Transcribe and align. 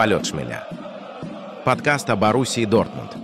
«Полет 0.00 0.24
шмеля». 0.24 0.66
Подкаст 1.66 2.08
о 2.08 2.16
Боруссии 2.16 2.64
Дортмунд. 2.64 3.18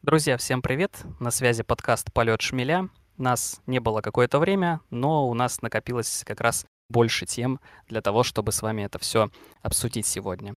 Друзья, 0.00 0.38
всем 0.38 0.62
привет! 0.62 1.04
На 1.20 1.30
связи 1.30 1.62
подкаст 1.62 2.10
«Полет 2.10 2.40
шмеля». 2.40 2.88
Нас 3.18 3.60
не 3.66 3.80
было 3.80 4.00
какое-то 4.00 4.38
время, 4.38 4.80
но 4.88 5.28
у 5.28 5.34
нас 5.34 5.60
накопилось 5.60 6.24
как 6.26 6.40
раз 6.40 6.64
больше 6.88 7.26
тем 7.26 7.60
для 7.86 8.00
того, 8.00 8.22
чтобы 8.22 8.52
с 8.52 8.62
вами 8.62 8.80
это 8.80 8.98
все 8.98 9.28
обсудить 9.60 10.06
сегодня. 10.06 10.54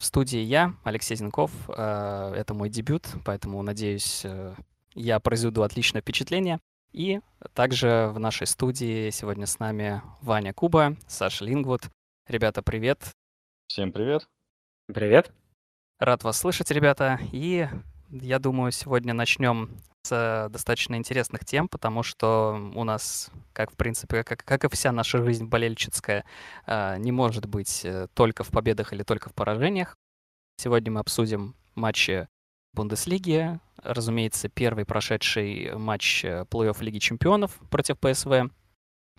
В 0.00 0.04
студии 0.04 0.40
я, 0.40 0.74
Алексей 0.82 1.14
Зинков. 1.14 1.52
Э, 1.68 2.32
это 2.34 2.52
мой 2.52 2.68
дебют, 2.68 3.06
поэтому, 3.24 3.62
надеюсь, 3.62 4.22
э, 4.24 4.56
я 4.92 5.20
произведу 5.20 5.62
отличное 5.62 6.02
впечатление. 6.02 6.58
И 6.90 7.20
также 7.54 8.10
в 8.12 8.18
нашей 8.18 8.48
студии 8.48 9.10
сегодня 9.10 9.46
с 9.46 9.60
нами 9.60 10.02
Ваня 10.20 10.52
Куба, 10.52 10.96
Саша 11.06 11.44
Лингвуд. 11.44 11.82
Ребята, 12.26 12.60
привет. 12.60 12.98
Всем 13.68 13.92
привет. 13.92 14.26
Привет. 14.94 15.30
Рад 15.98 16.24
вас 16.24 16.38
слышать, 16.38 16.70
ребята. 16.70 17.20
И 17.30 17.68
я 18.08 18.38
думаю, 18.38 18.72
сегодня 18.72 19.12
начнем 19.12 19.76
с 20.02 20.48
достаточно 20.50 20.94
интересных 20.94 21.44
тем, 21.44 21.68
потому 21.68 22.02
что 22.02 22.58
у 22.74 22.84
нас, 22.84 23.30
как 23.52 23.70
в 23.70 23.76
принципе, 23.76 24.24
как, 24.24 24.42
как 24.46 24.64
и 24.64 24.68
вся 24.70 24.90
наша 24.90 25.22
жизнь 25.22 25.44
болельческая, 25.44 26.24
а, 26.64 26.96
не 26.96 27.12
может 27.12 27.44
быть 27.44 27.84
э, 27.84 28.08
только 28.14 28.44
в 28.44 28.48
победах 28.48 28.94
или 28.94 29.02
только 29.02 29.28
в 29.28 29.34
поражениях. 29.34 29.94
Сегодня 30.56 30.90
мы 30.90 31.00
обсудим 31.00 31.54
матчи 31.74 32.26
Бундеслиги, 32.72 33.60
разумеется, 33.82 34.48
первый 34.48 34.86
прошедший 34.86 35.76
матч 35.76 36.24
э, 36.24 36.46
плей-офф 36.50 36.82
Лиги 36.82 36.98
Чемпионов 36.98 37.58
против 37.68 37.98
ПСВ. 37.98 38.50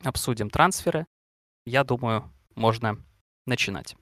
Обсудим 0.04 0.50
трансферы. 0.50 1.06
Я 1.68 1.84
думаю, 1.84 2.28
можно 2.56 2.98
начинать. 3.46 3.96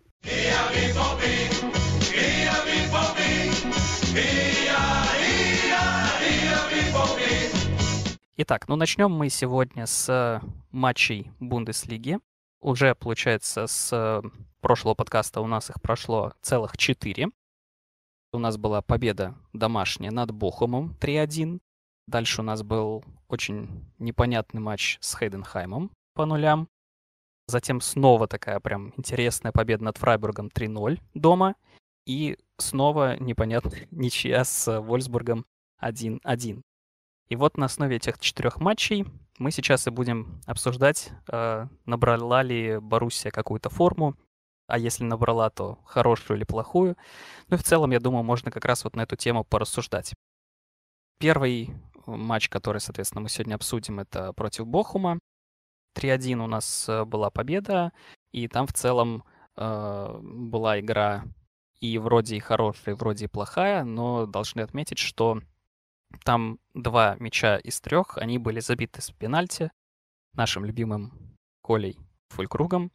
Итак, 8.40 8.68
ну 8.68 8.76
начнем 8.76 9.10
мы 9.12 9.30
сегодня 9.30 9.88
с 9.88 10.42
матчей 10.72 11.32
Бундеслиги. 11.40 12.20
Уже, 12.62 12.94
получается, 12.94 13.66
с 13.66 14.22
прошлого 14.62 14.94
подкаста 14.94 15.42
у 15.42 15.48
нас 15.48 15.72
их 15.72 15.82
прошло 15.82 16.34
целых 16.44 16.78
четыре. 16.78 17.30
У 18.32 18.38
нас 18.38 18.58
была 18.58 18.84
победа 18.84 19.34
домашняя 19.54 20.12
над 20.12 20.30
Бохумом 20.32 20.96
3-1. 21.02 21.60
Дальше 22.06 22.42
у 22.42 22.44
нас 22.44 22.62
был 22.62 23.04
очень 23.28 23.86
непонятный 23.98 24.62
матч 24.62 25.00
с 25.02 25.18
Хейденхаймом 25.18 25.90
по 26.14 26.26
нулям. 26.26 26.70
Затем 27.48 27.80
снова 27.82 28.28
такая 28.28 28.60
прям 28.60 28.94
интересная 28.98 29.52
победа 29.52 29.86
над 29.86 29.98
Фрайбургом 29.98 30.48
3-0 30.48 31.00
дома. 31.14 31.56
И 32.06 32.38
снова 32.58 33.18
непонятная 33.20 33.88
ничья 33.92 34.44
с 34.44 34.80
Вольсбургом 34.80 35.46
1-1. 35.82 36.62
И 37.30 37.36
вот 37.36 37.58
на 37.58 37.66
основе 37.66 37.98
этих 37.98 38.20
четырех 38.20 38.60
матчей 38.60 39.06
мы 39.38 39.52
сейчас 39.52 39.88
и 39.88 39.92
будем 39.92 40.42
обсуждать, 40.46 41.12
э, 41.32 41.68
набрала 41.86 42.42
ли 42.42 42.80
Боруссия 42.80 43.32
какую-то 43.32 43.70
форму, 43.70 44.16
а 44.68 44.78
если 44.78 45.04
набрала, 45.04 45.50
то 45.50 45.80
хорошую 45.86 46.38
или 46.38 46.44
плохую. 46.44 46.98
Ну 47.48 47.56
и 47.56 47.60
в 47.60 47.64
целом, 47.64 47.92
я 47.92 48.00
думаю, 48.00 48.24
можно 48.24 48.52
как 48.52 48.66
раз 48.66 48.84
вот 48.84 48.96
на 48.96 49.02
эту 49.02 49.16
тему 49.16 49.44
порассуждать. 49.44 50.14
Первый 51.20 51.70
матч, 52.06 52.50
который, 52.50 52.80
соответственно, 52.80 53.22
мы 53.22 53.30
сегодня 53.30 53.56
обсудим, 53.56 54.00
это 54.00 54.34
против 54.34 54.68
Бохума. 54.68 55.20
3-1 55.98 56.44
у 56.44 56.48
нас 56.48 56.88
э, 56.88 57.06
была 57.06 57.30
победа, 57.30 57.92
и 58.32 58.48
там 58.48 58.68
в 58.68 58.74
целом 58.74 59.24
э, 59.56 60.20
была 60.22 60.80
игра 60.80 61.24
и 61.80 61.98
вроде 61.98 62.38
и 62.38 62.40
хорошая, 62.40 62.96
и 62.96 62.98
вроде 62.98 63.26
и 63.26 63.28
плохая, 63.28 63.84
но 63.84 64.26
должны 64.26 64.62
отметить, 64.62 64.98
что 65.00 65.42
там 66.24 66.60
два 66.74 67.16
мяча 67.20 67.58
из 67.58 67.82
трех, 67.82 68.18
они 68.18 68.38
были 68.38 68.60
забиты 68.60 69.02
с 69.02 69.12
пенальти 69.12 69.72
нашим 70.34 70.66
любимым 70.66 71.12
Колей 71.64 71.98
Фулькругом. 72.30 72.92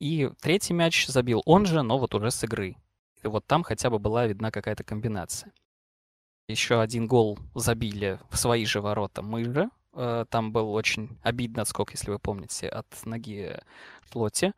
И 0.00 0.30
третий 0.40 0.74
мяч 0.74 1.06
забил 1.06 1.42
он 1.46 1.66
же, 1.66 1.82
но 1.82 1.98
вот 1.98 2.14
уже 2.14 2.30
с 2.30 2.42
игры. 2.44 2.76
И 3.22 3.28
вот 3.28 3.46
там 3.46 3.62
хотя 3.62 3.90
бы 3.90 3.98
была 3.98 4.26
видна 4.26 4.50
какая-то 4.50 4.84
комбинация. 4.84 5.52
Еще 6.48 6.80
один 6.80 7.06
гол 7.06 7.38
забили 7.54 8.18
в 8.28 8.36
свои 8.36 8.66
же 8.66 8.80
ворота 8.80 9.22
мы 9.22 9.44
же. 9.44 9.70
Э, 9.94 10.24
там 10.28 10.52
был 10.52 10.72
очень 10.72 11.18
обидный 11.22 11.62
отскок, 11.62 11.92
если 11.92 12.10
вы 12.10 12.18
помните, 12.18 12.68
от 12.68 12.86
ноги 13.04 13.58
Шлотти. 14.10 14.52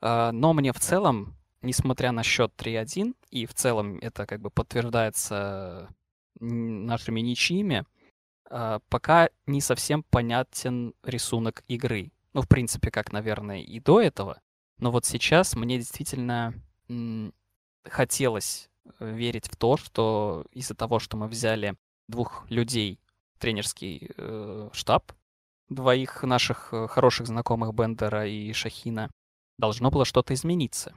Э, 0.00 0.30
но 0.32 0.52
мне 0.52 0.72
в 0.72 0.80
целом, 0.80 1.36
несмотря 1.62 2.12
на 2.12 2.22
счет 2.22 2.52
3-1, 2.56 3.14
и 3.30 3.46
в 3.46 3.54
целом 3.54 3.98
это 3.98 4.26
как 4.26 4.40
бы 4.40 4.50
подтверждается 4.50 5.88
нашими 6.40 7.20
ничьими, 7.20 7.84
пока 8.48 9.28
не 9.46 9.60
совсем 9.60 10.02
понятен 10.02 10.94
рисунок 11.04 11.62
игры. 11.68 12.12
Ну, 12.32 12.40
в 12.40 12.48
принципе, 12.48 12.90
как, 12.90 13.12
наверное, 13.12 13.60
и 13.60 13.78
до 13.78 14.00
этого. 14.00 14.40
Но 14.78 14.90
вот 14.90 15.04
сейчас 15.04 15.54
мне 15.54 15.76
действительно 15.76 16.54
хотелось 17.84 18.70
э, 18.98 19.10
верить 19.12 19.46
в 19.46 19.56
то, 19.56 19.76
что 19.76 20.46
из-за 20.52 20.74
того, 20.74 20.98
что 20.98 21.16
мы 21.16 21.28
взяли 21.28 21.76
двух 22.08 22.46
людей 22.50 22.98
тренерский 23.40 24.10
э, 24.16 24.68
штаб, 24.72 25.12
двоих 25.70 26.22
наших 26.22 26.68
э, 26.72 26.86
хороших 26.88 27.26
знакомых 27.26 27.74
Бендера 27.74 28.26
и 28.26 28.52
Шахина, 28.52 29.10
должно 29.58 29.90
было 29.90 30.04
что-то 30.04 30.34
измениться. 30.34 30.94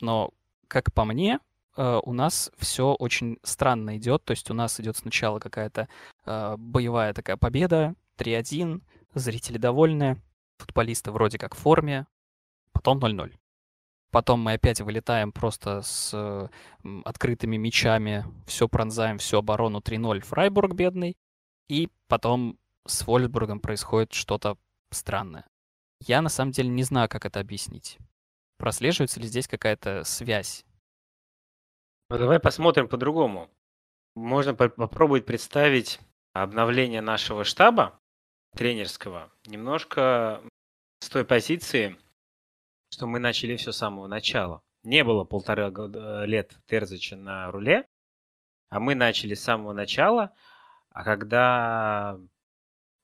Но, 0.00 0.30
как 0.68 0.92
по 0.92 1.04
мне, 1.04 1.40
э, 1.76 2.00
у 2.02 2.12
нас 2.12 2.52
все 2.58 2.92
очень 2.92 3.38
странно 3.42 3.96
идет. 3.96 4.24
То 4.24 4.32
есть 4.32 4.50
у 4.50 4.54
нас 4.54 4.78
идет 4.78 4.96
сначала 4.96 5.40
какая-то 5.40 5.88
э, 6.24 6.56
боевая 6.56 7.12
такая 7.14 7.36
победа, 7.36 7.94
3-1, 8.18 8.82
зрители 9.14 9.58
довольны, 9.58 10.20
футболисты 10.58 11.10
вроде 11.10 11.38
как 11.38 11.54
в 11.54 11.58
форме, 11.58 12.06
потом 12.72 12.98
0-0. 12.98 13.34
Потом 14.10 14.40
мы 14.40 14.54
опять 14.54 14.80
вылетаем 14.80 15.32
просто 15.32 15.82
с 15.82 16.50
открытыми 17.04 17.58
мячами, 17.58 18.24
все 18.46 18.66
пронзаем, 18.66 19.18
всю 19.18 19.38
оборону 19.38 19.80
3-0 19.80 20.20
Фрайбург 20.20 20.72
бедный. 20.72 21.16
И 21.68 21.88
потом 22.06 22.58
с 22.86 23.06
Вольсбургом 23.06 23.60
происходит 23.60 24.12
что-то 24.12 24.56
странное. 24.90 25.46
Я 26.00 26.22
на 26.22 26.28
самом 26.28 26.52
деле 26.52 26.68
не 26.68 26.82
знаю, 26.82 27.08
как 27.08 27.26
это 27.26 27.40
объяснить. 27.40 27.98
Прослеживается 28.56 29.20
ли 29.20 29.26
здесь 29.26 29.46
какая-то 29.46 30.04
связь 30.04 30.64
ну, 32.10 32.16
давай 32.16 32.40
посмотрим 32.40 32.88
по-другому. 32.88 33.50
Можно 34.14 34.54
по- 34.54 34.70
попробовать 34.70 35.26
представить 35.26 36.00
обновление 36.32 37.02
нашего 37.02 37.44
штаба 37.44 38.00
тренерского 38.56 39.30
немножко 39.44 40.42
с 41.00 41.10
той 41.10 41.26
позиции, 41.26 41.98
что 42.90 43.06
мы 43.06 43.18
начали 43.18 43.56
все 43.56 43.72
с 43.72 43.76
самого 43.76 44.06
начала. 44.06 44.62
Не 44.84 45.04
было 45.04 45.24
полтора 45.24 45.70
года, 45.70 46.24
лет 46.24 46.56
Терзича 46.66 47.16
на 47.16 47.50
руле, 47.50 47.86
а 48.70 48.80
мы 48.80 48.94
начали 48.94 49.34
с 49.34 49.42
самого 49.42 49.74
начала, 49.74 50.34
а 50.90 51.04
когда 51.04 52.18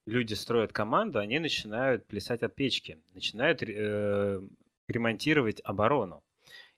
люди 0.06 0.34
строят 0.34 0.72
команду, 0.72 1.18
они 1.18 1.38
начинают 1.38 2.06
плясать 2.06 2.42
от 2.42 2.54
печки, 2.54 2.98
начинают 3.14 3.62
э, 3.62 4.40
ремонтировать 4.88 5.60
оборону. 5.64 6.22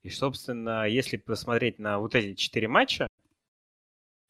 И, 0.02 0.10
собственно, 0.10 0.86
если 0.86 1.16
посмотреть 1.16 1.78
на 1.78 1.98
вот 1.98 2.14
эти 2.14 2.34
четыре 2.34 2.68
матча, 2.68 3.08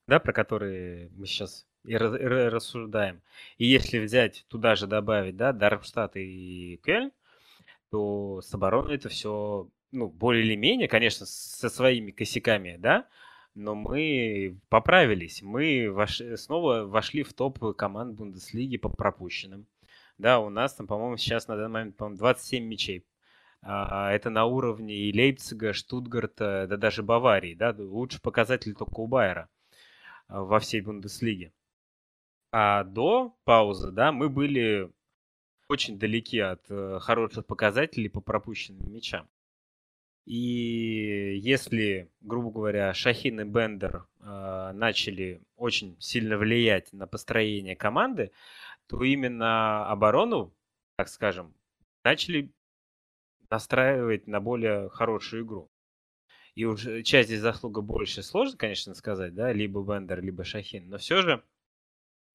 да, 0.08 0.20
про 0.20 0.32
которые 0.32 1.10
мы 1.10 1.26
сейчас 1.26 1.66
и 1.84 1.96
рассуждаем, 1.96 3.22
и 3.58 3.66
если 3.66 3.98
взять 3.98 4.44
туда 4.48 4.74
же 4.74 4.86
добавить, 4.86 5.36
да, 5.36 5.52
Дармштадт 5.52 6.16
и 6.16 6.80
Кельн, 6.84 7.12
то 7.90 8.40
с 8.40 8.52
обороной 8.54 8.96
это 8.96 9.08
все, 9.08 9.68
ну, 9.92 10.08
более 10.08 10.44
или 10.44 10.56
менее, 10.56 10.88
конечно, 10.88 11.26
со 11.26 11.68
своими 11.68 12.10
косяками, 12.10 12.76
да, 12.78 13.06
но 13.56 13.74
мы 13.74 14.58
поправились. 14.68 15.42
Мы 15.42 15.90
вош... 15.90 16.20
снова 16.36 16.84
вошли 16.84 17.22
в 17.22 17.32
топ 17.32 17.58
команд 17.76 18.14
Бундеслиги 18.14 18.76
по 18.76 18.88
пропущенным. 18.88 19.66
Да, 20.18 20.38
у 20.40 20.50
нас 20.50 20.74
там, 20.74 20.86
по-моему, 20.86 21.16
сейчас 21.16 21.48
на 21.48 21.56
данный 21.56 21.72
момент, 21.72 21.96
по-моему, 21.96 22.18
27 22.18 22.64
мячей 22.64 23.04
а, 23.62 24.12
это 24.12 24.30
на 24.30 24.44
уровне 24.44 24.94
и 24.94 25.12
Лейпцига, 25.12 25.72
Штутгарта, 25.72 26.66
да 26.68 26.76
даже 26.76 27.02
Баварии, 27.02 27.54
да, 27.54 27.74
лучше 27.76 28.20
показатель 28.20 28.74
только 28.74 29.00
у 29.00 29.06
Байера 29.06 29.48
а, 30.28 30.42
во 30.42 30.60
всей 30.60 30.82
Бундеслиге. 30.82 31.52
А 32.52 32.84
до 32.84 33.36
паузы, 33.44 33.90
да, 33.90 34.12
мы 34.12 34.28
были 34.28 34.90
очень 35.68 35.98
далеки 35.98 36.38
от 36.38 36.64
э, 36.70 37.00
хороших 37.00 37.44
показателей 37.44 38.08
по 38.08 38.20
пропущенным 38.20 38.92
мячам. 38.92 39.28
И 40.26 41.38
если, 41.40 42.10
грубо 42.20 42.50
говоря, 42.50 42.92
Шахин 42.92 43.40
и 43.40 43.44
Бендер 43.44 44.06
э, 44.18 44.72
начали 44.74 45.40
очень 45.56 45.96
сильно 46.00 46.36
влиять 46.36 46.92
на 46.92 47.06
построение 47.06 47.76
команды, 47.76 48.32
то 48.88 49.04
именно 49.04 49.88
оборону, 49.88 50.52
так 50.96 51.08
скажем, 51.08 51.54
начали 52.04 52.50
настраивать 53.50 54.26
на 54.26 54.40
более 54.40 54.88
хорошую 54.90 55.44
игру. 55.44 55.70
и 56.56 56.64
уже 56.64 57.02
часть 57.04 57.28
здесь 57.28 57.40
заслуга 57.40 57.80
больше, 57.80 58.22
сложно, 58.22 58.56
конечно, 58.56 58.94
сказать, 58.94 59.34
да, 59.34 59.52
либо 59.52 59.82
Бендер, 59.82 60.22
либо 60.22 60.42
Шахин, 60.42 60.88
но 60.88 60.98
все 60.98 61.22
же, 61.22 61.44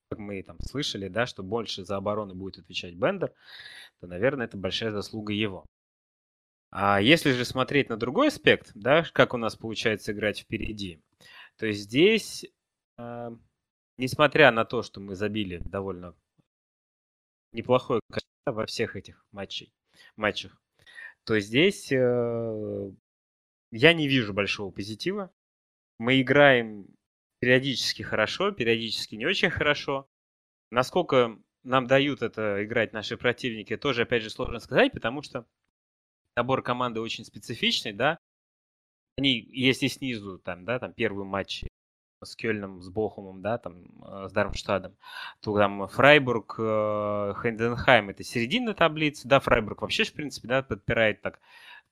как 0.09 0.19
мы 0.19 0.44
там 0.44 0.57
слышали, 0.61 1.09
да, 1.09 1.25
что 1.25 1.44
больше 1.44 1.83
за 1.83 1.97
оборону 1.97 2.35
будет 2.35 2.59
отвечать 2.59 2.94
Бендер, 2.94 3.33
то, 3.99 4.07
наверное, 4.07 4.45
это 4.45 4.57
большая 4.57 4.91
заслуга 4.91 5.33
его. 5.33 5.65
А 6.71 7.01
если 7.01 7.33
же 7.33 7.44
смотреть 7.44 7.89
на 7.89 7.97
другой 7.97 8.29
аспект, 8.29 8.71
да, 8.75 9.03
как 9.12 9.33
у 9.33 9.38
нас 9.38 9.57
получается 9.57 10.13
играть 10.13 10.39
впереди, 10.39 11.01
то 11.57 11.69
здесь, 11.73 12.45
э, 12.97 13.29
несмотря 13.97 14.51
на 14.51 14.63
то, 14.63 14.81
что 14.81 15.01
мы 15.01 15.15
забили 15.15 15.62
довольно 15.65 16.15
неплохое 17.51 18.00
количество 18.09 18.53
во 18.53 18.65
всех 18.65 18.95
этих 18.95 19.25
матчей, 19.33 19.73
матчах, 20.15 20.62
то 21.25 21.38
здесь 21.41 21.91
э, 21.91 22.91
я 23.71 23.94
не 23.94 24.07
вижу 24.07 24.33
большого 24.33 24.71
позитива. 24.71 25.29
Мы 26.00 26.21
играем 26.21 26.88
периодически 27.39 28.01
хорошо, 28.01 28.51
периодически 28.51 29.15
не 29.15 29.25
очень 29.25 29.50
хорошо. 29.50 30.07
Насколько 30.71 31.38
нам 31.63 31.85
дают 31.85 32.21
это 32.21 32.63
играть 32.63 32.94
наши 32.94 33.18
противники, 33.18 33.75
тоже, 33.75 34.03
опять 34.03 34.23
же, 34.23 34.29
сложно 34.29 34.59
сказать, 34.59 34.94
потому 34.94 35.21
что 35.21 35.45
набор 36.36 36.62
команды 36.62 37.01
очень 37.01 37.25
специфичный, 37.25 37.94
да. 37.94 38.18
Они, 39.18 39.39
если 39.39 39.88
снизу, 39.88 40.39
там, 40.39 40.66
да, 40.66 40.80
там 40.80 40.94
первый 40.94 41.25
матч 41.25 41.63
с 42.24 42.36
Кёльном, 42.36 42.81
с 42.81 42.89
Бохумом, 42.89 43.42
да, 43.42 43.57
там, 43.57 43.83
э, 44.04 44.28
с 44.30 44.31
Дармштадом, 44.31 44.95
то 45.42 45.57
там 45.57 45.88
Фрайбург, 45.88 46.56
э, 46.60 47.33
Хенденхайм, 47.42 48.10
это 48.10 48.24
середина 48.24 48.74
таблицы, 48.74 49.28
да, 49.28 49.39
Фрайбург 49.39 49.81
вообще, 49.81 50.04
в 50.04 50.13
принципе, 50.13 50.48
да, 50.48 50.63
подпирает 50.63 51.22
так 51.22 51.39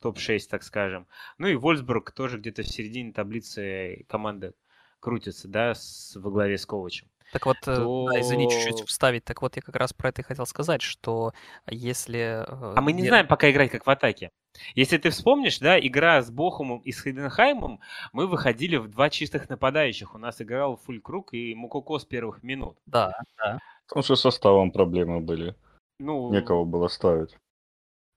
топ-6, 0.02 0.48
так 0.50 0.64
скажем. 0.64 1.08
Ну 1.38 1.48
и 1.48 1.56
Вольсбург 1.56 2.12
тоже 2.12 2.38
где-то 2.38 2.64
в 2.64 2.68
середине 2.68 3.12
таблицы 3.12 4.06
команды 4.08 4.54
крутится, 5.00 5.48
да, 5.48 5.74
с, 5.74 6.16
во 6.16 6.30
главе 6.32 6.58
с 6.58 6.66
Ковачем. 6.66 7.10
Так 7.31 7.46
вот, 7.46 7.58
то... 7.64 8.10
Э, 8.10 8.14
да, 8.14 8.22
извини, 8.22 8.50
чуть-чуть 8.50 8.88
вставить. 8.88 9.24
Так 9.24 9.42
вот, 9.42 9.56
я 9.56 9.62
как 9.62 9.76
раз 9.76 9.94
про 9.94 10.10
это 10.10 10.22
и 10.22 10.26
хотел 10.26 10.46
сказать, 10.46 10.81
что 10.81 11.34
если... 11.68 12.46
А 12.48 12.81
мы 12.81 12.92
не 12.92 13.04
я... 13.04 13.10
знаем 13.10 13.28
пока 13.28 13.50
играть 13.52 13.72
как 13.72 13.86
в 13.86 13.90
атаке. 13.90 14.31
Если 14.76 14.98
ты 14.98 15.10
вспомнишь, 15.12 15.60
да, 15.60 15.80
игра 15.80 16.22
с 16.22 16.31
Бохумом 16.31 16.80
и 16.80 16.92
с 16.92 17.04
Хейденхаймом, 17.04 17.80
мы 18.14 18.28
выходили 18.28 18.78
в 18.78 18.88
два 18.90 19.10
чистых 19.10 19.48
нападающих. 19.50 20.16
У 20.16 20.18
нас 20.18 20.42
играл 20.42 20.78
Фулькруг 20.78 21.34
и 21.34 21.54
Мукоко 21.56 22.00
с 22.00 22.06
первых 22.06 22.44
минут. 22.44 22.78
Да, 22.86 23.22
да. 23.38 23.60
Потому 23.88 24.04
что 24.04 24.16
составом 24.16 24.72
проблемы 24.72 25.20
были. 25.20 25.56
Ну... 26.00 26.31
Некого 26.31 26.66
было 26.66 26.88
ставить. 26.88 27.38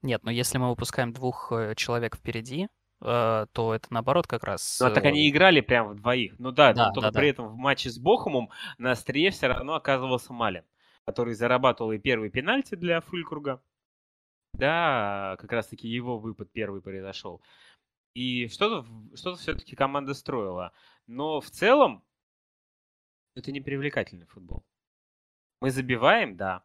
Нет, 0.03 0.25
но 0.25 0.31
если 0.31 0.59
мы 0.59 0.69
выпускаем 0.69 1.13
двух 1.13 1.53
э, 1.53 1.75
человек 1.77 2.17
впереди, 2.17 2.65
э, 2.65 2.69
то 3.03 3.75
это 3.75 3.87
наоборот 3.91 4.27
как 4.27 4.45
раз... 4.45 4.79
Ну, 4.81 4.87
а 4.87 4.91
так 4.91 5.05
они 5.05 5.29
играли 5.29 5.61
прям 5.61 5.89
в 5.89 5.95
двоих. 5.97 6.39
Ну 6.39 6.53
да, 6.53 6.73
да 6.73 6.93
только 6.93 7.11
да, 7.11 7.19
при 7.19 7.27
да. 7.27 7.31
этом 7.31 7.49
в 7.49 7.57
матче 7.57 7.91
с 7.91 7.99
Бохумом 7.99 8.51
на 8.79 8.93
острие 8.93 9.31
все 9.31 9.49
равно 9.49 9.75
оказывался 9.75 10.33
Малин, 10.33 10.65
который 11.05 11.35
зарабатывал 11.35 11.93
и 11.93 11.99
первый 11.99 12.31
пенальти 12.31 12.77
для 12.77 13.01
Фулькруга, 13.01 13.61
да, 14.55 15.37
как 15.41 15.51
раз-таки 15.53 15.89
его 15.89 16.19
выпад 16.19 16.53
первый 16.53 16.81
произошел. 16.83 17.43
И 18.15 18.49
что-то 18.49 18.87
что 19.15 19.35
все-таки 19.37 19.75
команда 19.75 20.15
строила. 20.15 20.73
Но 21.07 21.41
в 21.41 21.51
целом 21.51 22.05
это 23.35 23.51
не 23.53 23.61
привлекательный 23.61 24.27
футбол. 24.27 24.65
Мы 25.61 25.71
забиваем, 25.71 26.37
да. 26.37 26.65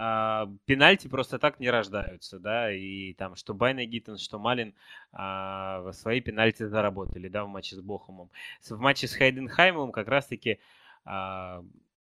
А, 0.00 0.48
пенальти 0.64 1.08
просто 1.08 1.38
так 1.40 1.58
не 1.58 1.70
рождаются, 1.70 2.38
да, 2.38 2.72
и 2.72 3.14
там 3.14 3.34
что 3.34 3.52
Байна 3.52 3.84
Гиттен, 3.84 4.16
что 4.16 4.38
Малин 4.38 4.74
а, 5.12 5.90
свои 5.92 6.20
пенальти 6.20 6.64
заработали, 6.64 7.28
да, 7.28 7.44
в 7.44 7.48
матче 7.48 7.74
с 7.74 7.80
Бохумом. 7.80 8.30
В 8.62 8.78
матче 8.78 9.08
с 9.08 9.14
Хайденхаймом 9.14 9.90
как 9.90 10.06
раз-таки 10.06 10.60
а, 11.04 11.64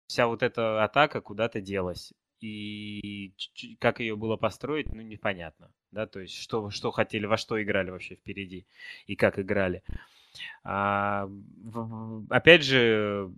вся 0.07 0.27
вот 0.27 0.43
эта 0.43 0.83
атака 0.83 1.19
куда-то 1.19 1.59
делась 1.59 2.13
и 2.39 3.31
как 3.79 3.99
ее 3.99 4.15
было 4.15 4.35
построить, 4.35 4.91
ну, 4.93 5.01
непонятно, 5.01 5.71
да, 5.91 6.07
то 6.07 6.19
есть 6.19 6.35
что, 6.35 6.69
что 6.69 6.91
хотели, 6.91 7.25
во 7.25 7.37
что 7.37 7.61
играли 7.61 7.89
вообще 7.89 8.15
впереди 8.15 8.65
и 9.07 9.15
как 9.15 9.39
играли. 9.39 9.81
А, 10.63 11.29
опять 12.29 12.63
же, 12.63 13.31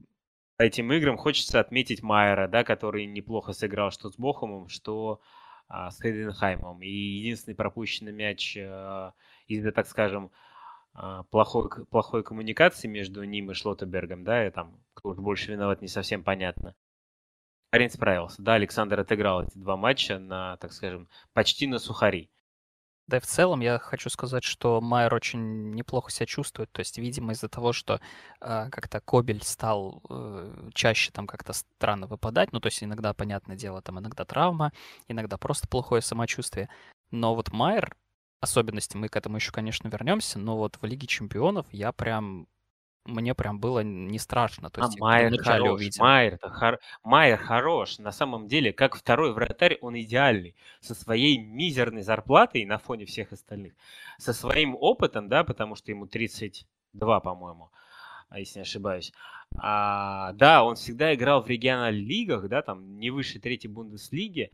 этим 0.57 0.91
играм 0.93 1.17
хочется 1.17 1.59
отметить 1.59 2.03
Майера, 2.03 2.47
да, 2.47 2.63
который 2.63 3.05
неплохо 3.05 3.53
сыграл 3.53 3.91
что 3.91 4.09
с 4.09 4.17
Бохумом, 4.17 4.67
что 4.67 5.21
а, 5.67 5.91
с 5.91 6.01
Хейденхаймом. 6.01 6.81
И 6.81 6.89
единственный 6.89 7.55
пропущенный 7.55 8.11
мяч 8.11 8.57
а, 8.57 9.13
из-за, 9.47 9.71
так 9.71 9.87
скажем, 9.87 10.31
а, 10.93 11.23
плохой, 11.23 11.69
плохой 11.87 12.23
коммуникации 12.23 12.87
между 12.87 13.23
ним 13.23 13.51
и 13.51 13.53
Шлоттербергом, 13.53 14.23
да, 14.23 14.47
и 14.47 14.51
там 14.51 14.79
кто 14.93 15.13
больше 15.13 15.51
виноват, 15.51 15.81
не 15.81 15.87
совсем 15.87 16.23
понятно 16.23 16.75
парень 17.75 17.89
справился. 17.89 18.41
Да, 18.41 18.53
Александр 18.53 19.01
отыграл 19.01 19.43
эти 19.43 19.57
два 19.57 19.75
матча 19.75 20.17
на, 20.17 20.55
так 20.57 20.71
скажем, 20.71 21.09
почти 21.33 21.67
на 21.67 21.77
сухари. 21.77 22.31
Да 23.07 23.17
и 23.17 23.19
в 23.19 23.27
целом 23.27 23.59
я 23.59 23.77
хочу 23.77 24.09
сказать, 24.09 24.43
что 24.43 24.81
Майер 24.81 25.13
очень 25.13 25.71
неплохо 25.71 26.09
себя 26.11 26.25
чувствует. 26.25 26.71
То 26.71 26.79
есть, 26.79 26.97
видимо, 26.97 27.33
из-за 27.33 27.47
того, 27.47 27.71
что 27.71 28.01
э, 28.41 28.69
как-то 28.71 28.99
Кобель 28.99 29.43
стал 29.43 30.01
э, 30.09 30.69
чаще 30.73 31.11
там 31.11 31.27
как-то 31.27 31.53
странно 31.53 32.07
выпадать. 32.07 32.51
Ну, 32.51 32.59
то 32.59 32.67
есть 32.67 32.83
иногда, 32.83 33.13
понятное 33.13 33.55
дело, 33.55 33.81
там 33.83 33.99
иногда 33.99 34.25
травма, 34.25 34.71
иногда 35.07 35.37
просто 35.37 35.67
плохое 35.67 36.01
самочувствие. 36.01 36.69
Но 37.11 37.35
вот 37.35 37.53
Майер, 37.53 37.95
особенности, 38.41 38.97
мы 38.97 39.07
к 39.07 39.15
этому 39.15 39.35
еще, 39.35 39.51
конечно, 39.51 39.87
вернемся, 39.87 40.39
но 40.39 40.57
вот 40.57 40.77
в 40.81 40.85
Лиге 40.85 41.05
Чемпионов 41.05 41.67
я 41.71 41.91
прям 41.91 42.47
мне 43.05 43.35
прям 43.35 43.59
было 43.59 43.81
не 43.81 44.17
страшно. 44.19 44.69
То 44.69 44.81
а 44.81 44.85
есть, 44.85 44.99
Майер 44.99 45.37
хорош, 45.41 45.79
увидел. 45.79 46.03
Майер, 46.03 46.39
хор... 46.41 46.79
Майер 47.03 47.37
хорош. 47.37 47.99
На 47.99 48.11
самом 48.11 48.47
деле, 48.47 48.73
как 48.73 48.95
второй 48.95 49.33
вратарь, 49.33 49.77
он 49.81 49.97
идеальный. 49.99 50.55
Со 50.81 50.95
своей 50.95 51.37
мизерной 51.37 52.01
зарплатой 52.01 52.65
на 52.65 52.77
фоне 52.77 53.05
всех 53.05 53.31
остальных. 53.31 53.73
Со 54.17 54.33
своим 54.33 54.75
опытом, 54.75 55.29
да, 55.29 55.43
потому 55.43 55.75
что 55.75 55.91
ему 55.91 56.07
32, 56.07 57.19
по-моему, 57.19 57.69
а, 58.29 58.39
если 58.39 58.59
не 58.59 58.63
ошибаюсь. 58.63 59.13
А, 59.57 60.33
да, 60.33 60.63
он 60.63 60.75
всегда 60.75 61.13
играл 61.13 61.43
в 61.43 61.47
региональных 61.47 62.07
лигах, 62.07 62.47
да, 62.49 62.61
там 62.61 62.97
не 62.97 63.11
выше 63.11 63.39
третьей 63.39 63.69
Бундеслиги. 63.69 64.49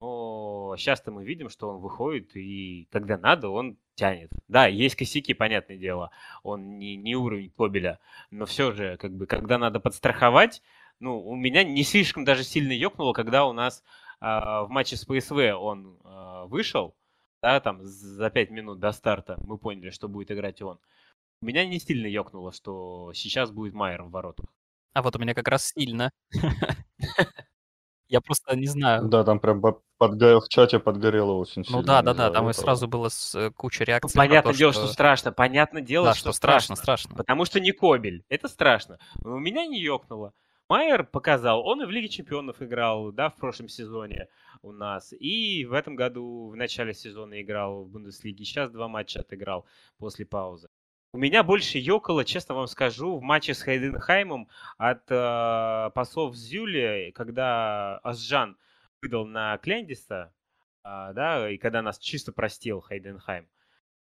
Но 0.00 0.74
сейчас-то 0.78 1.12
мы 1.12 1.24
видим, 1.24 1.48
что 1.48 1.68
он 1.68 1.80
выходит, 1.80 2.34
и 2.34 2.88
когда 2.90 3.18
надо, 3.18 3.50
он 3.50 3.76
тянет. 3.94 4.30
Да, 4.48 4.66
есть 4.66 4.96
косяки, 4.96 5.34
понятное 5.34 5.76
дело. 5.76 6.10
Он 6.42 6.78
не, 6.78 6.96
не 6.96 7.14
уровень 7.14 7.50
Кобеля. 7.50 7.98
Но 8.30 8.46
все 8.46 8.72
же, 8.72 8.96
как 8.96 9.12
бы, 9.12 9.26
когда 9.26 9.58
надо 9.58 9.80
подстраховать, 9.80 10.62
ну, 11.00 11.20
у 11.20 11.34
меня 11.34 11.64
не 11.64 11.82
слишком 11.82 12.24
даже 12.24 12.44
сильно 12.44 12.72
ёкнуло, 12.72 13.12
когда 13.12 13.46
у 13.46 13.52
нас 13.52 13.82
э, 14.20 14.24
в 14.24 14.66
матче 14.68 14.96
с 14.96 15.04
ПСВ 15.04 15.38
он 15.58 15.98
э, 16.04 16.44
вышел, 16.46 16.94
да, 17.42 17.60
там 17.60 17.82
за 17.82 18.30
5 18.30 18.50
минут 18.50 18.78
до 18.78 18.92
старта 18.92 19.36
мы 19.44 19.58
поняли, 19.58 19.90
что 19.90 20.08
будет 20.08 20.30
играть 20.30 20.62
он. 20.62 20.78
У 21.40 21.46
меня 21.46 21.66
не 21.66 21.80
сильно 21.80 22.06
ёкнуло, 22.06 22.52
что 22.52 23.12
сейчас 23.14 23.50
будет 23.50 23.74
Майер 23.74 24.04
в 24.04 24.10
воротах. 24.10 24.46
А 24.92 25.02
вот 25.02 25.16
у 25.16 25.18
меня 25.18 25.34
как 25.34 25.48
раз 25.48 25.72
сильно. 25.74 26.12
Я 28.12 28.20
просто 28.20 28.54
не 28.54 28.66
знаю. 28.66 29.08
Да, 29.08 29.24
там 29.24 29.40
прям 29.40 29.62
подго... 29.96 30.40
в 30.40 30.48
чате 30.50 30.78
подгорело 30.78 31.32
очень 31.32 31.62
ну 31.62 31.64
сильно. 31.64 31.80
Ну 31.80 31.86
да, 31.86 32.02
да, 32.02 32.12
да, 32.12 32.30
там 32.30 32.50
и 32.50 32.52
сразу 32.52 32.86
было 32.86 33.08
с, 33.08 33.34
э, 33.34 33.50
куча 33.50 33.84
реакций. 33.84 34.14
Ну, 34.14 34.20
понятное 34.20 34.52
то, 34.52 34.58
дело, 34.58 34.72
что... 34.74 34.84
что 34.84 34.92
страшно, 34.92 35.32
понятное 35.32 35.80
дело, 35.80 36.08
да, 36.08 36.12
что, 36.12 36.28
что 36.28 36.32
страшно, 36.32 36.76
страшно. 36.76 37.16
Потому 37.16 37.46
что 37.46 37.58
не 37.58 37.72
Кобель, 37.72 38.22
это 38.28 38.48
страшно. 38.48 38.98
Но 39.24 39.36
у 39.36 39.38
меня 39.38 39.64
не 39.64 39.80
ёкнуло. 39.80 40.34
Майер 40.68 41.04
показал, 41.04 41.66
он 41.66 41.80
и 41.80 41.86
в 41.86 41.90
Лиге 41.90 42.10
Чемпионов 42.10 42.60
играл, 42.60 43.12
да, 43.12 43.30
в 43.30 43.36
прошлом 43.36 43.70
сезоне 43.70 44.28
у 44.60 44.72
нас. 44.72 45.14
И 45.18 45.64
в 45.64 45.72
этом 45.72 45.96
году 45.96 46.50
в 46.50 46.56
начале 46.56 46.92
сезона 46.92 47.40
играл 47.40 47.84
в 47.84 47.88
Бундеслиге. 47.88 48.44
Сейчас 48.44 48.70
два 48.70 48.88
матча 48.88 49.20
отыграл 49.20 49.64
после 49.96 50.26
паузы. 50.26 50.68
У 51.14 51.18
меня 51.18 51.42
больше 51.42 51.76
ёкало, 51.76 52.24
честно 52.24 52.54
вам 52.54 52.66
скажу, 52.66 53.18
в 53.18 53.22
матче 53.22 53.52
с 53.52 53.60
Хайденхаймом 53.60 54.48
от 54.78 55.02
э, 55.10 55.90
пасов 55.94 56.34
Зюли, 56.34 57.12
когда 57.14 57.98
Асжан 57.98 58.56
выдал 59.02 59.26
на 59.26 59.58
Клендиста, 59.58 60.32
э, 60.84 61.12
да, 61.12 61.50
и 61.50 61.58
когда 61.58 61.82
нас 61.82 61.98
чисто 61.98 62.32
простил 62.32 62.80
Хайденхайм, 62.80 63.46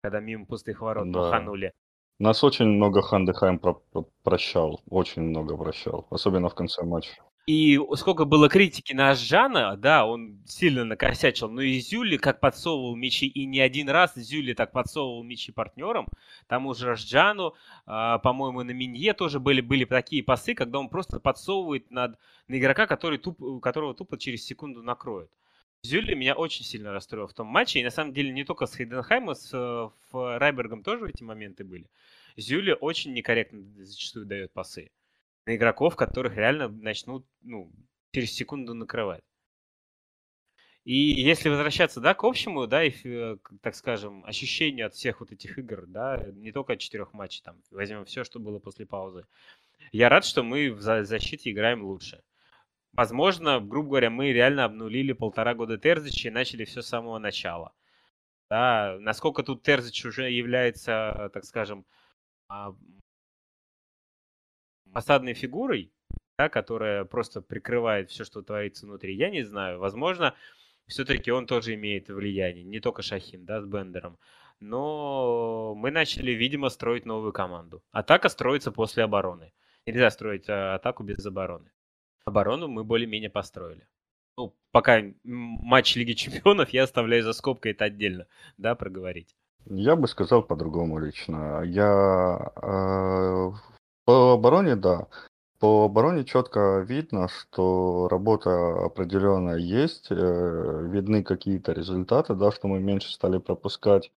когда 0.02 0.20
мимо 0.20 0.46
пустых 0.46 0.82
ворот 0.82 1.10
да. 1.10 1.20
маханули. 1.22 1.72
Нас 2.20 2.44
очень 2.44 2.66
много 2.66 3.02
Хандехайм 3.02 3.60
про- 3.60 3.76
про- 3.76 4.10
прощал, 4.24 4.82
очень 4.90 5.22
много 5.22 5.56
прощал, 5.56 6.08
особенно 6.10 6.50
в 6.50 6.56
конце 6.56 6.84
матча. 6.84 7.24
И 7.48 7.80
сколько 7.96 8.26
было 8.26 8.50
критики 8.50 8.92
на 8.92 9.16
Жана, 9.16 9.78
да, 9.78 10.06
он 10.06 10.38
сильно 10.46 10.84
накосячил, 10.84 11.50
но 11.50 11.62
и 11.62 11.80
Зюли 11.80 12.18
как 12.18 12.42
подсовывал 12.42 12.94
мячи, 12.98 13.26
и 13.26 13.46
не 13.46 13.62
один 13.62 13.88
раз 13.88 14.16
Зюли 14.16 14.52
так 14.52 14.74
подсовывал 14.74 15.24
мячи 15.24 15.54
партнерам, 15.54 16.10
тому 16.48 16.74
же 16.74 16.88
Рожджану, 16.88 17.56
а, 17.86 18.20
по-моему, 18.20 18.64
на 18.64 18.72
Минье 18.72 19.14
тоже 19.14 19.40
были, 19.40 19.62
были 19.62 19.86
такие 19.86 20.24
пасы, 20.24 20.56
когда 20.56 20.78
он 20.78 20.90
просто 20.90 21.22
подсовывает 21.22 21.90
над, 21.90 22.20
на 22.50 22.60
игрока, 22.60 22.86
который 22.86 23.18
туп, 23.18 23.40
которого 23.62 23.94
тупо 23.94 24.18
через 24.18 24.46
секунду 24.46 24.84
накроет. 24.84 25.32
Зюли 25.84 26.16
меня 26.16 26.36
очень 26.36 26.66
сильно 26.66 26.92
расстроил 26.92 27.28
в 27.28 27.34
том 27.34 27.48
матче. 27.48 27.80
И 27.80 27.84
на 27.84 27.92
самом 27.92 28.12
деле 28.12 28.32
не 28.32 28.44
только 28.44 28.66
с 28.66 28.76
Хейденхаймом, 28.76 29.36
с 29.36 29.54
э, 29.54 29.90
Райбергом 30.12 30.84
тоже 30.84 31.10
эти 31.10 31.24
моменты 31.24 31.64
были. 31.64 31.86
Зюли 32.36 32.76
очень 32.78 33.14
некорректно 33.14 33.64
зачастую 33.86 34.26
дает 34.26 34.52
пасы 34.52 34.90
на 35.48 35.56
игроков, 35.56 35.96
которых 35.96 36.36
реально 36.36 36.68
начнут 36.68 37.26
ну, 37.42 37.72
через 38.12 38.34
секунду 38.34 38.74
накрывать. 38.74 39.24
И 40.84 40.94
если 40.94 41.50
возвращаться, 41.50 42.02
да, 42.02 42.14
к 42.14 42.24
общему, 42.24 42.68
да, 42.68 42.84
и, 42.84 42.92
э, 43.04 43.38
так 43.62 43.76
скажем, 43.76 44.24
ощущению 44.26 44.88
от 44.88 44.94
всех 44.94 45.22
вот 45.22 45.32
этих 45.32 45.58
игр, 45.58 45.86
да, 45.88 46.18
не 46.34 46.52
только 46.52 46.74
от 46.74 46.80
четырех 46.80 47.14
матчей, 47.14 47.42
там, 47.44 47.62
возьмем 47.72 48.06
все, 48.06 48.24
что 48.24 48.40
было 48.40 48.60
после 48.60 48.86
паузы. 48.86 49.26
Я 49.92 50.10
рад, 50.10 50.26
что 50.26 50.44
мы 50.44 50.72
в 50.72 50.82
защите 50.82 51.52
играем 51.52 51.84
лучше. 51.84 52.24
Возможно, 52.94 53.60
грубо 53.62 53.90
говоря, 53.90 54.10
мы 54.10 54.34
реально 54.34 54.66
обнулили 54.66 55.14
полтора 55.14 55.54
года 55.56 55.78
Терзича 55.78 56.30
и 56.30 56.32
начали 56.32 56.66
все 56.66 56.82
с 56.82 56.88
самого 56.88 57.20
начала. 57.20 57.74
Да, 58.50 58.98
насколько 59.00 59.44
тут 59.44 59.64
Терзич 59.64 60.06
уже 60.06 60.30
является, 60.30 61.30
так 61.34 61.44
скажем, 61.46 61.86
а, 62.50 62.74
фасадной 64.98 65.36
фигурой, 65.36 65.94
да, 66.40 66.50
которая 66.50 67.06
просто 67.06 67.40
прикрывает 67.40 68.10
все, 68.10 68.24
что 68.24 68.42
творится 68.42 68.88
внутри, 68.88 69.16
я 69.16 69.30
не 69.30 69.44
знаю. 69.44 69.78
Возможно, 69.78 70.34
все-таки 70.88 71.32
он 71.32 71.46
тоже 71.46 71.76
имеет 71.76 72.10
влияние, 72.10 72.64
не 72.64 72.80
только 72.80 73.04
Шахин, 73.04 73.46
да, 73.46 73.62
с 73.62 73.66
Бендером. 73.68 74.18
Но 74.60 75.76
мы 75.76 75.92
начали, 75.92 76.32
видимо, 76.32 76.70
строить 76.70 77.06
новую 77.06 77.32
команду. 77.32 77.84
Атака 77.92 78.28
строится 78.28 78.72
после 78.72 79.04
обороны. 79.04 79.54
Нельзя 79.86 80.10
строить 80.10 80.50
а, 80.50 80.74
атаку 80.74 81.04
без 81.04 81.24
обороны. 81.24 81.70
Оборону 82.26 82.68
мы 82.68 82.84
более-менее 82.84 83.30
построили. 83.30 83.88
Ну, 84.36 84.56
пока 84.72 85.04
матч 85.24 85.96
Лиги 85.96 86.14
Чемпионов 86.14 86.72
я 86.72 86.84
оставляю 86.84 87.22
за 87.22 87.34
скобкой 87.34 87.74
это 87.74 87.86
отдельно, 87.86 88.26
да, 88.58 88.74
проговорить. 88.74 89.36
Я 89.66 89.96
бы 89.96 90.08
сказал 90.08 90.42
по-другому 90.42 90.98
лично. 90.98 91.62
Я 91.66 92.52
э, 92.56 93.77
по 94.08 94.32
обороне, 94.36 94.78
да. 94.78 95.08
По 95.60 95.86
обороне 95.86 96.24
четко 96.24 96.80
видно, 96.88 97.28
что 97.28 98.08
работа 98.10 98.86
определенная 98.86 99.58
есть, 99.58 100.08
э, 100.12 100.88
видны 100.90 101.24
какие-то 101.24 101.74
результаты, 101.74 102.34
да, 102.34 102.52
что 102.52 102.70
мы 102.70 102.80
меньше 102.80 103.12
стали 103.12 103.38
пропускать. 103.38 104.14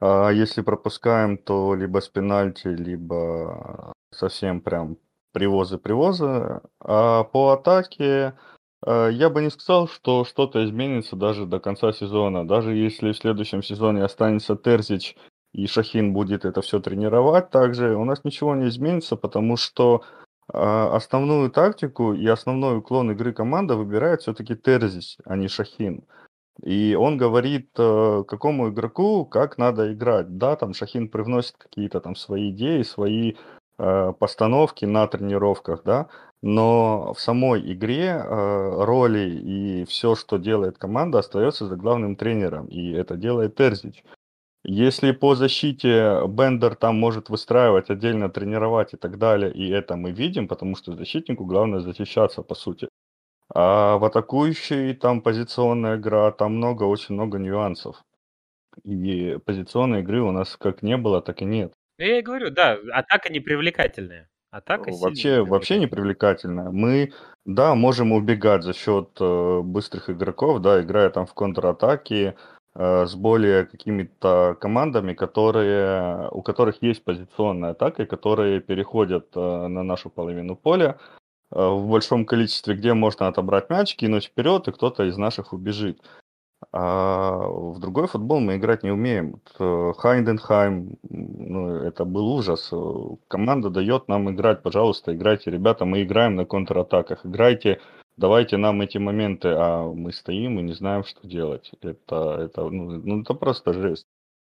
А 0.00 0.28
если 0.30 0.60
пропускаем, 0.60 1.38
то 1.38 1.74
либо 1.74 2.00
с 2.00 2.08
пенальти, 2.08 2.68
либо 2.68 3.94
совсем 4.12 4.60
прям 4.60 4.98
привозы-привозы. 5.32 6.60
А 6.80 7.24
по 7.24 7.52
атаке 7.52 8.34
э, 8.86 9.08
я 9.10 9.30
бы 9.30 9.40
не 9.40 9.50
сказал, 9.50 9.88
что 9.88 10.26
что-то 10.26 10.62
изменится 10.66 11.16
даже 11.16 11.46
до 11.46 11.60
конца 11.60 11.94
сезона. 11.94 12.46
Даже 12.46 12.74
если 12.74 13.12
в 13.12 13.16
следующем 13.16 13.62
сезоне 13.62 14.04
останется 14.04 14.54
Терзич 14.54 15.16
и 15.54 15.66
Шахин 15.68 16.12
будет 16.12 16.44
это 16.44 16.60
все 16.62 16.80
тренировать 16.80 17.50
также, 17.50 17.96
у 17.96 18.04
нас 18.04 18.24
ничего 18.24 18.56
не 18.56 18.68
изменится, 18.68 19.16
потому 19.16 19.56
что 19.56 20.02
а, 20.52 20.96
основную 20.96 21.50
тактику 21.50 22.12
и 22.12 22.26
основной 22.26 22.78
уклон 22.78 23.12
игры 23.12 23.32
команда 23.32 23.76
выбирает 23.76 24.22
все-таки 24.22 24.56
Терзис, 24.56 25.16
а 25.24 25.36
не 25.36 25.48
Шахин. 25.48 26.04
И 26.62 26.96
он 26.98 27.16
говорит 27.16 27.70
э, 27.78 28.24
какому 28.28 28.70
игроку, 28.70 29.24
как 29.24 29.58
надо 29.58 29.92
играть. 29.92 30.38
Да, 30.38 30.54
там 30.54 30.72
Шахин 30.72 31.08
привносит 31.08 31.56
какие-то 31.56 32.00
там 32.00 32.14
свои 32.14 32.50
идеи, 32.50 32.82
свои 32.82 33.34
э, 33.78 34.12
постановки 34.18 34.84
на 34.84 35.06
тренировках, 35.08 35.82
да, 35.84 36.08
но 36.42 37.12
в 37.12 37.20
самой 37.20 37.72
игре 37.72 38.06
э, 38.06 38.84
роли 38.84 39.30
и 39.30 39.84
все, 39.86 40.14
что 40.14 40.36
делает 40.36 40.78
команда, 40.78 41.18
остается 41.18 41.66
за 41.66 41.76
главным 41.76 42.14
тренером, 42.14 42.66
и 42.66 42.92
это 42.92 43.16
делает 43.16 43.56
Терзич. 43.56 44.04
Если 44.66 45.12
по 45.12 45.34
защите 45.34 46.26
Бендер 46.26 46.74
там 46.74 46.98
может 46.98 47.28
выстраивать, 47.28 47.90
отдельно 47.90 48.30
тренировать 48.30 48.94
и 48.94 48.96
так 48.96 49.18
далее, 49.18 49.52
и 49.52 49.68
это 49.68 49.96
мы 49.96 50.10
видим, 50.10 50.48
потому 50.48 50.74
что 50.74 50.94
защитнику 50.94 51.44
главное 51.44 51.80
защищаться, 51.80 52.42
по 52.42 52.54
сути. 52.54 52.88
А 53.54 53.98
в 53.98 54.04
атакующей 54.04 54.94
там 54.94 55.20
позиционная 55.20 55.98
игра, 55.98 56.32
там 56.32 56.56
много, 56.56 56.84
очень 56.84 57.14
много 57.14 57.38
нюансов. 57.38 58.02
И 58.84 59.38
позиционной 59.44 60.00
игры 60.00 60.22
у 60.22 60.32
нас 60.32 60.56
как 60.56 60.82
не 60.82 60.96
было, 60.96 61.20
так 61.20 61.42
и 61.42 61.44
нет. 61.44 61.74
Ну, 61.98 62.04
я 62.06 62.18
и 62.18 62.22
говорю, 62.22 62.50
да, 62.50 62.78
атака 62.92 63.30
непривлекательная. 63.30 64.28
Атака 64.50 64.92
вообще, 64.92 65.42
вообще 65.42 65.78
непривлекательная. 65.78 66.70
Мы, 66.70 67.12
да, 67.44 67.74
можем 67.74 68.12
убегать 68.12 68.62
за 68.62 68.72
счет 68.72 69.10
э, 69.20 69.60
быстрых 69.62 70.10
игроков, 70.10 70.60
да, 70.60 70.80
играя 70.80 71.10
там 71.10 71.26
в 71.26 71.34
контратаке, 71.34 72.36
с 72.76 73.14
более 73.14 73.66
какими-то 73.66 74.56
командами, 74.60 75.14
которые, 75.14 76.28
у 76.30 76.42
которых 76.42 76.82
есть 76.82 77.04
позиционная 77.04 77.70
атака, 77.70 78.04
которые 78.04 78.60
переходят 78.60 79.28
э, 79.36 79.66
на 79.68 79.84
нашу 79.84 80.10
половину 80.10 80.56
поля 80.56 80.98
э, 81.52 81.56
в 81.56 81.88
большом 81.88 82.26
количестве, 82.26 82.74
где 82.74 82.92
можно 82.94 83.28
отобрать 83.28 83.70
мяч, 83.70 83.94
кинуть 83.94 84.24
вперед, 84.24 84.66
и 84.66 84.72
кто-то 84.72 85.04
из 85.04 85.16
наших 85.16 85.52
убежит. 85.52 86.02
А 86.72 87.46
в 87.46 87.78
другой 87.78 88.08
футбол 88.08 88.40
мы 88.40 88.56
играть 88.56 88.82
не 88.82 88.90
умеем. 88.90 89.40
Хайнденхайм, 89.58 90.98
ну, 91.08 91.76
это 91.76 92.04
был 92.04 92.26
ужас. 92.34 92.72
Команда 93.28 93.70
дает 93.70 94.08
нам 94.08 94.30
играть, 94.30 94.62
пожалуйста, 94.62 95.14
играйте, 95.14 95.50
ребята, 95.50 95.84
мы 95.84 96.02
играем 96.02 96.34
на 96.34 96.44
контратаках, 96.44 97.24
играйте 97.24 97.80
давайте 98.16 98.56
нам 98.56 98.80
эти 98.82 98.98
моменты, 98.98 99.48
а 99.48 99.92
мы 99.92 100.12
стоим 100.12 100.58
и 100.58 100.62
не 100.62 100.74
знаем, 100.74 101.04
что 101.04 101.26
делать. 101.26 101.70
Это, 101.80 102.38
это, 102.40 102.68
ну, 102.68 103.00
ну, 103.02 103.22
это 103.22 103.34
просто 103.34 103.72
жесть. 103.72 104.06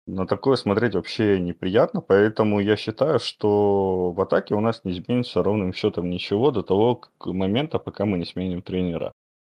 На 0.07 0.27
такое 0.27 0.57
смотреть 0.57 0.95
вообще 0.95 1.39
неприятно, 1.39 2.01
поэтому 2.01 2.61
я 2.61 2.77
считаю, 2.77 3.19
что 3.19 4.11
в 4.13 4.21
атаке 4.21 4.55
у 4.55 4.61
нас 4.61 4.83
не 4.85 4.93
изменится 4.93 5.43
ровным 5.43 5.75
счетом 5.75 6.09
ничего 6.09 6.51
до 6.51 6.63
того 6.63 7.03
момента, 7.27 7.79
пока 7.79 8.07
мы 8.07 8.17
не 8.19 8.25
сменим 8.25 8.63
тренера. 8.63 9.13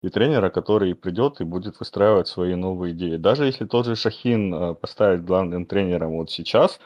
И 0.03 0.09
тренера, 0.09 0.49
который 0.49 0.95
придет 0.95 1.41
и 1.41 1.45
будет 1.45 1.81
выстраивать 1.81 2.29
свои 2.29 2.55
новые 2.55 2.95
идеи. 2.95 3.17
Даже 3.17 3.45
если 3.45 3.67
тот 3.67 3.85
же 3.87 3.97
Шахин 3.97 4.55
э, 4.55 4.75
поставить 4.75 5.25
главным 5.25 5.67
тренером 5.67 6.13
вот 6.13 6.31
сейчас, 6.31 6.81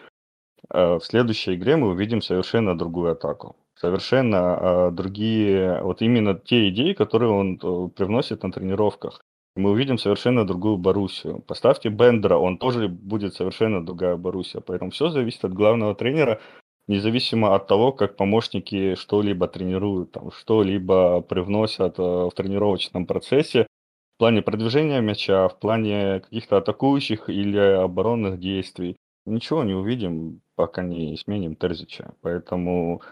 э, 0.71 0.95
в 0.99 1.05
следующей 1.05 1.55
игре 1.55 1.77
мы 1.77 1.91
увидим 1.91 2.23
совершенно 2.23 2.77
другую 2.77 3.13
атаку 3.13 3.57
совершенно 3.83 4.39
а, 4.39 4.91
другие, 4.93 5.83
вот 5.83 6.03
именно 6.03 6.35
те 6.39 6.69
идеи, 6.69 6.93
которые 6.93 7.33
он 7.33 7.59
э, 7.63 7.89
привносит 7.97 8.45
на 8.45 8.53
тренировках. 8.53 9.21
Мы 9.57 9.71
увидим 9.71 9.99
совершенно 9.99 10.47
другую 10.47 10.79
Боруссию. 10.79 11.41
Поставьте 11.41 11.89
Бендера, 11.89 12.37
он 12.37 12.59
тоже 12.59 12.89
будет 12.89 13.35
совершенно 13.35 13.85
другая 13.85 14.17
Боруссия. 14.17 14.61
Поэтому 14.61 14.93
все 14.93 15.11
зависит 15.11 15.45
от 15.45 15.53
главного 15.53 15.95
тренера, 15.97 16.41
независимо 16.87 17.55
от 17.57 17.67
того, 17.67 17.93
как 17.93 18.17
помощники 18.17 18.95
что-либо 18.95 19.49
тренируют, 19.49 20.13
там, 20.13 20.31
что-либо 20.31 21.21
привносят 21.21 21.99
э, 21.99 22.03
в 22.03 22.31
тренировочном 22.37 23.05
процессе 23.07 23.67
в 24.15 24.19
плане 24.19 24.43
продвижения 24.43 25.01
мяча, 25.01 25.49
в 25.49 25.59
плане 25.59 26.21
каких-то 26.21 26.59
атакующих 26.59 27.29
или 27.29 27.59
оборонных 27.59 28.39
действий. 28.39 28.97
Ничего 29.27 29.65
не 29.65 29.75
увидим, 29.75 30.41
пока 30.55 30.83
не 30.83 31.17
сменим 31.17 31.57
Терзича. 31.57 32.13
Поэтому 32.23 33.03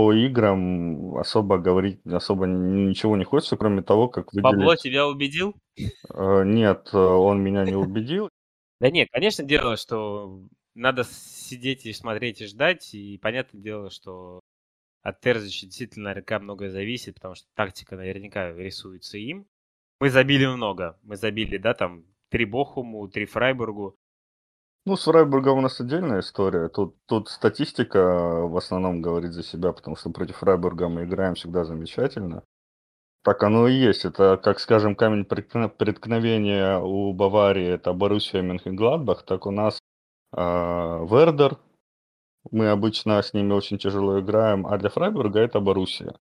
по 0.00 0.14
играм 0.14 1.18
особо 1.18 1.58
говорить 1.58 2.00
особо 2.06 2.46
ничего 2.46 3.18
не 3.18 3.24
хочется, 3.24 3.58
кроме 3.58 3.82
того, 3.82 4.08
как 4.08 4.32
выделить... 4.32 4.56
Пабло 4.56 4.74
тебя 4.74 5.06
убедил? 5.06 5.54
Э, 6.08 6.42
нет, 6.42 6.88
э, 6.94 6.96
он 6.96 7.42
меня 7.42 7.66
не 7.66 7.74
убедил. 7.74 8.30
Да 8.80 8.90
нет, 8.90 9.08
конечно, 9.12 9.44
дело, 9.44 9.76
что 9.76 10.40
надо 10.74 11.04
сидеть 11.04 11.84
и 11.84 11.92
смотреть 11.92 12.40
и 12.40 12.46
ждать, 12.46 12.94
и 12.94 13.18
понятное 13.18 13.60
дело, 13.60 13.90
что 13.90 14.40
от 15.02 15.20
Терзича 15.20 15.66
действительно 15.66 16.04
наверняка 16.04 16.38
многое 16.38 16.70
зависит, 16.70 17.16
потому 17.16 17.34
что 17.34 17.46
тактика 17.54 17.94
наверняка 17.94 18.54
рисуется 18.54 19.18
им. 19.18 19.44
Мы 20.00 20.08
забили 20.08 20.46
много. 20.46 20.98
Мы 21.02 21.16
забили, 21.16 21.58
да, 21.58 21.74
там, 21.74 22.06
три 22.30 22.46
Бохуму, 22.46 23.06
три 23.08 23.26
Фрайбургу. 23.26 23.96
Ну, 24.86 24.96
с 24.96 25.04
Фрайбургом 25.04 25.58
у 25.58 25.60
нас 25.60 25.80
отдельная 25.80 26.20
история. 26.20 26.68
Тут, 26.68 26.96
тут 27.06 27.28
статистика 27.28 27.98
в 28.46 28.56
основном 28.56 29.02
говорит 29.02 29.32
за 29.32 29.42
себя, 29.42 29.72
потому 29.72 29.96
что 29.96 30.10
против 30.10 30.36
Фрайбурга 30.38 30.88
мы 30.88 31.04
играем 31.04 31.34
всегда 31.34 31.64
замечательно. 31.64 32.44
Так 33.22 33.42
оно 33.42 33.68
и 33.68 33.74
есть. 33.74 34.06
Это, 34.06 34.38
как 34.42 34.58
скажем, 34.60 34.96
камень 34.96 35.26
преткновения 35.26 36.78
у 36.78 37.12
Баварии, 37.12 37.66
это 37.66 37.92
Боруссия 37.92 38.40
Мюнхен-Гладбах, 38.42 39.24
так 39.24 39.46
у 39.46 39.50
нас 39.50 39.80
э, 40.32 40.40
Вердер. 40.40 41.58
Мы 42.50 42.70
обычно 42.70 43.22
с 43.22 43.34
ними 43.34 43.52
очень 43.52 43.78
тяжело 43.78 44.20
играем, 44.20 44.66
а 44.66 44.78
для 44.78 44.88
Фрайбурга 44.88 45.40
это 45.40 45.60
Боруссия. 45.60 46.14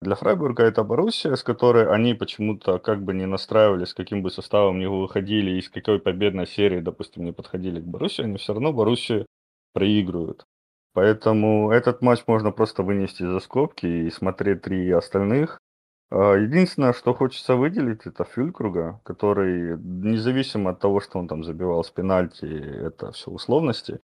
Для 0.00 0.16
Фрайбурга 0.16 0.64
это 0.64 0.84
Боруссия, 0.84 1.34
с 1.34 1.42
которой 1.42 1.90
они 1.90 2.14
почему-то 2.14 2.78
как 2.78 3.02
бы 3.02 3.14
не 3.14 3.26
настраивались, 3.26 3.88
с 3.88 3.94
каким 3.94 4.22
бы 4.22 4.30
составом 4.30 4.78
не 4.78 4.88
выходили, 4.88 5.52
и 5.52 5.62
с 5.62 5.70
какой 5.70 5.98
победной 5.98 6.46
серии, 6.46 6.80
допустим, 6.80 7.24
не 7.24 7.32
подходили 7.32 7.80
к 7.80 7.84
Боруссии, 7.84 8.22
они 8.22 8.36
все 8.36 8.52
равно 8.52 8.72
Боруссию 8.72 9.26
проигрывают. 9.72 10.44
Поэтому 10.92 11.70
этот 11.72 12.02
матч 12.02 12.22
можно 12.26 12.52
просто 12.52 12.82
вынести 12.82 13.24
за 13.24 13.40
скобки 13.40 13.86
и 13.86 14.10
смотреть 14.10 14.62
три 14.62 14.90
остальных. 14.90 15.58
А, 16.10 16.34
единственное, 16.34 16.92
что 16.92 17.14
хочется 17.14 17.56
выделить, 17.56 18.06
это 18.06 18.24
Фюлькруга, 18.24 19.00
который, 19.04 19.76
независимо 19.78 20.70
от 20.70 20.80
того, 20.80 21.00
что 21.00 21.18
он 21.18 21.26
там 21.26 21.42
забивал 21.42 21.82
с 21.82 21.90
пенальти, 21.90 22.44
это 22.44 23.10
все 23.12 23.30
условности, 23.30 24.00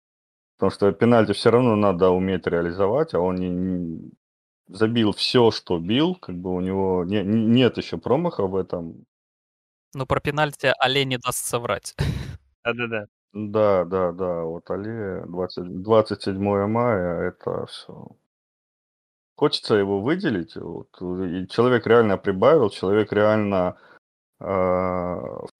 потому 0.57 0.71
что 0.71 0.91
пенальти 0.91 1.33
все 1.33 1.51
равно 1.51 1.75
надо 1.75 2.09
уметь 2.09 2.47
реализовать, 2.47 3.13
а 3.13 3.19
он 3.19 3.35
не 3.35 4.11
забил 4.69 5.11
все, 5.11 5.51
что 5.51 5.79
бил, 5.79 6.15
как 6.15 6.35
бы 6.35 6.53
у 6.53 6.61
него 6.61 7.03
не, 7.05 7.23
не, 7.23 7.45
нет 7.45 7.77
еще 7.77 7.97
промаха 7.97 8.47
в 8.47 8.55
этом. 8.55 9.05
Ну, 9.93 10.05
про 10.05 10.19
пенальти 10.19 10.73
Але 10.79 11.05
не 11.05 11.17
даст 11.17 11.45
соврать. 11.45 11.95
Да-да-да. 12.63 13.07
Да, 13.33 13.85
да, 13.85 14.11
да, 14.11 14.43
вот 14.43 14.69
Але 14.71 15.25
20, 15.27 15.81
27 15.83 16.67
мая, 16.67 17.29
это 17.29 17.65
все 17.65 18.15
хочется 19.39 19.75
его 19.75 20.01
выделить. 20.01 20.55
Вот, 20.57 20.89
и 21.01 21.47
человек 21.47 21.87
реально 21.87 22.17
прибавил, 22.17 22.69
человек 22.69 23.13
реально 23.13 23.77
э, 24.41 24.45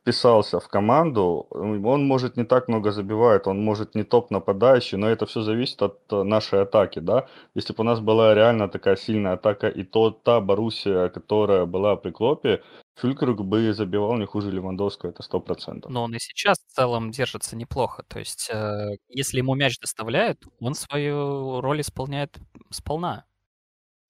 вписался 0.01 0.59
в 0.59 0.67
команду. 0.67 1.47
Он 1.51 2.07
может 2.07 2.37
не 2.37 2.43
так 2.45 2.67
много 2.67 2.91
забивает, 2.91 3.47
он 3.47 3.63
может 3.63 3.95
не 3.95 4.03
топ 4.03 4.31
нападающий, 4.31 4.97
но 4.97 5.09
это 5.09 5.25
все 5.25 5.41
зависит 5.41 5.81
от 5.81 5.99
нашей 6.11 6.61
атаки, 6.61 6.99
да. 6.99 7.27
Если 7.55 7.73
бы 7.73 7.81
у 7.81 7.85
нас 7.85 7.99
была 7.99 8.33
реально 8.33 8.69
такая 8.69 8.95
сильная 8.95 9.33
атака, 9.33 9.67
и 9.67 9.83
то 9.83 10.11
та 10.11 10.41
Боруссия, 10.41 11.09
которая 11.09 11.65
была 11.65 11.95
при 11.95 12.11
Клопе, 12.11 12.61
Фюлькруг 12.95 13.45
бы 13.45 13.73
забивал 13.73 14.17
не 14.17 14.25
хуже 14.25 14.51
Левандовского, 14.51 15.11
это 15.11 15.23
сто 15.23 15.39
процентов. 15.39 15.89
Но 15.91 16.03
он 16.03 16.15
и 16.15 16.19
сейчас 16.19 16.59
в 16.59 16.73
целом 16.73 17.11
держится 17.11 17.55
неплохо. 17.55 18.03
То 18.07 18.19
есть, 18.19 18.49
э, 18.53 18.97
если 19.07 19.37
ему 19.37 19.55
мяч 19.55 19.79
доставляют, 19.79 20.43
он 20.59 20.73
свою 20.73 21.61
роль 21.61 21.79
исполняет 21.81 22.37
сполна. 22.71 23.25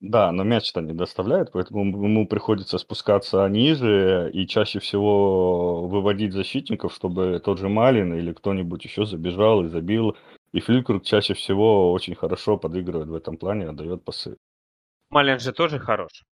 Да, 0.01 0.32
но 0.32 0.44
мяч-то 0.44 0.79
не 0.79 0.94
доставляет, 0.94 1.51
поэтому 1.51 1.82
ему 1.82 2.25
приходится 2.25 2.77
спускаться 2.77 3.46
ниже 3.50 4.32
и 4.34 4.48
чаще 4.48 4.79
всего 4.79 5.88
выводить 5.88 6.32
защитников, 6.32 6.94
чтобы 6.94 7.41
тот 7.44 7.60
же 7.60 7.68
Малин 7.68 8.13
или 8.13 8.32
кто-нибудь 8.32 8.86
еще 8.86 9.06
забежал 9.06 9.65
и 9.65 9.68
забил. 9.68 10.15
И 10.53 10.62
Фликрук 10.62 11.03
чаще 11.03 11.34
всего 11.34 11.91
очень 11.91 12.15
хорошо 12.15 12.58
подыгрывает 12.58 13.10
в 13.10 13.13
этом 13.13 13.36
плане, 13.36 13.68
отдает 13.68 14.06
пасы. 14.06 14.38
Малин 15.10 15.39
же 15.39 15.51
тоже 15.51 15.79
хорош. 15.79 16.24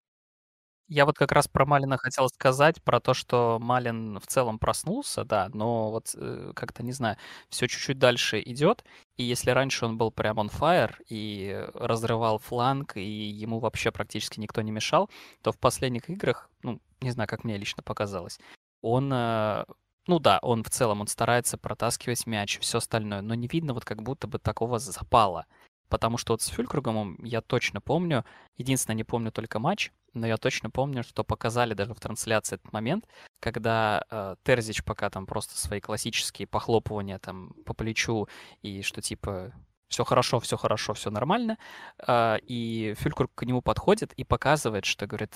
Я 0.90 1.06
вот 1.06 1.18
как 1.18 1.34
раз 1.34 1.48
про 1.50 1.66
Малина 1.66 1.98
хотел 1.98 2.30
сказать, 2.30 2.82
про 2.82 3.02
то, 3.02 3.14
что 3.14 3.58
Малин 3.60 4.20
в 4.20 4.28
целом 4.28 4.58
проснулся, 4.58 5.26
да, 5.26 5.50
но 5.54 5.92
вот 5.92 6.16
э, 6.16 6.54
как-то, 6.56 6.82
не 6.82 6.94
знаю, 6.94 7.18
все 7.50 7.68
чуть-чуть 7.68 8.00
дальше 8.00 8.42
идет, 8.42 8.86
и 9.18 9.24
если 9.24 9.52
раньше 9.52 9.86
он 9.86 9.98
был 9.98 10.12
прям 10.12 10.40
on 10.40 10.50
fire 10.50 10.94
и 11.10 11.68
разрывал 11.74 12.40
фланг, 12.40 12.96
и 12.96 13.02
ему 13.04 13.60
вообще 13.60 13.92
практически 13.92 14.40
никто 14.40 14.62
не 14.62 14.72
мешал, 14.72 15.10
то 15.42 15.52
в 15.52 15.60
последних 15.60 16.10
играх, 16.10 16.50
ну, 16.64 16.80
не 17.02 17.12
знаю, 17.12 17.28
как 17.28 17.44
мне 17.44 17.58
лично 17.58 17.84
показалось, 17.84 18.40
он 18.82 19.12
э, 19.12 19.66
ну 20.08 20.20
да, 20.20 20.40
он 20.42 20.64
в 20.64 20.70
целом, 20.70 21.02
он 21.02 21.08
старается 21.08 21.58
протаскивать 21.58 22.26
мяч, 22.28 22.60
все 22.60 22.78
остальное, 22.78 23.22
но 23.22 23.34
не 23.36 23.48
видно 23.48 23.74
вот 23.74 23.84
как 23.84 24.02
будто 24.04 24.28
бы 24.28 24.40
такого 24.40 24.80
запала. 24.80 25.46
Потому 25.90 26.18
что 26.18 26.34
вот 26.34 26.42
с 26.42 26.48
Фюлькругом 26.48 27.24
я 27.24 27.42
точно 27.42 27.80
помню, 27.80 28.26
единственное, 28.58 28.98
не 28.98 29.04
помню 29.04 29.32
только 29.32 29.60
матч, 29.60 29.92
но 30.14 30.28
я 30.28 30.38
точно 30.38 30.70
помню, 30.70 31.04
что 31.04 31.24
показали 31.24 31.74
даже 31.74 31.94
в 31.94 32.00
трансляции 32.00 32.56
этот 32.56 32.74
момент, 32.74 33.08
когда 33.40 34.04
э, 34.10 34.36
Терзич 34.44 34.84
пока 34.84 35.10
там 35.10 35.26
просто 35.26 35.58
свои 35.58 35.80
классические 35.80 36.48
похлопывания 36.48 37.20
там 37.20 37.54
по 37.66 37.74
плечу 37.74 38.28
и 38.62 38.82
что 38.82 39.02
типа 39.02 39.54
все 39.88 40.04
хорошо, 40.04 40.40
все 40.40 40.58
хорошо, 40.58 40.94
все 40.94 41.10
нормально, 41.10 41.58
э, 42.06 42.38
и 42.44 42.94
Фюлькруг 42.98 43.32
к 43.34 43.44
нему 43.44 43.62
подходит 43.62 44.14
и 44.14 44.24
показывает, 44.24 44.86
что 44.86 45.08
говорит, 45.08 45.36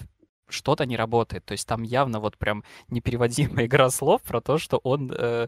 что-то 0.50 0.86
не 0.86 0.98
работает. 0.98 1.46
То 1.46 1.54
есть 1.54 1.68
там 1.68 1.84
явно 1.84 2.20
вот 2.20 2.38
прям 2.38 2.64
непереводимая 2.90 3.66
игра 3.68 3.90
слов 3.90 4.22
про 4.22 4.42
то, 4.42 4.58
что 4.58 4.78
он, 4.78 5.12
э, 5.18 5.48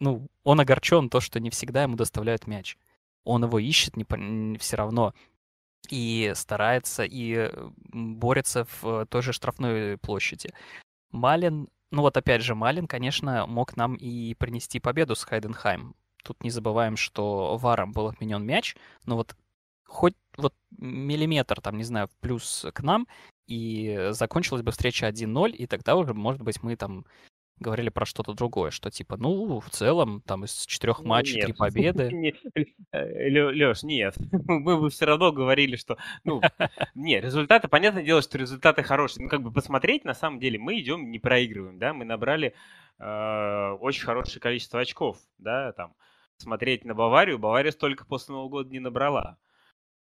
ну, 0.00 0.26
он 0.42 0.60
огорчен 0.60 1.08
то, 1.08 1.20
что 1.20 1.38
не 1.38 1.50
всегда 1.50 1.82
ему 1.82 1.94
доставляют 1.94 2.48
мяч 2.48 2.76
он 3.24 3.44
его 3.44 3.58
ищет 3.58 3.96
не, 3.96 4.58
все 4.58 4.76
равно 4.76 5.14
и 5.90 6.32
старается, 6.34 7.04
и 7.04 7.50
борется 7.92 8.66
в 8.80 9.06
той 9.06 9.22
же 9.22 9.32
штрафной 9.32 9.96
площади. 9.98 10.52
Малин, 11.10 11.68
ну 11.90 12.02
вот 12.02 12.16
опять 12.16 12.42
же, 12.42 12.54
Малин, 12.54 12.86
конечно, 12.86 13.46
мог 13.46 13.76
нам 13.76 13.94
и 13.94 14.34
принести 14.34 14.80
победу 14.80 15.14
с 15.14 15.24
Хайденхайм. 15.24 15.94
Тут 16.24 16.42
не 16.42 16.50
забываем, 16.50 16.96
что 16.96 17.56
варом 17.56 17.92
был 17.92 18.08
отменен 18.08 18.44
мяч, 18.44 18.76
но 19.06 19.16
вот 19.16 19.34
хоть 19.86 20.14
вот 20.36 20.54
миллиметр, 20.76 21.60
там, 21.60 21.78
не 21.78 21.84
знаю, 21.84 22.10
плюс 22.20 22.66
к 22.74 22.82
нам, 22.82 23.08
и 23.46 24.08
закончилась 24.10 24.62
бы 24.62 24.72
встреча 24.72 25.06
1-0, 25.06 25.50
и 25.52 25.66
тогда 25.66 25.96
уже, 25.96 26.12
может 26.12 26.42
быть, 26.42 26.62
мы 26.62 26.76
там 26.76 27.06
говорили 27.60 27.88
про 27.88 28.06
что-то 28.06 28.32
другое, 28.34 28.70
что 28.70 28.90
типа, 28.90 29.16
ну, 29.16 29.60
в 29.60 29.70
целом, 29.70 30.22
там 30.22 30.44
из 30.44 30.66
четырех 30.66 31.00
ну, 31.00 31.08
матчей 31.08 31.42
три 31.42 31.52
победы. 31.58 32.34
Э, 32.92 33.28
Леш, 33.28 33.82
нет. 33.82 34.14
Мы 34.30 34.80
бы 34.80 34.90
все 34.90 35.06
равно 35.06 35.32
говорили, 35.32 35.76
что, 35.76 35.96
ну, 36.24 36.40
не, 36.94 37.20
результаты, 37.20 37.68
понятное 37.68 38.02
дело, 38.02 38.22
что 38.22 38.38
результаты 38.38 38.82
хорошие. 38.82 39.24
Ну, 39.24 39.30
как 39.30 39.42
бы 39.42 39.52
посмотреть, 39.52 40.04
на 40.04 40.14
самом 40.14 40.40
деле, 40.40 40.58
мы 40.58 40.78
идем, 40.78 41.10
не 41.10 41.18
проигрываем, 41.18 41.78
да, 41.78 41.92
мы 41.92 42.04
набрали 42.04 42.54
э, 42.98 43.70
очень 43.80 44.04
хорошее 44.04 44.40
количество 44.40 44.80
очков, 44.80 45.18
да, 45.38 45.72
там, 45.72 45.94
смотреть 46.36 46.84
на 46.84 46.94
Баварию, 46.94 47.38
Бавария 47.38 47.72
столько 47.72 48.04
после 48.04 48.32
Нового 48.32 48.48
года 48.48 48.70
не 48.70 48.80
набрала. 48.80 49.38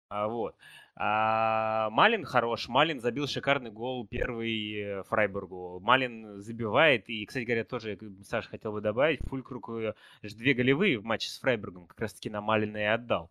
А, 0.08 0.28
вот. 0.28 0.54
А, 0.96 1.90
Малин 1.90 2.24
хорош. 2.24 2.68
Малин 2.68 3.00
забил 3.00 3.26
шикарный 3.26 3.70
гол 3.70 4.06
первый 4.06 4.74
э, 4.74 5.02
Фрайбургу. 5.04 5.80
Малин 5.80 6.40
забивает. 6.40 7.08
И, 7.08 7.26
кстати 7.26 7.44
говоря, 7.44 7.64
тоже, 7.64 7.98
Саша 8.22 8.48
хотел 8.48 8.72
бы 8.72 8.80
добавить, 8.80 9.20
Фулькрук 9.26 9.70
э, 9.70 9.94
две 10.22 10.54
голевые 10.54 10.98
в 10.98 11.04
матче 11.04 11.28
с 11.28 11.40
Фрайбургом 11.40 11.86
как 11.86 12.00
раз-таки 12.00 12.30
на 12.30 12.40
Малина 12.40 12.76
и 12.76 12.82
отдал. 12.82 13.30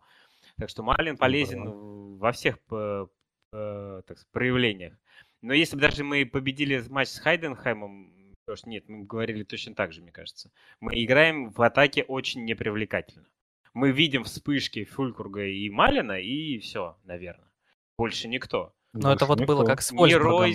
Так 0.58 0.68
что 0.68 0.82
Малин 0.82 1.16
полезен 1.16 1.64
ну, 1.64 2.16
во 2.16 2.32
всех 2.32 2.60
по, 2.60 3.10
по, 3.50 4.02
так, 4.06 4.18
проявлениях. 4.30 4.94
Но 5.40 5.54
если 5.54 5.76
бы 5.76 5.82
даже 5.82 6.04
мы 6.04 6.26
победили 6.26 6.82
матч 6.90 7.08
с 7.08 7.18
Хайденхаймом, 7.18 8.34
то 8.46 8.56
что 8.56 8.68
нет, 8.68 8.88
мы 8.88 9.04
говорили 9.04 9.42
точно 9.42 9.74
так 9.74 9.92
же, 9.92 10.02
мне 10.02 10.12
кажется. 10.12 10.50
Мы 10.80 11.02
играем 11.02 11.50
в 11.50 11.62
атаке 11.62 12.02
очень 12.02 12.44
непривлекательно. 12.44 13.26
Мы 13.72 13.90
видим 13.90 14.24
вспышки 14.24 14.84
Фулькруга 14.84 15.46
и 15.46 15.70
Малина, 15.70 16.20
и 16.20 16.58
все, 16.58 16.98
наверное. 17.04 17.53
Больше 17.98 18.28
никто. 18.28 18.72
Но 18.92 19.12
это 19.12 19.26
вот 19.26 19.44
было 19.44 19.64
как 19.64 19.82
с 19.82 19.90
Вольсбургом. 19.92 20.54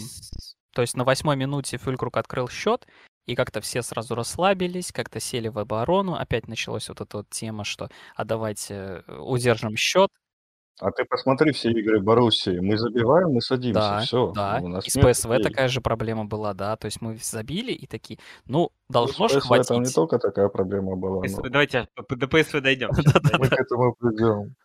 То 0.73 0.82
есть 0.82 0.95
на 0.95 1.04
восьмой 1.04 1.36
минуте 1.36 1.78
Фюлькруг 1.78 2.17
открыл 2.17 2.47
счет, 2.47 2.88
и 3.25 3.36
как-то 3.36 3.62
все 3.62 3.82
сразу 3.82 4.15
расслабились, 4.15 4.91
как-то 4.91 5.19
сели 5.19 5.47
в 5.47 5.60
оборону. 5.60 6.15
Опять 6.15 6.47
началась 6.47 6.89
вот 6.89 7.02
эта 7.02 7.17
вот 7.17 7.30
тема, 7.30 7.63
что 7.63 7.89
а 8.15 8.25
давайте 8.25 9.04
э, 9.08 9.17
удержим 9.19 9.75
счет. 9.75 10.10
А 10.82 10.91
ты 10.91 11.04
посмотри 11.04 11.52
все 11.52 11.71
игры 11.71 11.99
Боруссии. 11.99 12.58
Мы 12.60 12.78
забиваем, 12.78 13.32
мы 13.32 13.41
садимся, 13.41 13.80
да, 13.80 13.99
все. 13.99 14.32
Да, 14.32 14.60
у 14.62 14.69
нас 14.69 14.88
и 14.88 14.89
с 14.89 14.93
ПСВ 14.93 15.30
людей. 15.30 15.43
такая 15.43 15.67
же 15.67 15.82
проблема 15.82 16.25
была, 16.25 16.54
да. 16.54 16.78
То 16.78 16.86
есть 16.86 17.02
мы 17.02 17.17
забили 17.21 17.73
и 17.73 17.86
такие, 17.86 18.17
ну, 18.45 18.71
должно 18.88 19.28
же 19.28 19.41
хватить. 19.41 19.67
Там 19.67 19.84
не 19.84 19.91
только 19.91 20.19
такая 20.19 20.47
проблема 20.47 20.95
была. 20.95 21.21
ПСВ, 21.21 21.41
но... 21.43 21.49
Давайте 21.49 21.88
до 21.97 22.28
ПСВ 22.28 22.62
дойдем. 22.62 22.89
Мы 23.39 23.47
к 23.49 23.60
этому 23.60 23.93
придем. 23.99 24.56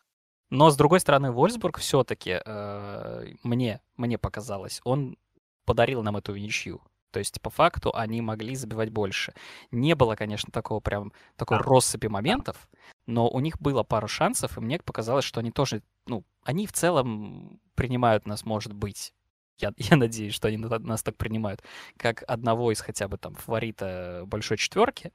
Но, 0.49 0.69
с 0.69 0.77
другой 0.77 0.99
стороны, 0.99 1.31
Вольсбург 1.31 1.79
все-таки, 1.79 2.39
э, 2.45 3.33
мне, 3.43 3.81
мне 3.97 4.17
показалось, 4.17 4.81
он 4.83 5.17
подарил 5.65 6.03
нам 6.03 6.17
эту 6.17 6.35
ничью. 6.35 6.81
То 7.11 7.19
есть, 7.19 7.41
по 7.41 7.49
факту, 7.49 7.95
они 7.95 8.21
могли 8.21 8.55
забивать 8.55 8.89
больше. 8.89 9.33
Не 9.71 9.95
было, 9.95 10.15
конечно, 10.15 10.51
такого 10.51 10.81
прям, 10.81 11.13
такой 11.37 11.57
россыпи 11.57 12.07
моментов, 12.07 12.69
но 13.07 13.29
у 13.29 13.39
них 13.39 13.59
было 13.59 13.83
пару 13.83 14.07
шансов, 14.07 14.57
и 14.57 14.61
мне 14.61 14.79
показалось, 14.79 15.25
что 15.25 15.39
они 15.39 15.51
тоже, 15.51 15.81
ну, 16.07 16.25
они 16.43 16.67
в 16.67 16.73
целом 16.73 17.59
принимают 17.75 18.27
нас, 18.27 18.43
может 18.43 18.73
быть, 18.73 19.13
я, 19.57 19.71
я 19.77 19.97
надеюсь, 19.97 20.33
что 20.33 20.47
они 20.47 20.57
нас 20.57 21.03
так 21.03 21.15
принимают, 21.15 21.63
как 21.97 22.23
одного 22.27 22.71
из 22.71 22.81
хотя 22.81 23.07
бы 23.07 23.17
там 23.17 23.35
фаворита 23.35 24.23
большой 24.27 24.57
четверки, 24.57 25.11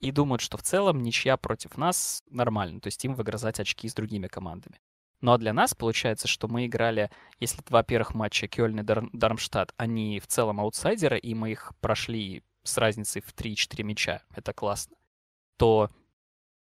и 0.00 0.12
думают, 0.12 0.40
что 0.40 0.56
в 0.56 0.62
целом 0.62 1.02
ничья 1.02 1.36
против 1.36 1.76
нас 1.76 2.22
нормально, 2.30 2.80
то 2.80 2.86
есть 2.86 3.04
им 3.04 3.14
выгрызать 3.14 3.60
очки 3.60 3.88
с 3.88 3.94
другими 3.94 4.28
командами. 4.28 4.80
Ну 5.20 5.32
а 5.32 5.38
для 5.38 5.52
нас 5.52 5.74
получается, 5.74 6.28
что 6.28 6.46
мы 6.46 6.66
играли, 6.66 7.10
если 7.40 7.62
два 7.62 7.82
первых 7.82 8.14
матча 8.14 8.46
Кёльн 8.46 8.80
и 8.80 8.82
Дар- 8.84 9.10
Дармштадт, 9.12 9.74
они 9.76 10.20
в 10.20 10.28
целом 10.28 10.60
аутсайдеры, 10.60 11.18
и 11.18 11.34
мы 11.34 11.50
их 11.50 11.72
прошли 11.80 12.44
с 12.62 12.78
разницей 12.78 13.20
в 13.20 13.34
3-4 13.34 13.82
мяча, 13.82 14.22
это 14.34 14.52
классно, 14.52 14.96
то 15.56 15.90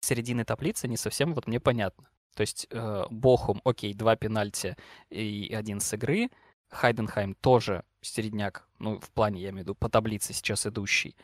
середины 0.00 0.44
таблицы 0.44 0.88
не 0.88 0.96
совсем 0.96 1.34
вот 1.34 1.46
мне 1.46 1.60
понятно. 1.60 2.08
То 2.34 2.40
есть 2.40 2.66
э, 2.70 3.04
Бохум, 3.10 3.60
окей, 3.64 3.94
два 3.94 4.16
пенальти 4.16 4.76
и 5.10 5.54
один 5.56 5.80
с 5.80 5.92
игры, 5.92 6.30
Хайденхайм 6.70 7.34
тоже 7.34 7.84
середняк, 8.00 8.66
ну, 8.78 8.98
в 8.98 9.10
плане, 9.10 9.42
я 9.42 9.50
имею 9.50 9.64
в 9.64 9.68
виду, 9.68 9.74
по 9.74 9.88
таблице 9.88 10.32
сейчас 10.32 10.66
идущий 10.66 11.14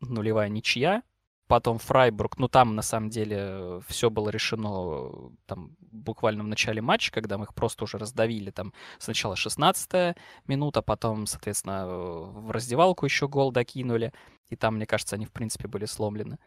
нулевая 0.00 0.48
ничья, 0.48 1.02
потом 1.48 1.78
Фрайбург, 1.78 2.38
ну 2.38 2.46
там 2.48 2.76
на 2.76 2.82
самом 2.82 3.08
деле 3.10 3.80
все 3.88 4.10
было 4.10 4.28
решено 4.28 5.32
там 5.46 5.76
буквально 5.80 6.44
в 6.44 6.46
начале 6.46 6.80
матча, 6.82 7.10
когда 7.10 7.38
мы 7.38 7.44
их 7.44 7.54
просто 7.54 7.84
уже 7.84 7.98
раздавили, 7.98 8.50
там 8.50 8.72
сначала 8.98 9.34
16 9.34 10.16
минута, 10.46 10.82
потом, 10.82 11.26
соответственно, 11.26 11.86
в 11.86 12.50
раздевалку 12.50 13.06
еще 13.06 13.26
гол 13.28 13.50
докинули, 13.50 14.12
и 14.50 14.56
там, 14.56 14.76
мне 14.76 14.86
кажется, 14.86 15.16
они 15.16 15.24
в 15.24 15.32
принципе 15.32 15.68
были 15.68 15.86
сломлены. 15.86 16.38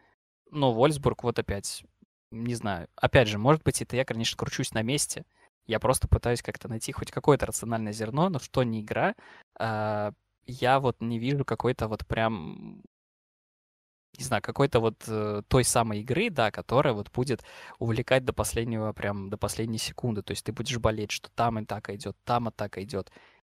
Но 0.51 0.71
Вольсбург 0.71 1.23
вот 1.23 1.39
опять, 1.39 1.83
не 2.29 2.55
знаю, 2.55 2.87
опять 2.95 3.27
же, 3.27 3.37
может 3.37 3.63
быть, 3.63 3.81
это 3.81 3.95
я, 3.95 4.05
конечно, 4.05 4.37
кручусь 4.37 4.73
на 4.73 4.83
месте, 4.83 5.25
я 5.65 5.79
просто 5.79 6.07
пытаюсь 6.07 6.41
как-то 6.41 6.67
найти 6.67 6.91
хоть 6.91 7.11
какое-то 7.11 7.45
рациональное 7.45 7.93
зерно, 7.93 8.29
но 8.29 8.39
что 8.39 8.63
не 8.63 8.81
игра, 8.81 9.15
э, 9.59 10.11
я 10.45 10.79
вот 10.79 10.97
не 11.01 11.19
вижу 11.19 11.45
какой-то 11.45 11.87
вот 11.87 12.05
прям 12.07 12.81
не 14.17 14.23
знаю, 14.23 14.41
какой-то 14.41 14.79
вот 14.79 15.03
э, 15.07 15.41
той 15.47 15.63
самой 15.63 16.01
игры, 16.01 16.29
да, 16.29 16.51
которая 16.51 16.93
вот 16.93 17.11
будет 17.11 17.43
увлекать 17.79 18.25
до 18.25 18.33
последнего, 18.33 18.93
прям 18.93 19.29
до 19.29 19.37
последней 19.37 19.77
секунды. 19.77 20.21
То 20.21 20.31
есть 20.31 20.45
ты 20.45 20.51
будешь 20.51 20.77
болеть, 20.77 21.11
что 21.11 21.29
там 21.31 21.57
атака 21.57 21.95
идет, 21.95 22.17
там 22.23 22.47
атака 22.47 22.83
идет. 22.83 23.11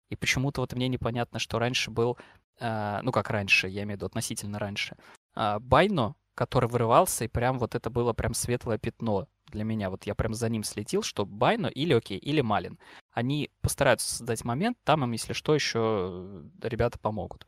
И 0.10 0.16
почему-то 0.16 0.62
вот 0.62 0.74
мне 0.74 0.88
непонятно, 0.88 1.40
что 1.40 1.60
раньше 1.60 1.92
был, 1.92 2.18
э, 2.60 3.00
ну 3.04 3.12
как 3.12 3.30
раньше, 3.30 3.68
я 3.68 3.84
имею 3.84 3.98
в 3.98 3.98
виду 3.98 4.06
относительно 4.08 4.60
раньше, 4.60 4.96
э, 5.36 5.60
Байно, 5.60 6.16
который 6.36 6.70
вырывался, 6.70 7.26
и 7.26 7.28
прям 7.28 7.60
вот 7.60 7.76
это 7.76 7.90
было 7.90 8.14
прям 8.14 8.34
светлое 8.34 8.78
пятно 8.78 9.28
для 9.48 9.64
меня. 9.64 9.90
Вот 9.90 10.06
я 10.06 10.16
прям 10.16 10.34
за 10.34 10.50
ним 10.50 10.64
следил, 10.64 11.02
что 11.02 11.26
Байно 11.26 11.68
или 11.68 11.94
окей, 11.94 12.18
или 12.18 12.42
Малин. 12.42 12.80
Они 13.12 13.50
постараются 13.62 14.10
создать 14.10 14.44
момент, 14.44 14.78
там 14.84 15.04
им, 15.04 15.12
если 15.12 15.34
что, 15.34 15.56
еще 15.56 16.44
ребята 16.62 17.00
помогут. 17.00 17.48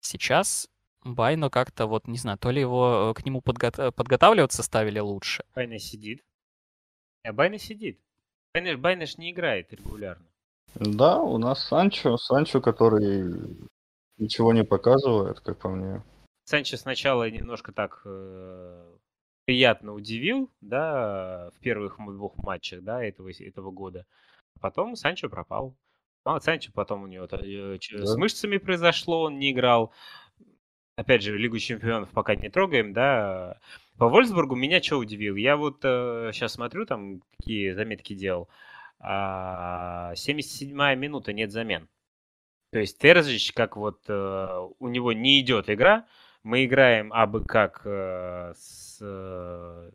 Сейчас 0.00 0.68
Байно 1.04 1.50
как-то 1.50 1.86
вот, 1.86 2.08
не 2.08 2.18
знаю, 2.18 2.38
то 2.38 2.50
ли 2.50 2.60
его 2.60 3.10
э, 3.10 3.20
к 3.20 3.24
нему 3.24 3.40
подго- 3.40 3.92
подготавливаться 3.92 4.62
ставили 4.62 4.98
лучше. 4.98 5.44
Байна 5.54 5.78
сидит. 5.78 6.24
А 7.24 7.32
Байна 7.32 7.58
сидит. 7.58 8.00
Байна, 8.52 8.76
Байна 8.76 9.06
ж 9.06 9.18
не 9.18 9.30
играет 9.30 9.72
регулярно. 9.72 10.26
Да, 10.74 11.20
у 11.20 11.38
нас 11.38 11.66
Санчо, 11.66 12.16
Санчо, 12.16 12.60
который 12.60 13.58
ничего 14.18 14.52
не 14.52 14.64
показывает, 14.64 15.40
как 15.40 15.58
по 15.58 15.68
мне. 15.68 16.02
Санчо 16.44 16.76
сначала 16.76 17.30
немножко 17.30 17.72
так 17.72 18.02
э, 18.04 18.96
приятно 19.44 19.94
удивил, 19.94 20.50
да, 20.60 21.50
в 21.56 21.60
первых 21.60 21.96
двух 21.98 22.36
матчах, 22.38 22.82
да, 22.82 23.02
этого, 23.02 23.30
этого 23.30 23.70
года. 23.70 24.06
А 24.56 24.60
потом 24.60 24.96
Санчо 24.96 25.28
пропал. 25.28 25.74
А 26.24 26.40
Санчо 26.40 26.70
потом 26.74 27.04
у 27.04 27.06
него 27.06 27.26
э, 27.30 27.78
да. 27.92 28.06
с 28.06 28.16
мышцами 28.16 28.58
произошло, 28.58 29.22
он 29.22 29.38
не 29.38 29.52
играл 29.52 29.92
опять 30.98 31.22
же, 31.22 31.38
Лигу 31.38 31.58
чемпионов 31.58 32.10
пока 32.10 32.34
не 32.34 32.50
трогаем, 32.50 32.92
да. 32.92 33.60
По 33.98 34.08
Вольсбургу 34.08 34.56
меня 34.56 34.82
что 34.82 34.98
удивил? 34.98 35.36
Я 35.36 35.56
вот 35.56 35.80
э, 35.84 36.30
сейчас 36.32 36.54
смотрю, 36.54 36.86
там 36.86 37.22
какие 37.36 37.70
заметки 37.72 38.14
делал. 38.14 38.48
А, 38.98 40.12
77-я 40.14 40.94
минута, 40.96 41.32
нет 41.32 41.52
замен. 41.52 41.88
То 42.72 42.80
есть 42.80 42.98
Терзич, 42.98 43.52
как 43.52 43.76
вот 43.76 44.02
э, 44.08 44.68
у 44.78 44.88
него 44.88 45.12
не 45.12 45.40
идет 45.40 45.70
игра, 45.70 46.06
мы 46.42 46.64
играем 46.64 47.12
абы 47.12 47.44
как 47.44 47.82
э, 47.84 48.52
с 48.56 48.98
э, 49.00 49.90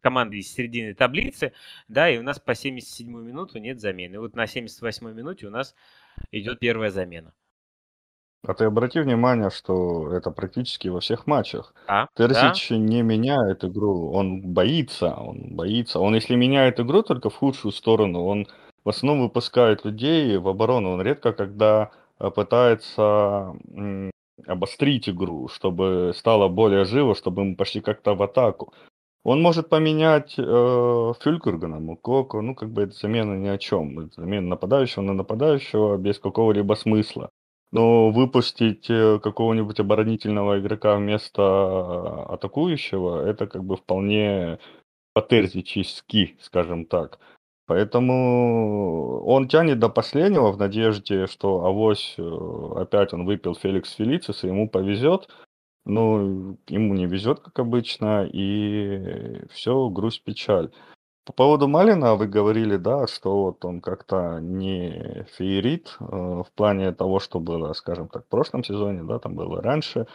командой 0.00 0.40
из 0.40 0.52
середины 0.52 0.94
таблицы, 0.94 1.52
да, 1.88 2.08
и 2.08 2.18
у 2.18 2.22
нас 2.22 2.38
по 2.38 2.54
77 2.54 3.08
минуту 3.10 3.58
нет 3.58 3.80
замены. 3.80 4.14
И 4.14 4.18
вот 4.18 4.36
на 4.36 4.46
78 4.46 5.12
минуте 5.12 5.46
у 5.48 5.50
нас 5.50 5.74
идет 6.30 6.60
первая 6.60 6.90
замена. 6.90 7.34
А 8.44 8.54
ты 8.54 8.64
обрати 8.64 9.00
внимание, 9.00 9.50
что 9.50 10.12
это 10.12 10.32
практически 10.32 10.88
во 10.88 10.98
всех 10.98 11.28
матчах. 11.28 11.74
А, 11.86 12.08
Терзич 12.16 12.70
да? 12.70 12.76
не 12.76 13.02
меняет 13.02 13.64
игру, 13.64 14.10
он 14.12 14.40
боится, 14.40 15.14
он 15.14 15.54
боится. 15.54 16.00
Он 16.00 16.14
если 16.16 16.34
меняет 16.34 16.80
игру 16.80 17.02
только 17.02 17.30
в 17.30 17.36
худшую 17.36 17.70
сторону, 17.70 18.24
он 18.24 18.48
в 18.84 18.88
основном 18.88 19.22
выпускает 19.22 19.84
людей 19.84 20.36
в 20.38 20.48
оборону. 20.48 20.92
Он 20.92 21.02
редко 21.02 21.32
когда 21.32 21.90
э, 22.18 22.30
пытается 22.30 23.54
обострить 24.46 25.08
игру, 25.08 25.48
чтобы 25.48 26.12
стало 26.16 26.48
более 26.48 26.84
живо, 26.84 27.14
чтобы 27.14 27.44
мы 27.44 27.54
пошли 27.54 27.80
как-то 27.80 28.14
в 28.14 28.22
атаку. 28.22 28.72
Он 29.24 29.40
может 29.40 29.68
поменять 29.68 30.34
э, 30.36 31.12
Фюлькергена, 31.20 31.78
Мукоко, 31.78 32.40
ну 32.40 32.56
как 32.56 32.70
бы 32.70 32.82
это 32.82 32.92
замена 32.92 33.34
ни 33.34 33.46
о 33.46 33.56
чем. 33.56 34.00
Это 34.00 34.20
замена 34.20 34.48
нападающего 34.48 35.02
на 35.02 35.12
нападающего 35.12 35.96
без 35.96 36.18
какого-либо 36.18 36.74
смысла. 36.74 37.30
Но 37.72 38.10
выпустить 38.10 38.90
э, 38.90 39.18
какого-нибудь 39.18 39.80
оборонительного 39.80 40.60
игрока 40.60 40.96
вместо 40.96 41.42
а, 41.42 42.34
атакующего, 42.34 43.26
это 43.26 43.46
как 43.46 43.64
бы 43.64 43.76
вполне 43.76 44.58
патерзически, 45.14 46.36
скажем 46.40 46.84
так. 46.84 47.18
Поэтому 47.66 49.22
он 49.24 49.48
тянет 49.48 49.78
до 49.78 49.88
последнего 49.88 50.52
в 50.52 50.58
надежде, 50.58 51.26
что 51.26 51.64
авось 51.64 52.14
э, 52.18 52.22
опять 52.76 53.14
он 53.14 53.24
выпил 53.24 53.54
Феликс 53.54 53.92
Фелицис, 53.94 54.44
и 54.44 54.48
ему 54.48 54.68
повезет. 54.68 55.28
Ну, 55.86 56.58
ему 56.68 56.94
не 56.94 57.06
везет, 57.06 57.40
как 57.40 57.58
обычно, 57.58 58.28
и 58.30 59.46
все, 59.50 59.88
грусть, 59.88 60.22
печаль. 60.22 60.70
По 61.24 61.32
поводу 61.32 61.68
Малина 61.68 62.16
вы 62.16 62.26
говорили, 62.26 62.76
да, 62.76 63.06
что 63.06 63.44
вот 63.44 63.64
он 63.64 63.80
как-то 63.80 64.40
не 64.40 65.24
феерит 65.36 65.96
э, 66.00 66.04
в 66.04 66.48
плане 66.56 66.92
того, 66.92 67.20
что 67.20 67.38
было, 67.38 67.72
скажем 67.74 68.08
так, 68.08 68.24
в 68.24 68.28
прошлом 68.28 68.64
сезоне, 68.64 69.04
да, 69.04 69.20
там 69.20 69.36
было 69.36 69.62
раньше. 69.62 70.06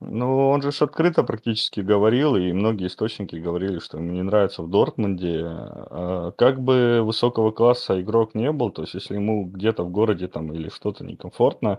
Ну, 0.00 0.48
он 0.50 0.60
же 0.62 0.70
открыто 0.80 1.22
практически 1.22 1.78
говорил, 1.80 2.34
и 2.34 2.52
многие 2.52 2.88
источники 2.88 3.36
говорили, 3.36 3.78
что 3.78 3.98
ему 3.98 4.10
не 4.12 4.22
нравится 4.22 4.62
в 4.62 4.68
Дортмунде. 4.68 5.44
А 5.44 6.32
как 6.32 6.60
бы 6.60 7.02
высокого 7.02 7.52
класса 7.52 8.00
игрок 8.00 8.34
не 8.34 8.50
был, 8.50 8.70
то 8.70 8.82
есть 8.82 8.94
если 8.94 9.14
ему 9.14 9.44
где-то 9.44 9.84
в 9.84 9.90
городе 9.90 10.26
там 10.26 10.52
или 10.52 10.70
что-то 10.70 11.04
некомфортно, 11.04 11.78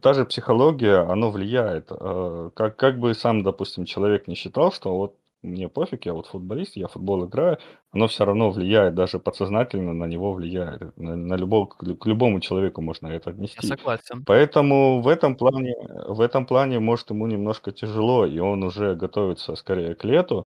та 0.00 0.14
же 0.14 0.24
психология, 0.24 1.00
оно 1.00 1.30
влияет. 1.30 1.88
А 1.90 2.50
как, 2.54 2.76
как 2.76 2.98
бы 2.98 3.12
сам, 3.12 3.42
допустим, 3.42 3.84
человек 3.84 4.28
не 4.28 4.34
считал, 4.34 4.72
что 4.72 4.96
вот 4.96 5.16
мне 5.42 5.68
пофиг, 5.68 6.06
я 6.06 6.12
вот 6.12 6.26
футболист, 6.26 6.76
я 6.76 6.88
футбол 6.88 7.26
играю, 7.26 7.58
оно 7.92 8.08
все 8.08 8.24
равно 8.24 8.50
влияет, 8.50 8.94
даже 8.94 9.18
подсознательно 9.18 9.92
на 9.92 10.04
него 10.04 10.32
влияет. 10.32 10.96
На, 10.96 11.16
на 11.16 11.34
любого, 11.34 11.66
к 11.66 12.06
любому 12.06 12.40
человеку 12.40 12.82
можно 12.82 13.08
это 13.08 13.30
отнести. 13.30 13.58
Я 13.62 13.76
согласен. 13.76 14.24
Поэтому 14.24 15.00
в 15.00 15.08
этом 15.08 15.36
плане, 15.36 15.74
в 16.06 16.20
этом 16.20 16.46
плане, 16.46 16.80
может, 16.80 17.10
ему 17.10 17.26
немножко 17.26 17.70
тяжело, 17.70 18.26
и 18.26 18.38
он 18.38 18.64
уже 18.64 18.96
готовится 18.96 19.54
скорее 19.54 19.94
к 19.94 20.04
лету. 20.04 20.44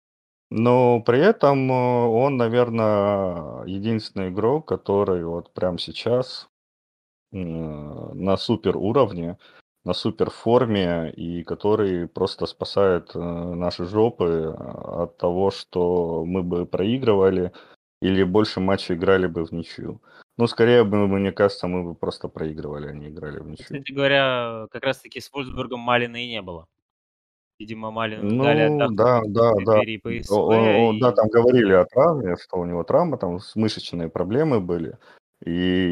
Но 0.51 1.01
при 1.01 1.19
этом 1.19 1.71
э, 1.71 2.07
он, 2.07 2.37
наверное, 2.37 3.65
единственный 3.65 4.29
игрок, 4.29 4.69
который 4.69 5.25
вот 5.25 5.53
прямо 5.55 5.79
сейчас 5.79 6.49
на 7.33 8.37
супер 8.37 8.77
уровне 8.77 9.39
на 9.85 9.93
супер 9.93 10.31
форме 10.31 11.11
и 11.11 11.43
который 11.45 12.09
просто 12.09 12.47
спасает 12.47 13.11
э, 13.15 13.19
наши 13.19 13.85
жопы 13.85 14.25
э, 14.25 15.03
от 15.03 15.19
того, 15.19 15.51
что 15.51 16.25
мы 16.25 16.43
бы 16.43 16.67
проигрывали 16.67 17.53
или 18.01 18.23
больше 18.25 18.61
матчей 18.61 18.95
играли 18.95 19.27
бы 19.27 19.45
в 19.45 19.53
ничью. 19.53 20.01
Ну, 20.37 20.47
скорее 20.47 20.85
бы, 20.85 21.07
мне 21.07 21.33
кажется, 21.33 21.69
мы 21.69 21.85
бы 21.85 21.95
просто 21.95 22.29
проигрывали, 22.29 22.89
а 22.89 22.93
не 22.93 23.09
играли 23.09 23.39
в 23.41 23.49
ничью. 23.49 23.65
Кстати 23.65 23.93
говоря, 23.93 24.67
как 24.71 24.83
раз-таки 24.85 25.21
с 25.21 25.31
Вольсбургом 25.33 25.81
Малина 25.81 26.17
и 26.17 26.29
не 26.29 26.43
было. 26.43 26.67
Видимо, 27.59 27.91
Малину 27.91 28.23
ну, 28.31 28.43
дали 28.43 28.63
отдохнуть 28.63 28.97
да, 28.97 29.21
да, 29.27 29.53
да. 29.65 29.81
О, 30.31 30.49
о, 30.49 30.93
и... 30.93 31.01
Да, 31.01 31.13
там 31.13 31.29
говорили 31.29 31.73
о 31.73 31.85
травме, 31.85 32.37
что 32.37 32.57
у 32.57 32.65
него 32.65 32.83
травма, 32.83 33.17
там 33.17 33.39
мышечные 33.55 34.09
проблемы 34.09 34.61
были. 34.61 34.99
И 35.45 35.51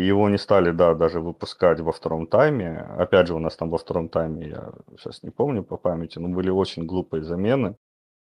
его 0.08 0.30
не 0.30 0.38
стали, 0.38 0.70
да, 0.70 0.94
даже 0.94 1.20
выпускать 1.20 1.80
во 1.80 1.92
втором 1.92 2.26
тайме. 2.26 2.78
Опять 2.98 3.26
же, 3.26 3.34
у 3.34 3.38
нас 3.38 3.54
там 3.54 3.68
во 3.68 3.76
втором 3.76 4.08
тайме, 4.08 4.48
я 4.48 4.72
сейчас 4.98 5.22
не 5.22 5.30
помню 5.30 5.62
по 5.62 5.76
памяти, 5.76 6.18
но 6.18 6.28
были 6.28 6.48
очень 6.48 6.86
глупые 6.86 7.22
замены. 7.22 7.76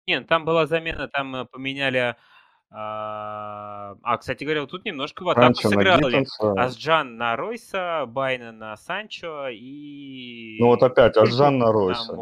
Нет, 0.08 0.26
там 0.26 0.44
была 0.44 0.66
замена, 0.66 1.08
там 1.08 1.36
э, 1.36 1.44
поменяли... 1.44 2.16
А, 2.76 3.94
а 4.02 4.18
кстати 4.18 4.42
говоря, 4.42 4.62
вот 4.62 4.70
тут 4.70 4.84
немножко 4.84 5.22
в 5.22 5.28
атаку 5.28 5.54
Санчо 5.54 5.68
сыграли. 5.68 6.26
Асджан 6.58 7.16
на 7.16 7.36
Ройса, 7.36 8.04
Байна 8.08 8.50
на 8.50 8.76
Санчо 8.76 9.46
и... 9.48 10.56
Ну 10.58 10.66
вот 10.66 10.82
опять, 10.82 11.16
Асджан 11.16 11.58
на 11.58 11.70
Ройса. 11.70 12.16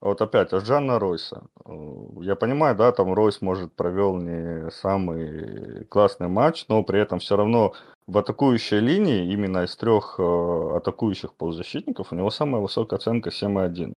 Вот 0.00 0.20
опять, 0.20 0.52
а 0.52 0.60
Жанна 0.60 0.98
Ройса. 0.98 1.46
Я 2.20 2.36
понимаю, 2.36 2.76
да, 2.76 2.92
там 2.92 3.14
Ройс, 3.14 3.40
может, 3.40 3.72
провел 3.72 4.16
не 4.16 4.70
самый 4.70 5.84
классный 5.86 6.28
матч, 6.28 6.66
но 6.68 6.82
при 6.82 7.00
этом 7.00 7.18
все 7.18 7.36
равно 7.36 7.72
в 8.06 8.18
атакующей 8.18 8.78
линии, 8.78 9.32
именно 9.32 9.64
из 9.64 9.74
трех 9.76 10.16
э, 10.18 10.76
атакующих 10.76 11.34
полузащитников, 11.34 12.12
у 12.12 12.14
него 12.14 12.30
самая 12.30 12.62
высокая 12.62 12.98
оценка 12.98 13.30
7,1. 13.30 13.94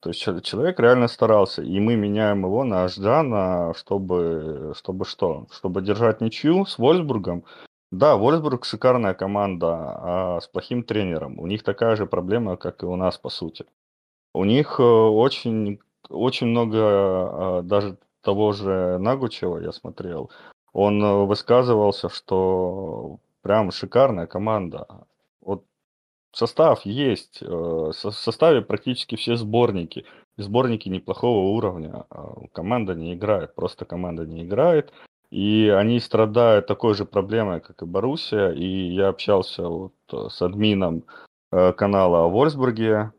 То 0.00 0.10
есть 0.10 0.22
человек 0.44 0.80
реально 0.80 1.08
старался, 1.08 1.62
и 1.62 1.78
мы 1.78 1.94
меняем 1.94 2.44
его 2.44 2.64
на 2.64 2.84
Аждана, 2.84 3.74
чтобы, 3.76 4.72
чтобы 4.74 5.04
что? 5.04 5.46
Чтобы 5.50 5.82
держать 5.82 6.22
ничью 6.22 6.64
с 6.64 6.78
Вольсбургом. 6.78 7.44
Да, 7.90 8.16
Вольсбург 8.16 8.64
шикарная 8.64 9.12
команда, 9.14 9.66
а 9.68 10.40
с 10.40 10.48
плохим 10.48 10.84
тренером. 10.84 11.38
У 11.38 11.46
них 11.46 11.64
такая 11.64 11.96
же 11.96 12.06
проблема, 12.06 12.56
как 12.56 12.82
и 12.82 12.86
у 12.86 12.96
нас, 12.96 13.18
по 13.18 13.28
сути. 13.28 13.66
У 14.32 14.44
них 14.44 14.78
э, 14.78 14.82
очень 14.82 15.80
очень 16.08 16.48
много 16.48 16.78
а, 16.78 17.62
даже 17.62 17.96
того 18.22 18.52
же 18.52 18.98
Нагучева 18.98 19.58
я 19.58 19.72
смотрел, 19.72 20.30
он 20.72 21.02
э, 21.02 21.24
высказывался, 21.24 22.08
что 22.08 23.18
прям 23.42 23.70
шикарная 23.70 24.26
команда. 24.26 24.86
Вот 25.40 25.64
состав 26.32 26.84
есть, 26.84 27.42
э, 27.42 27.46
в 27.46 27.92
составе 27.92 28.62
практически 28.62 29.16
все 29.16 29.36
сборники. 29.36 30.04
сборники 30.36 30.88
неплохого 30.88 31.48
уровня. 31.50 32.04
А 32.10 32.34
команда 32.52 32.94
не 32.94 33.14
играет, 33.14 33.54
просто 33.54 33.84
команда 33.84 34.26
не 34.26 34.44
играет. 34.44 34.92
И 35.30 35.68
они 35.68 36.00
страдают 36.00 36.66
такой 36.66 36.94
же 36.94 37.04
проблемой, 37.04 37.60
как 37.60 37.82
и 37.82 37.86
Боруссия. 37.86 38.50
И 38.50 38.92
я 38.92 39.08
общался 39.08 39.68
вот 39.68 39.94
с 40.10 40.42
админом 40.42 41.04
канала 41.50 42.24
о 42.24 42.28
Вольсбурге, 42.28 43.12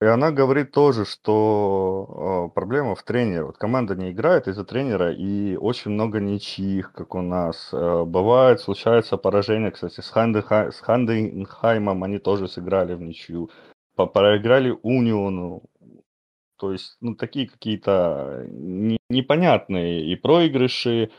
и 0.00 0.06
она 0.06 0.30
говорит 0.30 0.72
тоже, 0.72 1.04
что 1.04 2.48
э, 2.48 2.54
проблема 2.54 2.94
в 2.94 3.02
тренере. 3.02 3.44
Вот 3.44 3.58
команда 3.58 3.94
не 3.94 4.12
играет 4.12 4.48
из-за 4.48 4.64
тренера, 4.64 5.12
и 5.12 5.56
очень 5.56 5.90
много 5.90 6.20
ничьих, 6.20 6.92
как 6.92 7.14
у 7.14 7.20
нас. 7.20 7.68
Э, 7.72 8.04
бывает, 8.04 8.60
случается 8.60 9.18
поражение, 9.18 9.70
кстати, 9.70 10.00
с, 10.00 10.10
Ханденхай, 10.10 11.78
они 11.78 12.18
тоже 12.18 12.48
сыграли 12.48 12.94
в 12.94 13.02
ничью. 13.02 13.50
Проиграли 13.94 14.74
Униону. 14.82 15.64
То 16.56 16.72
есть, 16.72 16.96
ну, 17.02 17.14
такие 17.14 17.48
какие-то 17.48 18.46
не, 18.48 18.98
непонятные 19.10 20.06
и 20.06 20.16
проигрыши, 20.16 21.10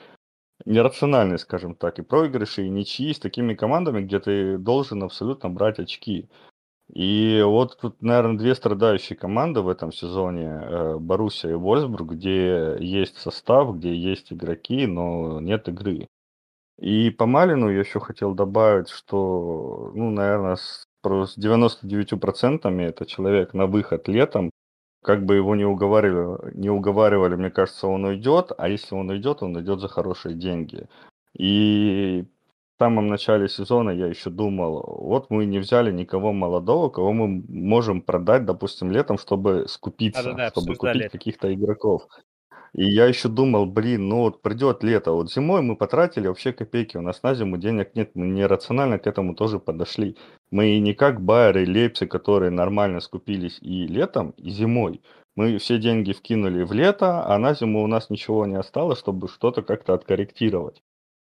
нерациональные, 0.66 1.38
скажем 1.38 1.76
так, 1.76 2.00
и 2.00 2.04
проигрыши, 2.04 2.66
и 2.66 2.70
ничьи 2.70 3.14
с 3.14 3.20
такими 3.20 3.54
командами, 3.54 4.02
где 4.02 4.20
ты 4.20 4.58
должен 4.58 5.04
абсолютно 5.04 5.50
брать 5.50 5.78
очки. 5.78 6.30
И 6.94 7.42
вот 7.46 7.78
тут, 7.80 8.02
наверное, 8.02 8.38
две 8.38 8.54
страдающие 8.54 9.18
команды 9.18 9.62
в 9.62 9.70
этом 9.70 9.94
сезоне. 9.94 10.48
Э, 10.48 10.98
Боруссия 11.00 11.52
и 11.52 11.56
Вольсбург, 11.56 12.12
где 12.12 12.76
есть 12.80 13.18
состав, 13.18 13.78
где 13.78 13.96
есть 13.96 14.34
игроки, 14.34 14.86
но 14.88 15.40
нет 15.40 15.70
игры. 15.70 16.08
И 16.80 17.10
по 17.12 17.26
Малину 17.26 17.70
я 17.70 17.80
еще 17.80 18.00
хотел 18.00 18.34
добавить, 18.34 18.90
что, 18.90 19.92
ну, 19.96 20.10
наверное, 20.10 20.56
с, 20.56 20.86
с 21.04 21.38
99% 21.38 22.82
это 22.82 23.06
человек 23.06 23.54
на 23.54 23.68
выход 23.68 24.08
летом. 24.10 24.52
Как 25.04 25.26
бы 25.26 25.36
его 25.36 25.56
не 25.56 25.66
уговаривали, 25.66 26.54
не 26.56 26.70
уговаривали, 26.70 27.36
мне 27.36 27.50
кажется, 27.50 27.88
он 27.88 28.06
уйдет, 28.06 28.52
а 28.58 28.68
если 28.70 28.96
он 28.96 29.10
уйдет, 29.10 29.42
он 29.42 29.56
уйдет 29.56 29.80
за 29.80 29.88
хорошие 29.88 30.36
деньги. 30.36 30.88
И 31.38 32.26
самом 32.82 33.08
начале 33.08 33.48
сезона 33.48 33.92
я 33.92 34.08
еще 34.08 34.32
думал, 34.32 34.84
вот 35.02 35.30
мы 35.30 35.46
не 35.46 35.60
взяли 35.60 35.92
никого 35.92 36.34
молодого, 36.34 36.90
кого 36.90 37.14
мы 37.14 37.44
можем 37.48 38.02
продать, 38.02 38.46
допустим, 38.46 38.92
летом, 38.92 39.20
чтобы 39.20 39.66
скупиться, 39.68 40.24
Да-да-да, 40.24 40.50
чтобы 40.50 40.72
обсуждали 40.72 40.98
купить 40.98 41.12
каких-то 41.12 41.54
игроков. 41.54 42.08
И 42.74 42.84
я 42.86 43.06
еще 43.06 43.30
думал, 43.30 43.66
блин, 43.66 44.10
ну 44.10 44.18
вот 44.22 44.42
придет 44.42 44.84
лето, 44.84 45.12
вот 45.12 45.32
зимой 45.32 45.62
мы 45.62 45.76
потратили 45.76 46.28
вообще 46.28 46.54
копейки, 46.54 46.98
у 46.98 47.02
нас 47.02 47.22
на 47.24 47.36
зиму 47.36 47.58
денег 47.58 47.96
нет, 47.96 48.12
мы 48.16 48.28
нерационально 48.28 48.98
к 48.98 49.06
этому 49.06 49.36
тоже 49.36 49.60
подошли. 49.60 50.18
Мы 50.52 50.80
не 50.80 50.94
как 50.94 51.22
Байер 51.22 51.58
и 51.60 51.66
Лейпциг, 51.66 52.10
которые 52.10 52.50
нормально 52.50 53.00
скупились 53.02 53.60
и 53.62 53.88
летом, 53.88 54.32
и 54.38 54.50
зимой. 54.50 55.02
Мы 55.36 55.58
все 55.58 55.78
деньги 55.78 56.14
вкинули 56.14 56.64
в 56.64 56.74
лето, 56.74 57.26
а 57.26 57.38
на 57.38 57.54
зиму 57.54 57.84
у 57.84 57.88
нас 57.88 58.10
ничего 58.10 58.46
не 58.48 58.58
осталось, 58.58 59.00
чтобы 59.00 59.28
что-то 59.28 59.62
как-то 59.62 59.94
откорректировать. 59.94 60.82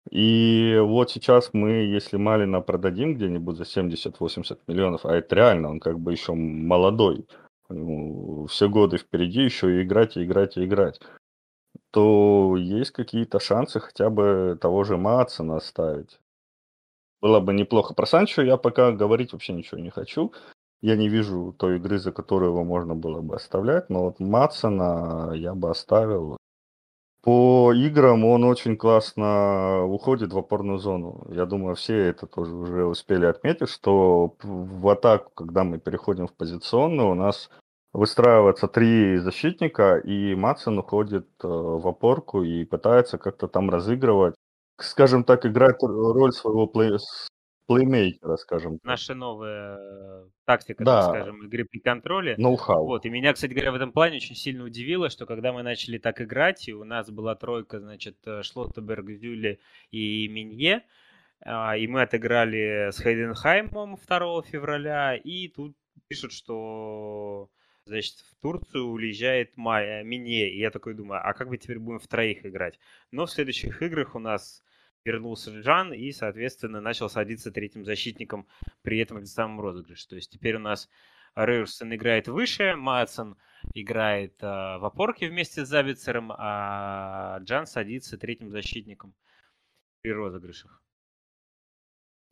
И 0.10 0.78
вот 0.82 1.12
сейчас 1.12 1.52
мы, 1.54 1.70
если 1.86 2.18
Малина 2.18 2.62
продадим 2.62 3.16
где-нибудь 3.16 3.58
за 3.58 3.64
70-80 3.64 4.60
миллионов, 4.68 5.06
а 5.06 5.16
это 5.16 5.36
реально, 5.36 5.70
он 5.70 5.80
как 5.80 6.00
бы 6.00 6.12
еще 6.12 6.34
молодой, 6.34 7.26
ну, 7.70 8.46
все 8.48 8.70
годы 8.70 8.98
впереди 8.98 9.42
еще 9.42 9.80
и 9.80 9.84
играть, 9.84 10.18
и 10.18 10.24
играть, 10.24 10.58
и 10.58 10.66
играть, 10.66 11.00
то 11.92 12.56
есть 12.58 12.92
какие-то 12.92 13.40
шансы 13.40 13.80
хотя 13.80 14.10
бы 14.10 14.58
того 14.60 14.84
же 14.84 14.98
Матсона 14.98 15.58
оставить. 15.58 16.20
Было 17.22 17.40
бы 17.40 17.54
неплохо. 17.54 17.94
Про 17.94 18.06
Санчо 18.06 18.42
я 18.42 18.58
пока 18.58 18.92
говорить 18.92 19.32
вообще 19.32 19.54
ничего 19.54 19.80
не 19.80 19.90
хочу. 19.90 20.34
Я 20.82 20.98
не 20.98 21.08
вижу 21.08 21.56
той 21.58 21.78
игры, 21.78 21.98
за 21.98 22.12
которую 22.12 22.52
его 22.52 22.66
можно 22.66 22.96
было 22.96 23.22
бы 23.22 23.36
оставлять, 23.36 23.90
но 23.90 24.04
вот 24.04 24.20
Матсона 24.20 25.32
я 25.34 25.56
бы 25.56 25.70
оставил. 25.70 26.36
По 27.24 27.72
играм 27.74 28.26
он 28.26 28.44
очень 28.44 28.76
классно 28.76 29.86
уходит 29.86 30.34
в 30.34 30.38
опорную 30.38 30.78
зону. 30.78 31.26
Я 31.30 31.46
думаю, 31.46 31.76
все 31.76 32.10
это 32.10 32.28
тоже 32.28 32.54
уже 32.54 32.86
успели 32.86 33.26
отметить, 33.26 33.70
что 33.70 34.36
в 34.44 34.90
атаку, 34.90 35.32
когда 35.34 35.64
мы 35.64 35.80
переходим 35.80 36.28
в 36.28 36.34
позиционную, 36.34 37.12
у 37.12 37.14
нас 37.14 37.50
выстраивается 37.94 38.68
три 38.68 39.20
защитника, 39.20 39.96
и 40.00 40.36
Матсон 40.36 40.80
уходит 40.80 41.28
э, 41.42 41.48
в 41.48 41.88
опорку 41.88 42.44
и 42.44 42.66
пытается 42.66 43.18
как-то 43.18 43.48
там 43.48 43.70
разыгрывать, 43.70 44.36
скажем 44.82 45.24
так, 45.24 45.46
играть 45.46 45.78
роль 45.82 46.34
своего 46.34 46.68
плей 46.68 46.98
плеймейкера, 47.66 48.36
скажем 48.38 48.74
так. 48.80 48.84
Наша 48.84 49.16
новая 49.16 49.78
э, 49.78 50.30
тактика, 50.46 50.84
Да. 50.84 51.02
так 51.02 51.16
скажем, 51.16 51.46
игры 51.46 51.66
при 51.66 51.80
контроле. 51.80 52.36
Ноу-хау. 52.38 52.86
Вот, 52.86 53.06
и 53.06 53.10
меня, 53.10 53.34
кстати 53.34 53.54
говоря, 53.54 53.72
в 53.72 53.76
этом 53.76 53.92
плане 53.92 54.18
очень 54.18 54.36
сильно 54.36 54.64
удивило, 54.64 55.10
что 55.10 55.26
когда 55.26 55.54
мы 55.54 55.64
начали 55.64 55.98
так 55.98 56.22
играть, 56.22 56.68
и 56.68 56.74
у 56.74 56.84
нас 56.84 57.10
была 57.10 57.36
тройка, 57.36 57.80
значит, 57.80 58.18
э, 58.26 58.44
Шлоттеберг, 58.44 59.10
Зюле 59.12 59.60
и 59.92 60.28
Минье, 60.28 60.84
а, 61.46 61.76
и 61.78 61.88
мы 61.88 62.02
отыграли 62.02 62.90
с 62.92 63.02
Хейденхаймом 63.02 63.98
2 63.98 64.44
февраля, 64.44 65.16
и 65.16 65.48
тут 65.50 65.76
пишут, 66.08 66.32
что 66.32 67.50
значит, 67.86 68.16
в 68.16 68.42
Турцию 68.42 68.88
уезжает 68.88 69.58
Майя, 69.58 70.04
Минье, 70.04 70.50
и 70.50 70.60
я 70.60 70.72
такой 70.72 70.94
думаю, 70.94 71.22
а 71.24 71.34
как 71.34 71.50
мы 71.50 71.58
теперь 71.58 71.80
будем 71.80 72.00
в 72.00 72.08
троих 72.08 72.46
играть? 72.46 72.80
Но 73.12 73.26
в 73.26 73.32
следующих 73.32 73.82
играх 73.82 74.16
у 74.16 74.20
нас 74.20 74.64
вернулся 75.06 75.52
Джан 75.52 75.94
и, 75.94 76.12
соответственно, 76.12 76.82
начал 76.82 77.10
садиться 77.10 77.52
третьим 77.52 77.86
защитником 77.86 78.48
при 78.82 79.00
этом 79.00 79.20
же 79.20 79.28
самом 79.28 79.60
розыгрыше. 79.60 80.08
То 80.08 80.16
есть 80.16 80.32
теперь 80.32 80.56
у 80.56 80.60
нас 80.60 80.90
Рейерсон 81.36 81.94
играет 81.96 82.28
выше, 82.28 82.76
Матсон 82.76 83.38
играет 83.74 84.42
э, 84.42 84.46
в 84.46 84.86
опорке 84.86 85.30
вместе 85.30 85.66
с 85.66 85.70
Забицером, 85.70 86.32
а 86.38 87.40
Джан 87.42 87.66
садится 87.66 88.18
третьим 88.18 88.50
защитником 88.50 89.16
при 90.02 90.12
розыгрышах. 90.12 90.82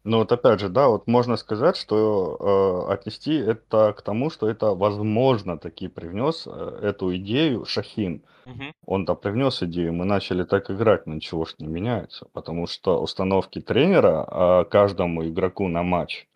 Ну 0.04 0.18
вот 0.18 0.32
опять 0.32 0.60
же, 0.60 0.70
да, 0.70 0.88
вот 0.88 1.06
можно 1.08 1.38
сказать, 1.38 1.78
что 1.78 2.88
э, 2.90 2.94
отнести 2.94 3.36
это 3.36 3.94
к 3.94 4.02
тому, 4.02 4.30
что 4.32 4.50
это 4.50 4.74
возможно 4.74 5.60
таки 5.60 5.88
привнес 5.88 6.48
э, 6.48 6.80
эту 6.82 7.16
идею 7.18 7.66
Шахин. 7.66 8.24
Мгм. 8.46 8.72
Он-то 8.86 9.16
привнес 9.16 9.64
идею, 9.64 9.94
мы 9.94 10.06
начали 10.06 10.44
так 10.46 10.72
играть, 10.72 11.08
но 11.08 11.16
ничего 11.16 11.46
ж 11.46 11.56
не 11.60 11.68
меняется, 11.68 12.28
потому 12.34 12.68
что 12.68 13.02
установки 13.02 13.62
тренера 13.62 14.26
а, 14.28 14.66
каждому 14.66 15.26
игроку 15.28 15.68
на 15.70 15.84
матч, 15.84 16.28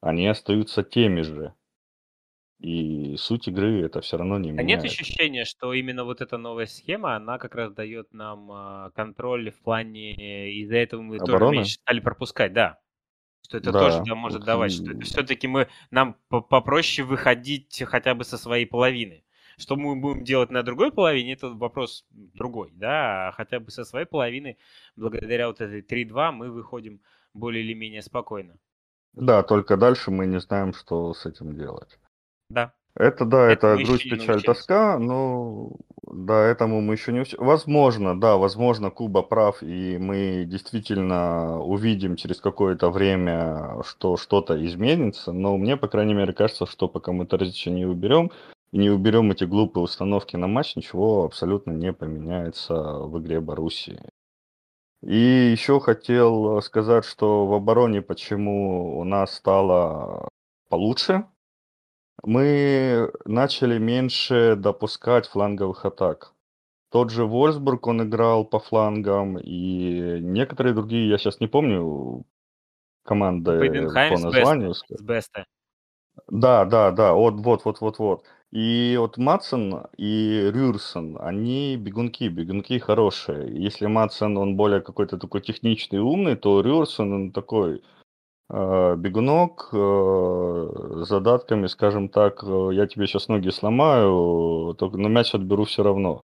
они 0.00 0.26
остаются 0.28 0.82
теми 0.84 1.22
же. 1.22 1.54
И 2.60 3.14
суть 3.18 3.48
игры 3.48 3.82
это 3.84 4.00
все 4.00 4.16
равно 4.16 4.38
не 4.38 4.52
А 4.56 4.62
нет 4.62 4.84
меняет. 4.84 4.84
ощущения, 4.84 5.44
что 5.46 5.72
именно 5.72 6.04
вот 6.04 6.20
эта 6.20 6.36
новая 6.36 6.66
схема, 6.66 7.16
она 7.16 7.38
как 7.38 7.54
раз 7.54 7.72
дает 7.72 8.12
нам 8.12 8.50
а, 8.52 8.90
контроль 8.90 9.50
в 9.50 9.58
плане, 9.62 10.12
э, 10.14 10.50
из-за 10.60 10.76
этого 10.76 11.00
мы 11.00 11.20
тоже 11.20 11.46
Обороны? 11.46 11.46
меньше 11.46 11.74
стали 11.76 12.00
пропускать, 12.00 12.52
да. 12.52 12.78
Что 13.42 13.58
это 13.58 13.72
Да, 13.72 13.78
тоже 13.78 14.02
да, 14.04 14.14
может 14.14 14.40
вот 14.40 14.44
давать, 14.44 14.72
что 14.72 14.92
это 14.92 15.04
все-таки 15.04 15.46
мы 15.48 15.68
нам 15.90 16.16
по- 16.28 16.40
попроще 16.40 17.06
выходить 17.06 17.82
хотя 17.86 18.14
бы 18.14 18.24
со 18.24 18.38
своей 18.38 18.66
половины. 18.66 19.24
Что 19.58 19.76
мы 19.76 19.94
будем 19.96 20.24
делать 20.24 20.50
на 20.50 20.62
другой 20.62 20.92
половине, 20.92 21.34
это 21.34 21.50
вопрос 21.50 22.06
другой, 22.10 22.70
да, 22.72 23.28
а 23.28 23.32
хотя 23.32 23.60
бы 23.60 23.70
со 23.70 23.84
своей 23.84 24.06
половины, 24.06 24.56
благодаря 24.96 25.48
вот 25.48 25.60
этой 25.60 25.82
3-2, 25.82 26.32
мы 26.32 26.50
выходим 26.50 27.00
более 27.34 27.62
или 27.64 27.74
менее 27.74 28.02
спокойно. 28.02 28.56
Да, 29.14 29.42
только 29.42 29.78
дальше 29.78 30.10
мы 30.10 30.26
не 30.26 30.38
знаем, 30.38 30.74
что 30.74 31.14
с 31.14 31.24
этим 31.24 31.56
делать. 31.56 31.98
Да. 32.48 32.74
Это 32.94 33.24
да, 33.24 33.50
это 33.50 33.74
еще 33.74 33.86
грусть, 33.86 34.10
печаль, 34.10 34.42
тоска, 34.42 34.98
но 34.98 35.72
да, 36.02 36.44
этому 36.44 36.82
мы 36.82 36.94
еще 36.94 37.12
не 37.12 37.20
уч- 37.20 37.36
Возможно, 37.38 38.18
да, 38.20 38.36
возможно, 38.36 38.90
Куба 38.90 39.22
прав, 39.22 39.62
и 39.62 39.96
мы 39.98 40.44
действительно 40.46 41.60
увидим 41.62 42.16
через 42.16 42.40
какое-то 42.40 42.90
время, 42.90 43.82
что 43.84 44.18
что-то 44.18 44.62
изменится, 44.66 45.32
но 45.32 45.56
мне, 45.56 45.78
по 45.78 45.88
крайней 45.88 46.12
мере, 46.12 46.34
кажется, 46.34 46.66
что 46.66 46.86
пока 46.86 47.12
мы 47.12 47.26
Терзича 47.26 47.70
не 47.70 47.86
уберем, 47.86 48.30
и 48.72 48.78
не 48.78 48.90
уберем 48.90 49.30
эти 49.30 49.44
глупые 49.44 49.84
установки 49.84 50.36
на 50.36 50.46
матч, 50.46 50.76
ничего 50.76 51.24
абсолютно 51.24 51.72
не 51.72 51.94
поменяется 51.94 52.74
в 52.74 53.18
игре 53.20 53.40
Боруссии. 53.40 54.00
И 55.02 55.16
еще 55.16 55.80
хотел 55.80 56.60
сказать, 56.62 57.04
что 57.04 57.46
в 57.46 57.54
обороне 57.54 58.02
почему 58.02 58.98
у 58.98 59.04
нас 59.04 59.34
стало 59.34 60.28
получше, 60.68 61.24
мы 62.22 63.10
начали 63.24 63.78
меньше 63.78 64.56
допускать 64.56 65.26
фланговых 65.26 65.84
атак. 65.84 66.32
Тот 66.90 67.10
же 67.10 67.24
Вольсбург, 67.24 67.86
он 67.86 68.02
играл 68.02 68.44
по 68.44 68.60
флангам, 68.60 69.38
и 69.38 70.20
некоторые 70.20 70.74
другие, 70.74 71.08
я 71.08 71.18
сейчас 71.18 71.40
не 71.40 71.46
помню 71.46 72.24
команды 73.04 73.88
по 73.90 74.18
названию. 74.18 74.74
С 74.74 74.84
Беста. 75.00 75.46
Да, 76.28 76.64
да, 76.66 76.90
да, 76.90 77.14
вот, 77.14 77.34
вот, 77.40 77.64
вот, 77.64 77.80
вот, 77.80 77.98
вот. 77.98 78.24
И 78.50 78.96
вот 78.98 79.16
Матсон 79.16 79.86
и 79.96 80.50
Рюрсон, 80.52 81.16
они 81.18 81.76
бегунки, 81.76 82.28
бегунки 82.28 82.78
хорошие. 82.78 83.50
Если 83.58 83.86
Матсон, 83.86 84.36
он 84.36 84.56
более 84.56 84.82
какой-то 84.82 85.16
такой 85.16 85.40
техничный, 85.40 86.00
умный, 86.00 86.36
то 86.36 86.60
Рюрсон, 86.60 87.12
он 87.14 87.32
такой 87.32 87.82
бегунок 88.50 89.68
э, 89.72 89.76
с 91.04 91.08
задатками, 91.08 91.66
скажем 91.66 92.08
так, 92.08 92.42
э, 92.44 92.70
я 92.72 92.86
тебе 92.86 93.06
сейчас 93.06 93.28
ноги 93.28 93.48
сломаю, 93.50 94.74
только 94.74 94.98
на 94.98 95.08
мяч 95.08 95.34
отберу 95.34 95.64
все 95.64 95.82
равно. 95.82 96.20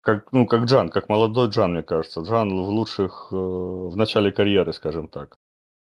Как, 0.00 0.32
ну, 0.32 0.46
как 0.46 0.64
Джан, 0.64 0.90
как 0.90 1.08
молодой 1.08 1.48
Джан, 1.48 1.72
мне 1.72 1.82
кажется. 1.82 2.22
Джан 2.22 2.48
в 2.50 2.68
лучших, 2.68 3.28
э, 3.30 3.36
в 3.36 3.96
начале 3.96 4.32
карьеры, 4.32 4.72
скажем 4.72 5.08
так. 5.08 5.36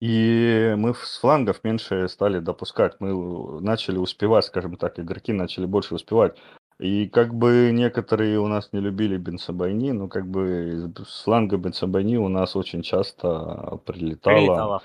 И 0.02 0.74
мы 0.78 0.94
с 0.94 1.20
флангов 1.20 1.64
меньше 1.64 2.08
стали 2.08 2.40
допускать. 2.40 2.96
Мы 3.00 3.62
начали 3.62 3.98
успевать, 3.98 4.46
скажем 4.46 4.78
так, 4.78 5.00
игроки 5.00 5.34
начали 5.34 5.66
больше 5.66 5.96
успевать. 5.96 6.38
И 6.80 7.08
как 7.08 7.34
бы 7.36 7.72
некоторые 7.74 8.40
у 8.40 8.48
нас 8.48 8.70
не 8.72 8.80
любили 8.80 9.18
Бенсабайни, 9.18 9.92
но 9.92 10.08
как 10.08 10.26
бы 10.28 10.90
с 11.06 11.24
фланга 11.24 11.58
Бенсабайни 11.58 12.16
у 12.16 12.30
нас 12.30 12.56
очень 12.56 12.82
часто 12.82 13.80
прилетало. 13.86 14.36
Прилетало. 14.36 14.82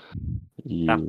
И 0.63 0.85
Да. 0.87 0.99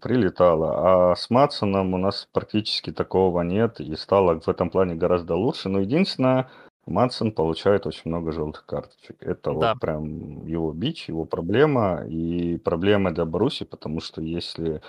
прилетало. 0.00 1.10
А 1.10 1.16
с 1.16 1.28
Матсоном 1.30 1.94
у 1.94 1.98
нас 1.98 2.28
практически 2.32 2.92
такого 2.92 3.42
нет. 3.42 3.80
И 3.80 3.96
стало 3.96 4.40
в 4.40 4.48
этом 4.48 4.70
плане 4.70 4.94
гораздо 4.94 5.34
лучше. 5.34 5.68
Но 5.68 5.80
единственное, 5.80 6.48
Матсон 6.86 7.32
получает 7.32 7.86
очень 7.86 8.02
много 8.04 8.30
желтых 8.32 8.64
карточек. 8.64 9.16
Это 9.20 9.50
Да. 9.52 9.72
вот 9.72 9.80
прям 9.80 10.46
его 10.46 10.72
бич, 10.72 11.08
его 11.08 11.24
проблема. 11.24 12.04
И 12.06 12.58
проблема 12.58 13.10
для 13.12 13.24
Баруси, 13.24 13.64
потому 13.64 14.00
что 14.00 14.22
если... 14.22 14.82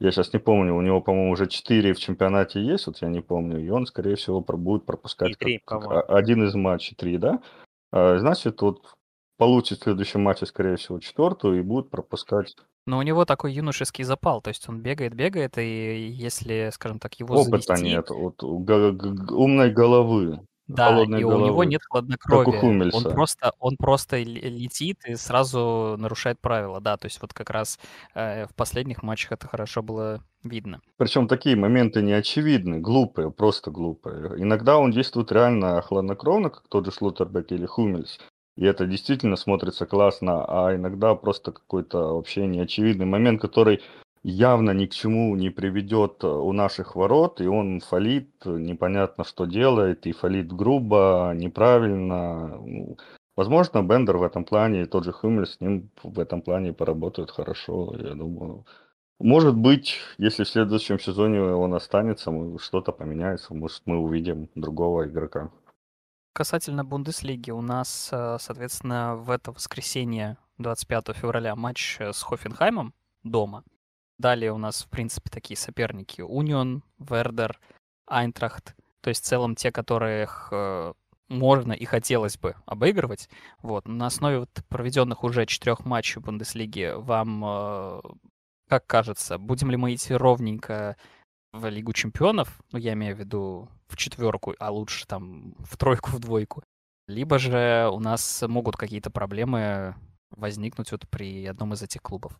Я 0.00 0.10
сейчас 0.10 0.32
не 0.32 0.38
помню, 0.40 0.74
у 0.74 0.80
него, 0.82 1.00
по-моему, 1.00 1.32
уже 1.32 1.46
4 1.46 1.92
в 1.94 1.98
чемпионате 1.98 2.60
есть, 2.60 2.86
вот 2.86 2.98
я 3.02 3.08
не 3.08 3.20
помню, 3.20 3.58
и 3.64 3.68
он, 3.70 3.86
скорее 3.86 4.16
всего, 4.16 4.40
будет 4.40 4.84
пропускать 4.84 5.30
И 5.30 5.34
три, 5.34 5.58
как- 5.58 5.80
как 5.82 5.88
по-моему. 5.88 6.04
а- 6.08 6.16
один 6.16 6.42
из 6.44 6.54
матчей, 6.54 6.96
три, 6.96 7.18
да? 7.18 7.40
А, 7.92 8.18
Значит, 8.18 8.60
вот 8.62 8.94
получит 9.38 9.78
в 9.80 9.82
следующем 9.84 10.22
матче, 10.22 10.46
скорее 10.46 10.76
всего, 10.76 10.98
четвертую 10.98 11.58
и 11.58 11.62
будет 11.62 11.90
пропускать 11.90 12.54
Но 12.84 12.98
у 12.98 13.02
него 13.02 13.24
такой 13.24 13.52
юношеский 13.52 14.02
запал, 14.02 14.42
то 14.42 14.48
есть 14.48 14.68
он 14.68 14.80
бегает, 14.80 15.14
бегает, 15.14 15.56
и 15.56 16.08
если, 16.10 16.70
скажем 16.72 16.98
так, 16.98 17.14
его 17.20 17.36
опыта 17.36 17.76
завести, 17.76 17.84
нет, 17.84 18.10
вот 18.10 18.42
умной 18.42 19.70
головы, 19.70 20.40
да, 20.68 20.88
холодной 20.88 21.20
и 21.20 21.24
у 21.24 21.28
него 21.30 21.46
головы, 21.46 21.66
нет 21.66 21.82
хладнокровия. 21.88 22.90
Он 22.92 23.04
просто, 23.04 23.52
он 23.58 23.76
просто 23.76 24.22
летит 24.22 24.98
и 25.06 25.14
сразу 25.14 25.96
нарушает 25.98 26.40
правила, 26.40 26.80
да, 26.80 26.96
то 26.96 27.06
есть 27.06 27.20
вот 27.20 27.34
как 27.34 27.50
раз 27.50 27.78
э, 28.14 28.46
в 28.46 28.54
последних 28.54 29.02
матчах 29.02 29.32
это 29.32 29.48
хорошо 29.48 29.82
было 29.82 30.22
видно. 30.42 30.80
Причем 30.96 31.28
такие 31.28 31.56
моменты 31.56 32.02
не 32.02 32.12
очевидны, 32.12 32.80
глупые, 32.80 33.30
просто 33.30 33.70
глупые. 33.70 34.34
Иногда 34.36 34.78
он 34.78 34.90
действует 34.90 35.32
реально 35.32 35.80
хладнокровно, 35.82 36.50
как 36.50 36.68
тот 36.68 36.84
же 36.84 36.92
Шлуттербек 36.92 37.52
или 37.52 37.66
Хумельс. 37.66 38.18
И 38.56 38.64
это 38.64 38.86
действительно 38.86 39.36
смотрится 39.36 39.86
классно, 39.86 40.44
а 40.46 40.74
иногда 40.74 41.14
просто 41.14 41.52
какой-то 41.52 42.14
вообще 42.16 42.46
неочевидный 42.46 43.06
момент, 43.06 43.40
который 43.40 43.80
явно 44.22 44.70
ни 44.72 44.86
к 44.86 44.92
чему 44.92 45.36
не 45.36 45.50
приведет 45.50 46.24
э, 46.24 46.28
у 46.28 46.52
наших 46.52 46.96
ворот, 46.96 47.40
и 47.40 47.46
он 47.46 47.80
фалит, 47.80 48.30
э, 48.44 48.50
непонятно 48.50 49.24
что 49.24 49.46
делает, 49.46 50.06
и 50.06 50.12
фалит 50.12 50.52
грубо, 50.52 51.32
неправильно. 51.34 52.58
Ну, 52.58 52.96
Возможно, 53.34 53.82
Бендер 53.82 54.18
в 54.18 54.22
этом 54.22 54.44
плане, 54.44 54.82
и 54.82 54.86
тот 54.86 55.04
же 55.04 55.12
Хумельс 55.12 55.54
с 55.54 55.60
ним 55.60 55.90
в 56.02 56.20
этом 56.20 56.42
плане 56.42 56.74
поработают 56.74 57.30
хорошо, 57.30 57.94
я 57.98 58.14
думаю. 58.14 58.66
Может 59.18 59.56
быть, 59.56 59.98
если 60.18 60.44
в 60.44 60.48
следующем 60.48 60.98
сезоне 60.98 61.40
он 61.40 61.74
останется, 61.74 62.30
что-то 62.58 62.92
поменяется, 62.92 63.54
может, 63.54 63.82
мы 63.86 63.96
увидим 63.96 64.50
другого 64.54 65.06
игрока. 65.06 65.50
Касательно 66.34 66.84
Бундеслиги, 66.84 67.50
у 67.50 67.62
нас, 67.62 68.10
э, 68.12 68.36
соответственно, 68.38 69.16
в 69.16 69.30
это 69.30 69.52
воскресенье, 69.52 70.36
25 70.58 71.12
февраля, 71.14 71.56
матч 71.56 72.00
с 72.00 72.22
Хофенхаймом 72.22 72.94
дома. 73.22 73.64
Далее 74.22 74.52
у 74.52 74.58
нас, 74.58 74.84
в 74.84 74.88
принципе, 74.88 75.28
такие 75.30 75.56
соперники. 75.56 76.20
Унион, 76.20 76.84
Вердер, 77.00 77.58
Айнтрахт. 78.06 78.76
То 79.00 79.08
есть 79.08 79.24
в 79.24 79.26
целом 79.26 79.56
те, 79.56 79.72
которых 79.72 80.48
э, 80.52 80.92
можно 81.28 81.72
и 81.72 81.84
хотелось 81.84 82.38
бы 82.38 82.54
обыгрывать. 82.64 83.28
Вот. 83.62 83.88
На 83.88 84.06
основе 84.06 84.38
вот 84.38 84.50
проведенных 84.68 85.24
уже 85.24 85.44
четырех 85.44 85.84
матчей 85.84 86.20
в 86.20 86.24
Бундеслиге 86.24 86.94
вам, 86.94 87.44
э, 87.44 88.00
как 88.68 88.86
кажется, 88.86 89.38
будем 89.38 89.72
ли 89.72 89.76
мы 89.76 89.92
идти 89.92 90.14
ровненько 90.14 90.96
в 91.52 91.68
Лигу 91.68 91.92
чемпионов, 91.92 92.62
ну, 92.70 92.78
я 92.78 92.92
имею 92.92 93.16
в 93.16 93.18
виду 93.18 93.68
в 93.88 93.96
четверку, 93.96 94.54
а 94.60 94.70
лучше 94.70 95.04
там 95.08 95.56
в 95.58 95.76
тройку, 95.76 96.10
в 96.12 96.20
двойку, 96.20 96.62
либо 97.08 97.40
же 97.40 97.90
у 97.92 97.98
нас 97.98 98.44
могут 98.46 98.76
какие-то 98.76 99.10
проблемы 99.10 99.96
возникнуть 100.30 100.92
вот 100.92 101.08
при 101.10 101.44
одном 101.44 101.72
из 101.72 101.82
этих 101.82 102.02
клубов. 102.02 102.38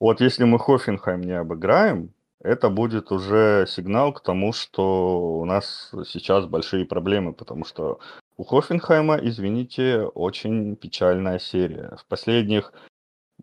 Вот 0.00 0.20
если 0.20 0.44
мы 0.44 0.58
Хофенхайм 0.58 1.20
не 1.20 1.32
обыграем, 1.32 2.12
это 2.40 2.68
будет 2.68 3.10
уже 3.10 3.64
сигнал 3.66 4.12
к 4.12 4.22
тому, 4.22 4.52
что 4.52 5.38
у 5.38 5.44
нас 5.44 5.90
сейчас 6.06 6.46
большие 6.46 6.84
проблемы, 6.84 7.32
потому 7.32 7.64
что 7.64 8.00
у 8.36 8.44
Хофенхайма, 8.44 9.16
извините, 9.16 10.02
очень 10.02 10.76
печальная 10.76 11.38
серия. 11.38 11.96
В 11.96 12.06
последних, 12.06 12.72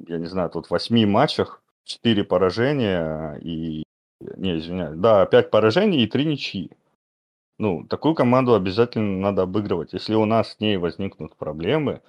я 0.08 0.18
не 0.18 0.28
знаю, 0.28 0.50
тут 0.50 0.70
восьми 0.70 1.06
матчах 1.06 1.64
четыре 1.84 2.24
поражения 2.24 3.40
и... 3.42 3.84
Не, 4.38 4.60
извиняюсь, 4.60 5.00
да, 5.00 5.26
пять 5.26 5.50
поражений 5.50 6.04
и 6.04 6.08
три 6.08 6.26
ничьи. 6.26 6.70
Ну, 7.58 7.88
такую 7.88 8.14
команду 8.14 8.54
обязательно 8.54 9.20
надо 9.20 9.44
обыгрывать. 9.44 9.94
Если 9.94 10.14
у 10.14 10.26
нас 10.26 10.54
с 10.54 10.60
ней 10.60 10.78
возникнут 10.78 11.36
проблемы, 11.36 12.02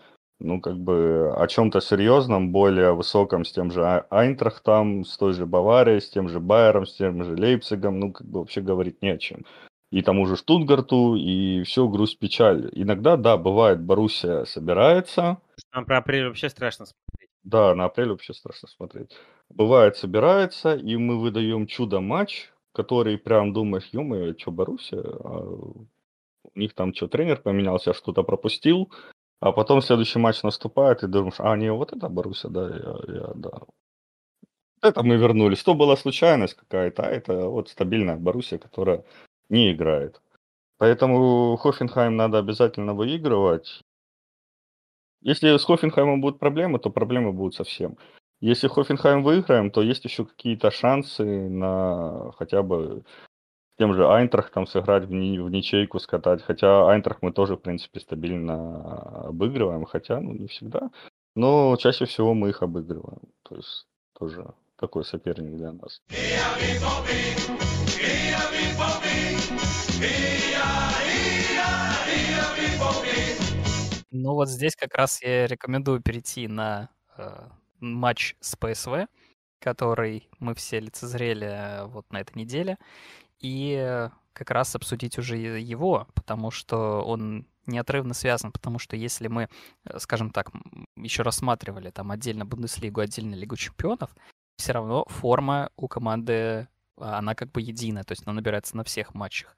ну, 0.43 0.61
как 0.61 0.79
бы 0.79 1.33
о 1.37 1.47
чем-то 1.47 1.81
серьезном, 1.81 2.53
более 2.53 2.93
высоком, 2.95 3.45
с 3.45 3.53
тем 3.53 3.71
же 3.71 3.85
А- 3.85 4.07
Айнтрахтом, 4.11 5.05
с 5.05 5.17
той 5.17 5.33
же 5.35 5.47
Баварией, 5.47 6.01
с 6.01 6.11
тем 6.11 6.29
же 6.29 6.41
Байером, 6.41 6.87
с 6.87 6.95
тем 6.97 7.25
же 7.25 7.35
Лейпцигом, 7.37 7.99
ну, 8.01 8.13
как 8.13 8.27
бы 8.27 8.41
вообще 8.41 8.61
говорить 8.61 9.03
не 9.03 9.11
о 9.11 9.19
чем. 9.19 9.45
И 9.91 10.03
тому 10.03 10.27
же 10.27 10.37
Штутгарту, 10.37 11.17
и 11.17 11.63
все 11.65 11.87
грусть 11.89 12.19
печаль. 12.19 12.71
Иногда, 12.73 13.17
да, 13.17 13.37
бывает, 13.37 13.81
Боруссия 13.83 14.45
собирается, 14.45 15.39
Нам 15.75 15.85
про 15.85 15.99
апрель 15.99 16.27
вообще 16.27 16.49
страшно 16.49 16.87
смотреть. 16.87 17.29
да, 17.45 17.75
на 17.75 17.85
апрель 17.87 18.09
вообще 18.09 18.33
страшно 18.35 18.69
смотреть. 18.69 19.11
Бывает, 19.51 19.97
собирается, 19.97 20.75
и 20.75 20.97
мы 20.97 21.21
выдаем 21.21 21.67
чудо-матч, 21.67 22.51
который 22.73 23.19
прям 23.19 23.53
думаешь, 23.53 23.89
ё 23.93 24.35
что 24.39 24.51
Боруссия, 24.51 25.03
а 25.03 25.45
у 26.55 26.59
них 26.59 26.75
там 26.75 26.95
что, 26.95 27.09
тренер 27.09 27.41
поменялся, 27.43 27.93
что-то 27.95 28.23
пропустил, 28.23 28.91
а 29.43 29.53
потом 29.53 29.83
следующий 29.83 30.21
матч 30.21 30.43
наступает, 30.45 31.03
и 31.03 31.09
думаешь, 31.09 31.35
а, 31.39 31.57
не, 31.57 31.73
вот 31.73 31.93
это 31.93 32.09
Боруссия, 32.09 32.49
да, 32.49 32.69
я, 32.69 33.15
я- 33.15 33.33
да. 33.35 33.51
Это 34.81 35.03
мы 35.03 35.17
вернулись. 35.17 35.63
То 35.65 35.75
была 35.75 35.97
случайность 35.97 36.55
какая-то, 36.55 37.03
а 37.03 37.11
это 37.11 37.49
вот 37.49 37.69
стабильная 37.69 38.17
Боруссия, 38.17 38.59
которая 38.59 39.05
не 39.49 39.73
играет. 39.73 40.21
Поэтому 40.79 41.57
Хофенхайм 41.57 42.17
надо 42.17 42.39
обязательно 42.39 42.95
выигрывать. 42.95 43.83
Если 45.23 45.57
с 45.57 45.65
Хофенхаймом 45.65 46.21
будут 46.21 46.39
проблемы, 46.41 46.79
то 46.79 46.91
проблемы 46.91 47.33
будут 47.33 47.55
совсем. 47.55 47.97
Если 48.41 48.69
Хофенхайм 48.69 49.23
выиграем, 49.23 49.71
то 49.71 49.83
есть 49.83 50.05
еще 50.05 50.25
какие-то 50.25 50.71
шансы 50.71 51.25
на 51.25 52.33
хотя 52.33 52.63
бы 52.63 53.05
тем 53.83 53.95
же 53.95 54.07
Айнтрахтом 54.07 54.69
сыграть 54.69 55.07
в, 55.07 55.11
ни- 55.11 55.41
в 55.41 55.51
ничейку, 55.51 55.99
скатать. 55.99 56.41
Хотя 56.41 56.89
Айнтрах 56.89 57.21
мы 57.21 57.33
тоже, 57.33 57.57
в 57.57 57.63
принципе, 57.63 57.99
стабильно 57.99 59.27
обыгрываем, 59.27 59.87
хотя, 59.87 60.21
ну, 60.21 60.35
не 60.35 60.47
всегда. 60.47 60.93
Но 61.35 61.77
чаще 61.77 62.05
всего 62.05 62.33
мы 62.33 62.51
их 62.51 62.63
обыгрываем. 62.63 63.23
То 63.43 63.57
есть 63.57 63.89
тоже 64.17 64.55
такой 64.79 65.05
соперник 65.05 65.57
для 65.57 65.73
нас. 65.73 66.01
Ну 74.13 74.35
вот 74.35 74.49
здесь 74.49 74.77
как 74.77 74.95
раз 74.95 75.21
я 75.25 75.49
рекомендую 75.49 76.01
перейти 76.01 76.47
на 76.47 76.89
э, 77.19 77.49
матч 77.81 78.37
с 78.39 78.55
ПСВ, 78.55 79.09
который 79.59 80.29
мы 80.39 80.55
все 80.55 80.79
лицезрели 80.79 81.49
э, 81.49 81.87
вот 81.87 82.13
на 82.13 82.21
этой 82.21 82.37
неделе, 82.39 82.79
и 83.43 83.77
э, 83.79 84.11
как 84.33 84.51
раз 84.51 84.75
обсудить 84.75 85.19
уже 85.19 85.37
его, 85.37 86.07
потому 86.15 86.51
что 86.51 87.03
он 87.03 87.47
неотрывно 87.67 88.15
связан, 88.15 88.53
потому 88.53 88.79
что 88.79 88.97
если 88.97 89.29
мы, 89.29 89.49
э, 89.85 89.99
скажем 89.99 90.31
так, 90.31 90.51
еще 90.97 91.23
рассматривали 91.23 91.91
там 91.91 92.11
отдельно 92.11 92.47
Бундеслигу, 92.47 93.01
отдельно 93.01 93.35
Лигу 93.35 93.57
чемпионов, 93.57 94.15
все 94.57 94.73
равно 94.73 95.05
форма 95.09 95.71
у 95.77 95.89
команды, 95.89 96.69
а, 96.97 97.19
она 97.19 97.35
как 97.35 97.51
бы 97.53 97.61
единая, 97.61 98.05
то 98.05 98.13
есть 98.13 98.23
она 98.27 98.35
набирается 98.35 98.77
на 98.77 98.85
всех 98.85 99.15
матчах. 99.15 99.57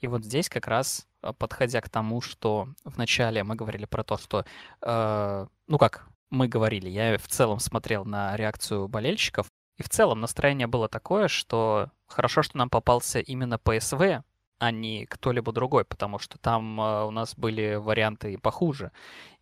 И 0.00 0.08
вот 0.08 0.24
здесь 0.24 0.48
как 0.48 0.66
раз, 0.66 1.06
а, 1.22 1.32
подходя 1.32 1.80
к 1.80 1.88
тому, 1.88 2.20
что 2.20 2.68
вначале 2.84 3.44
мы 3.44 3.54
говорили 3.54 3.86
про 3.86 4.04
то, 4.04 4.16
что, 4.16 4.44
э, 4.82 5.46
ну 5.66 5.78
как 5.78 6.08
мы 6.30 6.48
говорили, 6.48 6.88
я 6.88 7.18
в 7.18 7.28
целом 7.28 7.60
смотрел 7.60 8.04
на 8.04 8.36
реакцию 8.36 8.88
болельщиков 8.88 9.46
И 9.78 9.82
в 9.82 9.88
целом 9.88 10.20
настроение 10.20 10.66
было 10.66 10.88
такое, 10.88 11.28
что 11.28 11.90
хорошо, 12.06 12.42
что 12.42 12.56
нам 12.56 12.70
попался 12.70 13.20
именно 13.20 13.58
ПСВ, 13.58 14.22
а 14.58 14.70
не 14.70 15.06
кто-либо 15.06 15.52
другой, 15.52 15.84
потому 15.84 16.18
что 16.18 16.38
там 16.38 16.80
э, 16.80 17.04
у 17.04 17.10
нас 17.10 17.34
были 17.36 17.74
варианты 17.74 18.38
похуже. 18.38 18.90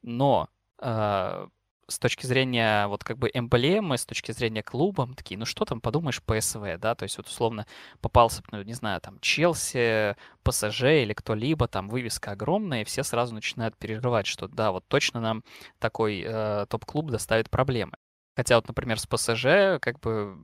Но 0.03 0.49
э, 0.81 1.47
с 1.89 1.99
точки 1.99 2.27
зрения 2.27 2.87
вот 2.89 3.05
как 3.05 3.19
бы 3.19 3.31
эмблемы, 3.33 3.97
с 3.99 4.07
точки 4.07 4.33
зрения 4.33 4.63
клуба, 4.63 5.07
мы 5.07 5.15
такие, 5.15 5.39
ну 5.39 5.45
что 5.45 5.65
там, 5.65 5.81
подумаешь, 5.81 6.23
ПСВ, 6.23 6.79
да, 6.79 6.95
то 6.95 7.05
есть 7.05 7.17
вот 7.17 7.27
условно 7.27 7.67
попался, 8.01 8.43
ну, 8.51 8.63
не 8.63 8.75
знаю, 8.75 9.01
там 9.01 9.21
Челси, 9.21 10.17
ПСЖ 10.43 10.83
или 10.83 11.13
кто-либо, 11.13 11.69
там 11.69 11.89
вывеска 11.89 12.33
огромная, 12.33 12.83
и 12.83 12.85
все 12.85 13.03
сразу 13.03 13.35
начинают 13.35 13.77
переживать, 13.77 14.27
что 14.27 14.49
да, 14.49 14.73
вот 14.73 14.85
точно 14.89 15.21
нам 15.21 15.45
такой 15.79 16.25
э, 16.27 16.67
топ-клуб 16.69 17.11
доставит 17.11 17.51
проблемы. 17.51 17.93
Хотя 18.37 18.57
вот, 18.57 18.69
например, 18.69 18.99
с 18.99 19.07
ПСЖ 19.07 19.81
как 19.81 20.01
бы 20.01 20.37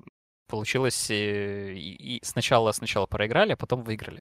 получилось 0.49 1.11
и, 1.11 1.15
и, 1.75 2.17
и 2.17 2.21
сначала 2.25 2.73
сначала 2.73 3.07
проиграли, 3.07 3.53
а 3.53 3.57
потом 3.57 3.83
выиграли. 3.83 4.21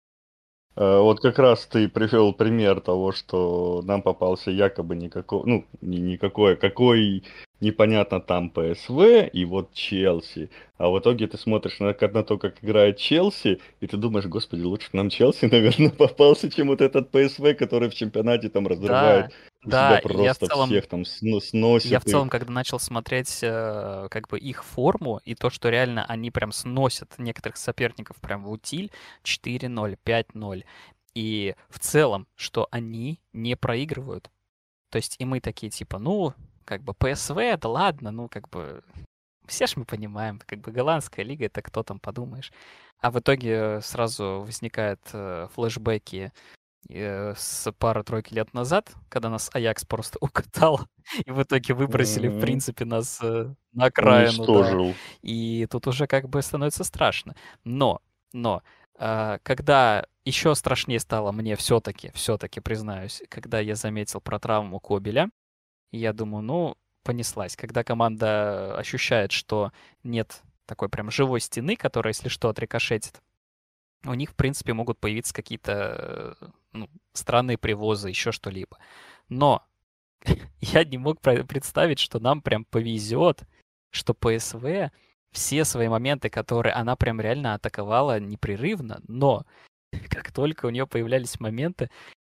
Э, 0.76 1.00
вот 1.00 1.20
как 1.20 1.40
раз 1.40 1.66
ты 1.66 1.90
привел 1.90 2.34
пример 2.34 2.82
того, 2.82 3.12
что 3.12 3.82
нам 3.84 4.02
попался 4.02 4.52
якобы 4.52 4.96
никакой, 4.96 5.42
ну, 5.46 5.66
не 5.82 6.00
никакой, 6.00 6.56
какой 6.56 7.24
непонятно 7.60 8.20
там 8.20 8.50
ПСВ 8.50 9.30
и 9.32 9.46
вот 9.46 9.74
Челси. 9.74 10.50
А 10.78 10.90
в 10.90 11.00
итоге 11.00 11.28
ты 11.28 11.38
смотришь 11.38 11.80
на, 11.80 11.96
на 12.00 12.24
то, 12.24 12.38
как 12.38 12.64
играет 12.64 12.98
Челси, 12.98 13.60
и 13.82 13.88
ты 13.88 13.98
думаешь, 13.98 14.26
господи, 14.26 14.62
лучше 14.62 14.90
нам 14.94 15.10
Челси, 15.10 15.46
наверное, 15.52 15.90
попался, 15.90 16.50
чем 16.50 16.68
вот 16.68 16.82
этот 16.82 17.12
ПСВ, 17.12 17.54
который 17.58 17.90
в 17.90 17.96
чемпионате 17.96 18.50
там 18.50 18.68
разрывает 18.68 19.34
да, 19.64 19.90
себя 19.90 20.02
просто 20.02 20.24
я 20.24 20.34
в 20.34 20.38
целом, 20.38 20.70
всех 20.70 20.88
там 20.88 21.06
сносит. 21.06 21.92
Я 21.92 22.00
в 22.00 22.06
целом, 22.06 22.30
когда 22.30 22.52
начал 22.52 22.80
смотреть 22.80 23.40
э, 23.42 24.08
как 24.10 24.30
бы 24.30 24.40
их 24.40 24.64
форму 24.64 25.20
и 25.26 25.36
то, 25.36 25.50
что 25.50 25.70
реально 25.70 26.06
они 26.06 26.32
прям 26.32 26.52
сносят 26.52 27.14
некоторых 27.18 27.58
соперников 27.58 28.18
прям 28.18 28.44
в 28.44 28.52
утиль 28.52 28.92
4-0, 29.24 29.98
5-0. 30.06 30.64
И 31.16 31.56
в 31.70 31.80
целом, 31.80 32.28
что 32.36 32.68
они 32.72 33.20
не 33.34 33.56
проигрывают. 33.56 34.30
То 34.92 34.98
есть 34.98 35.18
и 35.20 35.26
мы 35.26 35.40
такие 35.42 35.70
типа, 35.70 36.00
ну, 36.00 36.34
как 36.70 36.84
бы 36.84 36.94
ПСВ, 36.94 37.58
да 37.60 37.68
ладно, 37.68 38.12
ну, 38.12 38.30
как 38.30 38.48
бы 38.50 38.84
все 39.48 39.66
ж 39.66 39.76
мы 39.76 39.86
понимаем, 39.86 40.40
как 40.46 40.60
бы 40.60 40.72
голландская 40.72 41.26
лига, 41.26 41.46
это 41.46 41.64
кто 41.64 41.82
там, 41.82 42.00
подумаешь. 42.00 42.54
А 43.00 43.10
в 43.10 43.18
итоге 43.18 43.82
сразу 43.82 44.44
возникают 44.46 45.02
э, 45.12 45.48
флешбеки 45.56 46.32
э, 46.88 47.34
с 47.36 47.72
пары-тройки 47.72 48.36
лет 48.36 48.54
назад, 48.54 48.92
когда 49.10 49.30
нас 49.32 49.50
Аякс 49.52 49.84
просто 49.86 50.20
укатал, 50.22 50.82
и 51.26 51.32
в 51.32 51.42
итоге 51.42 51.74
выбросили, 51.74 52.30
mm-hmm. 52.30 52.38
в 52.38 52.42
принципе, 52.42 52.86
нас 52.86 53.20
э, 53.24 53.52
на 53.74 53.86
окраину. 53.86 54.46
Да. 54.46 54.94
И 55.24 55.66
тут 55.72 55.88
уже 55.88 56.06
как 56.06 56.30
бы 56.30 56.44
становится 56.44 56.84
страшно. 56.84 57.36
Но, 57.64 58.00
но, 58.32 58.62
э, 59.00 59.40
когда 59.42 60.06
еще 60.24 60.54
страшнее 60.54 61.00
стало 61.00 61.32
мне 61.32 61.56
все-таки, 61.56 62.12
все-таки 62.14 62.60
признаюсь, 62.60 63.24
когда 63.28 63.60
я 63.60 63.74
заметил 63.74 64.22
про 64.22 64.38
травму 64.38 64.80
Кобеля, 64.80 65.32
я 65.98 66.14
думаю, 66.14 66.44
ну, 66.44 66.78
понеслась. 67.04 67.56
Когда 67.56 67.84
команда 67.84 68.78
ощущает, 68.78 69.32
что 69.32 69.72
нет 70.04 70.42
такой 70.66 70.90
прям 70.90 71.10
живой 71.10 71.40
стены, 71.40 71.76
которая, 71.76 72.14
если 72.14 72.30
что, 72.30 72.50
отрикошетит, 72.50 73.22
у 74.06 74.14
них, 74.14 74.32
в 74.32 74.36
принципе, 74.36 74.74
могут 74.74 75.00
появиться 75.00 75.34
какие-то 75.34 76.38
ну, 76.72 76.90
странные 77.14 77.58
привозы, 77.58 78.10
еще 78.10 78.32
что-либо. 78.32 78.78
Но 79.28 79.64
я 80.62 80.86
не 80.86 80.98
мог 80.98 81.20
представить, 81.22 82.00
что 82.00 82.20
нам 82.20 82.42
прям 82.42 82.66
повезет, 82.66 83.44
что 83.92 84.14
ПСВ 84.14 84.92
все 85.32 85.66
свои 85.66 85.88
моменты, 85.88 86.30
которые 86.30 86.74
она 86.74 86.96
прям 86.96 87.22
реально 87.22 87.56
атаковала 87.56 88.20
непрерывно, 88.20 89.02
но 89.08 89.46
как 90.10 90.32
только 90.32 90.66
у 90.66 90.70
нее 90.70 90.88
появлялись 90.88 91.40
моменты, 91.40 91.90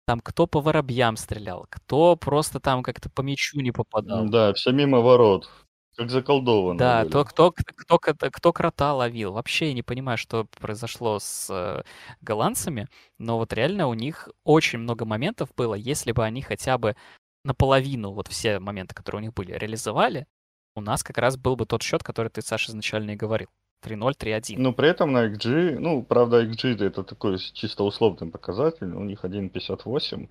там 0.07 0.21
кто 0.21 0.47
по 0.47 0.61
воробьям 0.61 1.17
стрелял, 1.17 1.67
кто 1.71 2.17
просто 2.17 2.61
там 2.61 2.83
как-то 2.83 3.11
по 3.11 3.23
мячу 3.23 3.61
не 3.61 3.73
попадал. 3.73 4.29
Да, 4.29 4.55
все 4.55 4.73
мимо 4.73 5.01
ворот. 5.01 5.49
Как 5.97 6.11
заколдованные 6.11 6.79
Да, 6.79 7.01
были. 7.03 7.13
то, 7.13 7.25
кто, 7.25 7.53
кто, 7.53 7.99
кто, 7.99 8.31
кто 8.31 8.53
крота 8.53 8.95
ловил. 8.95 9.33
Вообще 9.33 9.69
я 9.69 9.75
не 9.75 9.83
понимаю, 9.83 10.19
что 10.19 10.45
произошло 10.61 11.19
с 11.19 11.49
э, 11.51 11.83
голландцами, 12.21 12.89
но 13.19 13.39
вот 13.39 13.53
реально 13.55 13.89
у 13.89 13.95
них 13.95 14.29
очень 14.45 14.79
много 14.79 15.07
моментов 15.07 15.51
было. 15.57 15.75
Если 15.75 16.13
бы 16.13 16.23
они 16.25 16.43
хотя 16.43 16.77
бы 16.77 16.97
наполовину 17.45 18.13
вот 18.13 18.29
все 18.29 18.59
моменты, 18.61 18.95
которые 18.95 19.21
у 19.21 19.23
них 19.23 19.35
были, 19.35 19.53
реализовали, 19.53 20.27
у 20.75 20.83
нас 20.83 21.03
как 21.03 21.17
раз 21.19 21.37
был 21.39 21.57
бы 21.57 21.65
тот 21.65 21.83
счет, 21.83 22.03
который 22.03 22.29
ты, 22.29 22.43
Саша, 22.43 22.71
изначально 22.73 23.13
и 23.13 23.17
говорил. 23.17 23.49
3-0, 23.87 24.13
3-1. 24.19 24.55
Ну, 24.59 24.73
при 24.73 24.89
этом 24.89 25.13
на 25.13 25.27
XG, 25.29 25.79
ну, 25.79 26.03
правда, 26.03 26.45
XG 26.45 26.85
это 26.85 27.05
такой 27.05 27.39
чисто 27.39 27.85
условный 27.85 28.31
показатель, 28.31 28.93
у 28.95 29.05
них 29.05 29.25
1.58. 29.25 30.29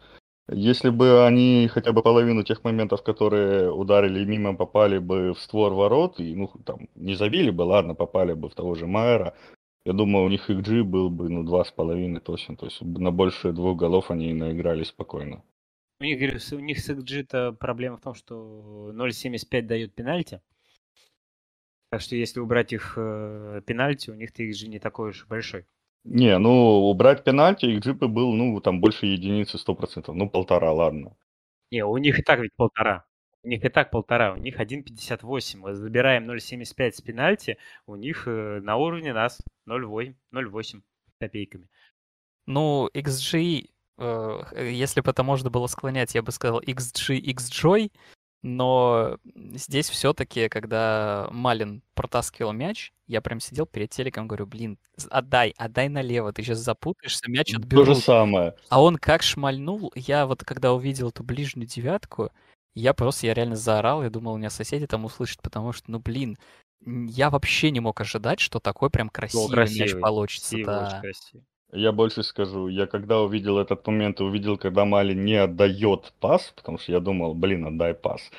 Если 0.52 0.90
бы 0.92 1.26
они 1.26 1.68
хотя 1.74 1.92
бы 1.92 2.04
половину 2.04 2.44
тех 2.44 2.64
моментов, 2.64 3.02
которые 3.02 3.72
ударили 3.72 4.26
мимо, 4.26 4.56
попали 4.56 5.00
бы 5.00 5.34
в 5.34 5.40
створ 5.40 5.74
ворот, 5.74 6.20
и, 6.20 6.36
ну, 6.36 6.52
там, 6.66 6.88
не 6.96 7.16
забили 7.16 7.50
бы, 7.50 7.64
ладно, 7.64 7.96
попали 7.96 8.34
бы 8.34 8.50
в 8.50 8.54
того 8.54 8.76
же 8.76 8.86
Майера, 8.86 9.34
я 9.86 9.94
думаю, 9.94 10.26
у 10.26 10.30
них 10.30 10.50
XG 10.50 10.84
был 10.84 11.10
бы, 11.10 11.30
ну, 11.30 11.44
два 11.44 11.64
с 11.64 11.72
половиной 11.72 12.20
точно, 12.20 12.56
то 12.56 12.66
есть 12.66 12.82
на 12.82 13.12
больше 13.12 13.52
двух 13.52 13.78
голов 13.78 14.12
они 14.12 14.34
наиграли 14.34 14.84
спокойно. 14.84 15.44
У 16.00 16.04
них, 16.04 16.20
у 16.52 16.60
них 16.60 16.80
с 16.80 16.90
XG-то 16.90 17.54
проблема 17.54 17.98
в 17.98 18.02
том, 18.02 18.16
что 18.16 18.92
0.75 18.94 19.62
дает 19.62 19.96
пенальти, 19.96 20.42
так 21.90 22.02
что 22.02 22.16
если 22.16 22.40
убрать 22.40 22.74
их 22.74 22.94
э, 22.98 23.62
пенальти, 23.66 24.10
у 24.10 24.16
них-то 24.16 24.44
XG 24.44 24.68
не 24.68 24.80
такой 24.80 25.10
уж 25.10 25.26
большой. 25.28 25.66
Не, 26.04 26.38
ну, 26.38 26.90
убрать 26.90 27.24
пенальти, 27.24 27.66
XG 27.66 27.94
бы 27.94 28.08
был, 28.08 28.32
ну, 28.34 28.60
там 28.62 28.80
больше 28.80 29.08
единицы 29.08 29.58
100%, 29.58 30.12
ну, 30.14 30.30
полтора, 30.30 30.72
ладно. 30.72 31.16
Не, 31.72 31.84
у 31.84 31.98
них 31.98 32.20
и 32.20 32.22
так 32.22 32.40
ведь 32.40 32.54
полтора. 32.56 33.06
У 33.42 33.48
них 33.48 33.64
и 33.64 33.70
так 33.70 33.92
полтора, 33.92 34.34
у 34.34 34.38
них 34.38 34.60
1.58. 34.60 35.58
Мы 35.58 35.74
забираем 35.74 36.30
0.75 36.30 36.92
с 36.92 37.02
пенальти, 37.02 37.58
у 37.86 37.96
них 37.96 38.28
э, 38.28 38.60
на 38.62 38.76
уровне 38.78 39.14
нас 39.14 39.42
0.8 39.68 40.82
копейками. 41.20 41.68
Ну, 42.48 42.90
XG, 42.94 43.70
э, 43.98 44.70
если 44.72 45.02
бы 45.02 45.12
это 45.12 45.24
можно 45.24 45.50
было 45.50 45.68
склонять, 45.68 46.16
я 46.16 46.22
бы 46.22 46.32
сказал 46.32 46.62
XG, 46.62 47.20
XJ, 47.20 47.92
но 48.48 49.18
здесь 49.54 49.90
все-таки, 49.90 50.50
когда 50.50 51.28
Малин 51.32 51.82
протаскивал 51.96 52.54
мяч, 52.54 52.94
я 53.08 53.20
прям 53.20 53.40
сидел 53.40 53.66
перед 53.66 53.90
телеком, 53.90 54.28
говорю, 54.28 54.46
блин, 54.46 54.78
отдай, 55.10 55.56
отдай 55.58 55.90
налево, 55.90 56.32
ты 56.32 56.44
сейчас 56.44 56.60
запутаешься, 56.60 57.28
мяч 57.28 57.56
отберут. 57.56 57.88
То 57.88 57.94
же 57.96 58.00
самое. 58.00 58.56
А 58.70 58.84
он 58.84 58.98
как 58.98 59.24
шмальнул, 59.24 59.92
я 59.96 60.28
вот 60.28 60.44
когда 60.44 60.74
увидел 60.74 61.10
эту 61.10 61.24
ближнюю 61.24 61.66
девятку, 61.68 62.30
я 62.76 62.94
просто, 62.94 63.26
я 63.26 63.34
реально 63.34 63.56
заорал, 63.56 64.04
я 64.04 64.12
думал, 64.12 64.34
у 64.34 64.38
меня 64.38 64.52
соседи 64.52 64.86
там 64.86 65.06
услышат, 65.06 65.42
потому 65.42 65.72
что, 65.72 65.90
ну, 65.90 65.98
блин, 65.98 66.38
я 66.86 67.32
вообще 67.32 67.72
не 67.72 67.80
мог 67.80 68.00
ожидать, 68.00 68.40
что 68.40 68.60
такой 68.60 68.92
прям 68.92 69.10
красивый, 69.10 69.50
красивый 69.50 69.94
мяч 69.94 70.00
получится. 70.00 70.50
Красивый, 70.52 70.66
да. 70.66 71.00
красивый. 71.02 71.46
Я 71.76 71.92
больше 71.92 72.24
скажу, 72.24 72.70
я 72.70 72.88
когда 72.88 73.22
увидел 73.22 73.58
этот 73.58 73.86
момент 73.86 74.22
увидел, 74.22 74.58
когда 74.58 74.86
Мали 74.86 75.14
не 75.14 75.36
отдает 75.36 76.14
пас, 76.22 76.54
потому 76.56 76.78
что 76.78 76.94
я 76.94 77.02
думал, 77.02 77.36
блин, 77.36 77.66
отдай 77.66 77.94
пас. 77.94 78.32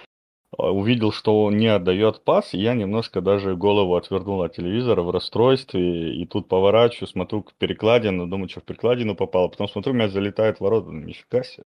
А, 0.56 0.70
увидел, 0.70 1.12
что 1.12 1.44
он 1.44 1.58
не 1.58 1.66
отдает 1.66 2.24
пас, 2.24 2.54
и 2.54 2.58
я 2.58 2.74
немножко 2.74 3.20
даже 3.20 3.54
голову 3.54 3.94
отвернул 3.94 4.42
от 4.42 4.56
телевизора 4.56 5.02
в 5.02 5.10
расстройстве, 5.10 6.14
и 6.14 6.24
тут 6.24 6.48
поворачиваю, 6.48 7.08
смотрю 7.08 7.42
к 7.42 7.52
перекладину, 7.54 8.26
думаю, 8.26 8.48
что 8.48 8.60
в 8.60 8.64
перекладину 8.64 9.14
попало, 9.14 9.48
потом 9.48 9.68
смотрю, 9.68 9.92
мяч 9.92 10.12
залетает 10.12 10.56
в 10.56 10.60
ворота, 10.62 10.90
нифига 10.90 11.42
себе. 11.42 11.64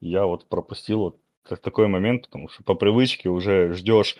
Я 0.00 0.26
вот 0.26 0.46
пропустил 0.48 0.98
вот 0.98 1.16
такой 1.62 1.88
момент, 1.88 2.26
потому 2.26 2.50
что 2.50 2.62
по 2.62 2.74
привычке 2.74 3.30
уже 3.30 3.72
ждешь 3.72 4.16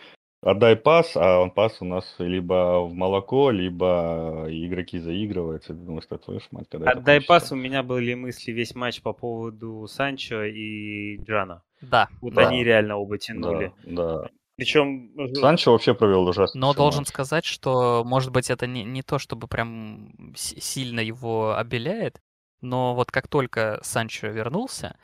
отдай 0.51 0.77
пас, 0.77 1.17
а 1.17 1.41
он 1.41 1.51
пас 1.51 1.79
у 1.81 1.85
нас 1.85 2.15
либо 2.19 2.81
в 2.81 2.95
молоко, 2.95 3.51
либо 3.51 4.47
игроки 4.49 4.99
заигрываются. 4.99 5.75
Ты 5.75 5.81
думаешь, 5.81 6.05
что 6.05 6.19
твою 6.19 6.41
мать, 6.53 6.69
когда 6.71 6.93
Отдай 6.93 7.21
пас, 7.21 7.53
у 7.53 7.57
меня 7.57 7.83
были 7.83 8.15
мысли 8.15 8.53
весь 8.53 8.75
матч 8.75 9.03
по 9.03 9.13
поводу 9.13 9.87
Санчо 9.89 10.45
и 10.45 11.17
Джана. 11.19 11.63
Да. 11.81 12.09
Вот 12.21 12.35
да. 12.35 12.49
они 12.49 12.65
реально 12.65 12.97
оба 12.97 13.19
тянули. 13.19 13.73
Да, 13.85 14.21
да. 14.21 14.31
Причем... 14.57 15.11
Санчо 15.35 15.73
вообще 15.73 15.95
провел 15.95 16.27
ужасно. 16.27 16.61
Но 16.61 16.73
должен 16.73 17.01
матч. 17.01 17.09
сказать, 17.09 17.45
что, 17.45 18.05
может 18.05 18.33
быть, 18.33 18.49
это 18.49 18.67
не, 18.67 18.85
не 18.85 19.03
то, 19.03 19.19
чтобы 19.19 19.49
прям 19.49 20.35
сильно 20.35 21.01
его 21.01 21.57
обеляет, 21.57 22.21
но 22.63 22.95
вот 22.95 23.11
как 23.11 23.29
только 23.29 23.79
Санчо 23.83 24.29
вернулся, 24.29 24.97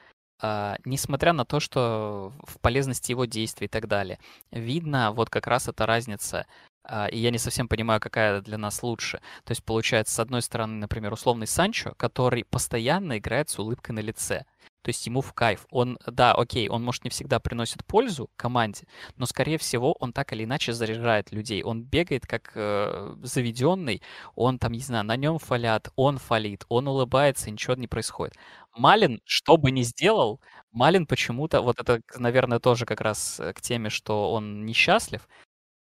несмотря 0.85 1.33
на 1.33 1.45
то, 1.45 1.61
что 1.61 2.33
в 2.43 2.59
полезности 2.61 3.13
его 3.13 3.27
действий 3.27 3.67
и 3.67 3.69
так 3.69 3.87
далее, 3.87 4.19
видно 4.51 5.13
вот 5.13 5.31
как 5.31 5.47
раз 5.47 5.69
эта 5.69 5.87
разница. 5.87 6.47
Uh, 6.85 7.09
и 7.11 7.19
я 7.19 7.31
не 7.31 7.39
совсем 7.39 7.69
понимаю, 7.69 8.01
какая 8.01 8.41
для 8.41 8.59
нас 8.59 8.83
лучше. 8.83 9.19
То 9.45 9.53
есть 9.53 9.63
получается, 9.63 10.15
с 10.15 10.19
одной 10.19 10.43
стороны, 10.43 10.81
например, 10.81 11.13
условный 11.13 11.47
Санчо, 11.47 11.93
который 11.97 12.43
постоянно 12.45 13.19
играет 13.19 13.49
с 13.49 13.59
улыбкой 13.61 13.93
на 13.93 14.01
лице. 14.01 14.45
То 14.83 14.89
есть 14.89 15.07
ему 15.07 15.21
в 15.21 15.33
кайф. 15.33 15.67
Он, 15.71 15.99
да, 16.07 16.33
окей, 16.35 16.69
он, 16.69 16.83
может, 16.85 17.05
не 17.05 17.11
всегда 17.11 17.39
приносит 17.41 17.85
пользу 17.85 18.31
команде, 18.37 18.87
но, 19.17 19.27
скорее 19.27 19.59
всего, 19.59 19.93
он 20.01 20.13
так 20.13 20.33
или 20.33 20.45
иначе 20.45 20.73
заряжает 20.73 21.33
людей. 21.33 21.63
Он 21.63 21.83
бегает 21.83 22.27
как 22.27 22.53
э, 22.55 23.15
заведенный, 23.23 24.03
он 24.35 24.59
там, 24.59 24.73
не 24.73 24.81
знаю, 24.81 25.05
на 25.05 25.17
нем 25.17 25.39
фалят, 25.39 25.91
он 25.97 26.19
фалит, 26.19 26.65
он 26.69 26.89
улыбается, 26.89 27.51
ничего 27.51 27.75
не 27.75 27.87
происходит. 27.87 28.35
Малин, 28.75 29.21
что 29.25 29.57
бы 29.57 29.71
ни 29.71 29.83
сделал, 29.83 30.41
Малин 30.73 31.07
почему-то, 31.07 31.61
вот 31.63 31.79
это, 31.81 32.01
наверное, 32.17 32.59
тоже 32.59 32.87
как 32.87 33.01
раз 33.01 33.39
э, 33.41 33.53
к 33.53 33.61
теме, 33.61 33.91
что 33.91 34.33
он 34.33 34.65
несчастлив, 34.67 35.29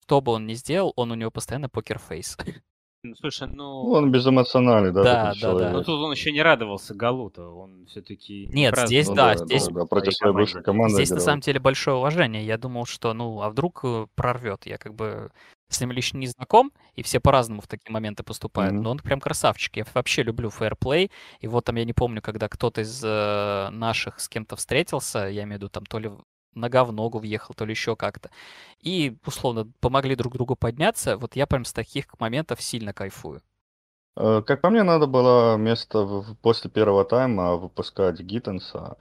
что 0.03 0.21
бы 0.21 0.33
он 0.33 0.47
ни 0.47 0.55
сделал, 0.55 0.93
он 0.97 1.13
у 1.13 1.15
него 1.15 1.31
постоянно 1.31 1.69
покерфейс. 1.69 2.37
Ну, 3.03 3.15
слушай, 3.17 3.49
ну... 3.49 3.55
Ну, 3.85 3.91
он 3.93 4.13
безэмоциональный, 4.13 4.93
да, 4.93 5.03
Да, 5.03 5.15
такой 5.15 5.25
да, 5.25 5.33
да. 5.33 5.41
человек. 5.41 5.73
Ну, 5.73 5.85
тут 5.85 6.01
он 6.01 6.13
еще 6.13 6.33
не 6.33 6.43
радовался 6.43 6.95
голу-то, 6.95 7.49
он 7.49 7.87
все-таки... 7.87 8.47
Нет, 8.53 8.77
здесь 8.79 9.09
Ну 9.09 9.15
да, 9.15 9.35
да, 9.35 9.45
здесь- 9.47 9.69
да, 9.69 9.73
да, 9.81 9.87
против 9.87 10.13
своей 10.15 10.35
бывшей 10.35 10.63
команды 10.63 10.95
Здесь 10.97 11.09
на 11.11 11.15
играл. 11.15 11.25
самом 11.25 11.41
деле 11.41 11.61
большое 11.61 11.97
уважение. 11.97 12.45
Я 12.45 12.59
думал, 12.59 12.85
что, 12.85 13.15
ну, 13.15 13.41
а 13.41 13.49
вдруг 13.49 13.81
э, 13.85 14.07
прорвет. 14.15 14.67
Я 14.67 14.77
как 14.77 14.95
бы 14.95 15.31
с 15.71 15.81
ним 15.81 15.93
лично 15.93 16.19
не 16.19 16.27
знаком, 16.27 16.73
и 16.95 17.03
все 17.03 17.21
по-разному 17.21 17.63
в 17.63 17.69
такие 17.69 17.91
моменты 17.91 18.23
поступают. 18.23 18.75
Мгм. 18.75 18.83
Но 18.83 18.91
он 18.91 18.99
прям 18.99 19.21
красавчик. 19.21 19.77
Я 19.77 19.85
вообще 19.95 20.23
люблю 20.23 20.51
фэрплей. 20.51 21.11
И 21.41 21.47
вот 21.49 21.65
там 21.65 21.77
я 21.77 21.87
не 21.87 21.95
помню, 21.95 22.21
когда 22.21 22.49
кто-то 22.49 22.83
из 22.83 23.01
э, 23.03 23.69
наших 23.71 24.21
с 24.21 24.29
кем-то 24.29 24.57
встретился, 24.57 25.21
я 25.21 25.45
имею 25.45 25.59
в 25.59 25.63
виду 25.63 25.69
там 25.71 25.87
то 25.87 25.99
ли 25.99 26.09
в- 26.09 26.21
нога 26.55 26.85
в 26.85 26.93
ногу 26.93 27.19
въехал, 27.19 27.55
то 27.55 27.65
ли 27.65 27.73
еще 27.73 27.97
как-то. 27.97 28.31
И, 28.81 29.17
условно, 29.27 29.71
помогли 29.81 30.17
друг 30.17 30.35
другу 30.35 30.57
подняться. 30.57 31.17
Вот 31.17 31.37
я 31.37 31.47
прям 31.47 31.65
с 31.65 31.73
таких 31.73 32.07
моментов 32.21 32.63
сильно 32.63 32.93
кайфую. 32.93 33.43
Э, 34.17 34.43
Как 34.47 34.61
по 34.61 34.71
мне, 34.71 34.83
надо 34.83 35.07
было 35.07 35.57
вместо 35.57 36.25
после 36.43 36.71
первого 36.71 37.05
тайма 37.05 37.57
выпускать 37.57 38.21
Гиттенса 38.21 38.97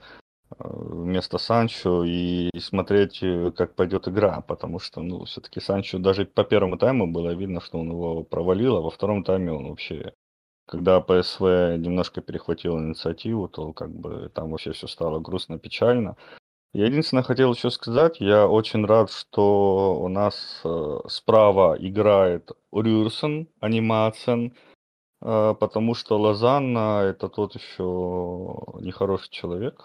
э, 0.50 0.54
вместо 0.68 1.38
Санчо 1.38 2.04
и 2.04 2.50
смотреть, 2.60 3.22
э, 3.22 3.52
как 3.52 3.74
пойдет 3.74 4.08
игра, 4.08 4.40
потому 4.42 4.78
что, 4.78 5.02
ну, 5.02 5.24
все-таки 5.24 5.60
Санчо 5.60 5.98
даже 5.98 6.24
по 6.26 6.44
первому 6.44 6.78
тайму 6.78 7.06
было 7.12 7.34
видно, 7.34 7.60
что 7.60 7.78
он 7.80 7.90
его 7.90 8.24
провалил, 8.24 8.76
а 8.76 8.80
во 8.80 8.90
втором 8.90 9.24
тайме 9.24 9.52
он 9.52 9.68
вообще, 9.68 10.14
когда 10.66 11.00
ПСВ 11.00 11.42
немножко 11.78 12.20
перехватил 12.22 12.78
инициативу, 12.78 13.48
то 13.48 13.72
как 13.72 13.90
бы 13.90 14.30
там 14.34 14.50
вообще 14.50 14.72
все 14.72 14.86
стало 14.86 15.20
грустно, 15.20 15.58
печально. 15.58 16.16
Я 16.72 16.86
единственное 16.86 17.24
хотел 17.24 17.52
еще 17.52 17.70
сказать, 17.70 18.20
я 18.20 18.46
очень 18.46 18.84
рад, 18.86 19.10
что 19.10 19.98
у 20.00 20.08
нас 20.08 20.60
э, 20.64 20.98
справа 21.08 21.76
играет 21.76 22.52
Рюрсен, 22.72 23.48
а 23.58 23.68
не 23.68 23.80
Мацен, 23.80 24.54
э, 25.20 25.54
потому 25.58 25.94
что 25.94 26.16
Лозанна 26.16 27.02
это 27.02 27.28
тот 27.28 27.56
еще 27.56 27.82
нехороший 28.80 29.30
человек. 29.30 29.84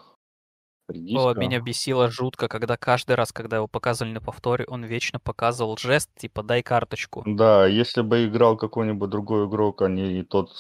О, 0.88 1.34
меня 1.34 1.60
бесило 1.60 2.12
жутко, 2.12 2.48
когда 2.48 2.78
каждый 2.78 3.16
раз, 3.16 3.32
когда 3.32 3.58
его 3.58 3.68
показывали 3.68 4.14
на 4.14 4.22
повторе, 4.22 4.66
он 4.68 4.84
вечно 4.84 5.20
показывал 5.20 5.78
жест, 5.78 6.12
типа 6.16 6.44
«дай 6.44 6.62
карточку». 6.62 7.24
Да, 7.26 7.66
если 7.66 8.04
бы 8.04 8.26
играл 8.26 8.56
какой-нибудь 8.56 9.10
другой 9.10 9.48
игрок, 9.48 9.82
а 9.82 9.90
не 9.90 10.22
тот, 10.22 10.52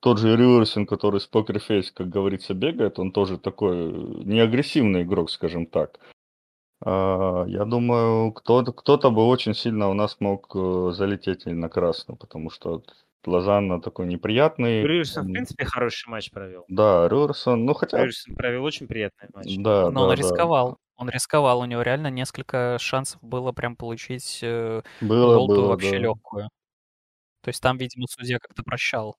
тот 0.00 0.18
же 0.18 0.36
Рюрсен, 0.36 0.86
который 0.86 1.20
с 1.20 1.26
покерфейс, 1.26 1.90
как 1.90 2.08
говорится, 2.08 2.54
бегает, 2.54 2.98
он 2.98 3.12
тоже 3.12 3.38
такой 3.38 3.76
э, 3.90 3.90
не 4.24 4.40
агрессивный 4.40 5.02
игрок, 5.02 5.30
скажем 5.30 5.66
так. 5.66 5.98
А, 6.84 7.44
Я 7.46 7.64
думаю, 7.64 8.32
кто-то, 8.32 8.72
кто-то 8.72 9.10
бы 9.10 9.26
очень 9.26 9.54
сильно 9.54 9.88
у 9.88 9.94
нас 9.94 10.16
мог 10.20 10.54
э, 10.54 10.90
залететь 10.92 11.46
на 11.46 11.68
красную, 11.68 12.16
потому 12.18 12.50
что 12.50 12.82
Лозанна 13.24 13.80
такой 13.80 14.06
неприятный. 14.06 14.82
Рюрсон, 14.84 15.24
в 15.24 15.26
он- 15.26 15.32
принципе, 15.32 15.64
хороший 15.64 16.08
матч 16.08 16.30
провел. 16.30 16.64
Да, 16.68 17.08
Рюрсон, 17.08 17.64
ну 17.64 17.74
хотя, 17.74 18.04
Рюрсон 18.04 18.36
провел 18.36 18.62
очень 18.64 18.86
приятный 18.86 19.28
матч. 19.34 19.56
да, 19.58 19.90
Но 19.90 20.02
он 20.04 20.10
да, 20.10 20.14
да. 20.16 20.22
рисковал. 20.22 20.76
Он 20.98 21.10
рисковал, 21.10 21.60
у 21.60 21.64
него 21.64 21.82
реально 21.82 22.08
несколько 22.10 22.76
шансов 22.80 23.20
было 23.22 23.50
прям 23.52 23.74
получить 23.76 24.38
э, 24.42 24.82
Было, 25.00 25.34
желтую 25.34 25.60
было, 25.62 25.68
вообще 25.70 25.90
да. 25.92 25.96
легкую. 25.98 26.48
То 27.42 27.48
есть 27.48 27.60
там, 27.60 27.76
видимо, 27.78 28.06
судья 28.08 28.38
как-то 28.38 28.62
прощал. 28.62 29.16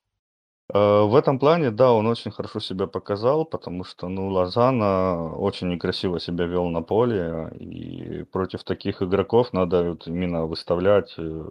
Э, 0.73 1.03
В 1.03 1.15
этом 1.15 1.39
плане, 1.39 1.71
да, 1.71 1.93
он 1.93 2.07
очень 2.07 2.31
хорошо 2.31 2.59
себя 2.59 2.87
показал, 2.87 3.45
потому 3.45 3.83
что, 3.83 4.09
ну, 4.09 4.29
Лозана 4.29 5.33
очень 5.35 5.69
некрасиво 5.69 6.19
себя 6.19 6.45
вел 6.45 6.67
на 6.69 6.81
поле, 6.81 7.49
и 7.59 8.23
против 8.23 8.63
таких 8.63 9.01
игроков 9.01 9.53
надо 9.53 9.91
вот 9.91 10.07
именно 10.07 10.45
выставлять 10.45 11.13
э, 11.17 11.43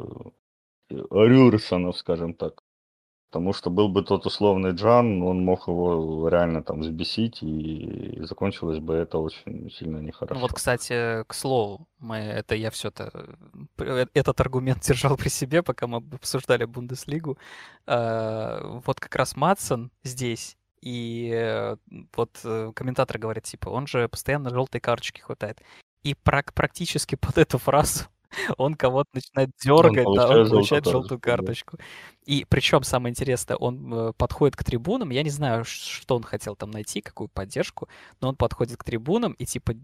Рюрсонов, 0.90 1.96
скажем 1.96 2.34
так. 2.34 2.62
Потому 3.30 3.52
что 3.52 3.70
был 3.70 3.88
бы 3.88 4.02
тот 4.02 4.24
условный 4.24 4.70
Джан, 4.70 5.22
он 5.22 5.44
мог 5.44 5.66
его 5.66 6.28
реально 6.28 6.62
там 6.62 6.80
взбесить, 6.80 7.42
и 7.42 8.20
закончилось 8.22 8.78
бы 8.78 8.94
это 8.94 9.18
очень 9.18 9.70
сильно 9.70 9.98
Ну 9.98 10.02
нехорошо. 10.04 10.40
вот, 10.40 10.52
кстати, 10.52 11.24
к 11.24 11.34
слову, 11.34 11.88
мы 11.98 12.16
это 12.18 12.54
я 12.54 12.70
все 12.70 12.88
это 12.88 13.36
этот 14.14 14.40
аргумент 14.40 14.80
держал 14.86 15.16
при 15.16 15.28
себе, 15.28 15.62
пока 15.62 15.86
мы 15.86 15.98
обсуждали 15.98 16.64
Бундеслигу. 16.64 17.36
А, 17.86 18.80
Вот 18.86 19.00
как 19.00 19.14
раз 19.16 19.36
Матсон 19.36 19.90
здесь. 20.04 20.56
И 20.80 21.30
э, 21.34 21.76
вот 22.14 22.38
э, 22.44 22.72
комментатор 22.74 23.18
говорит, 23.18 23.44
типа, 23.44 23.70
он 23.70 23.86
же 23.88 24.08
постоянно 24.08 24.50
желтой 24.50 24.80
карточки 24.80 25.20
хватает. 25.20 25.60
И 26.04 26.14
прак- 26.14 26.52
практически 26.54 27.16
под 27.20 27.38
эту 27.38 27.58
фразу 27.58 28.04
он 28.56 28.74
кого-то 28.74 29.10
начинает 29.14 29.50
дергать, 29.62 30.12
да, 30.14 30.26
получает 30.28 30.30
он 30.30 30.36
желтую 30.36 30.50
получает 30.50 30.84
карточку, 30.84 31.00
желтую 31.02 31.20
да. 31.20 31.84
И 32.26 32.44
причем 32.48 32.82
самое 32.82 33.12
интересное, 33.12 33.56
он 33.56 33.92
э, 33.94 34.12
подходит 34.18 34.56
к 34.56 34.64
трибунам, 34.64 35.10
я 35.10 35.22
не 35.22 35.30
знаю, 35.30 35.64
что 35.64 36.16
он 36.16 36.24
хотел 36.24 36.56
там 36.56 36.72
найти, 36.72 37.00
какую 37.00 37.28
поддержку, 37.28 37.88
но 38.20 38.28
он 38.28 38.36
подходит 38.36 38.76
к 38.76 38.84
трибунам 38.84 39.32
и 39.34 39.46
типа 39.46 39.74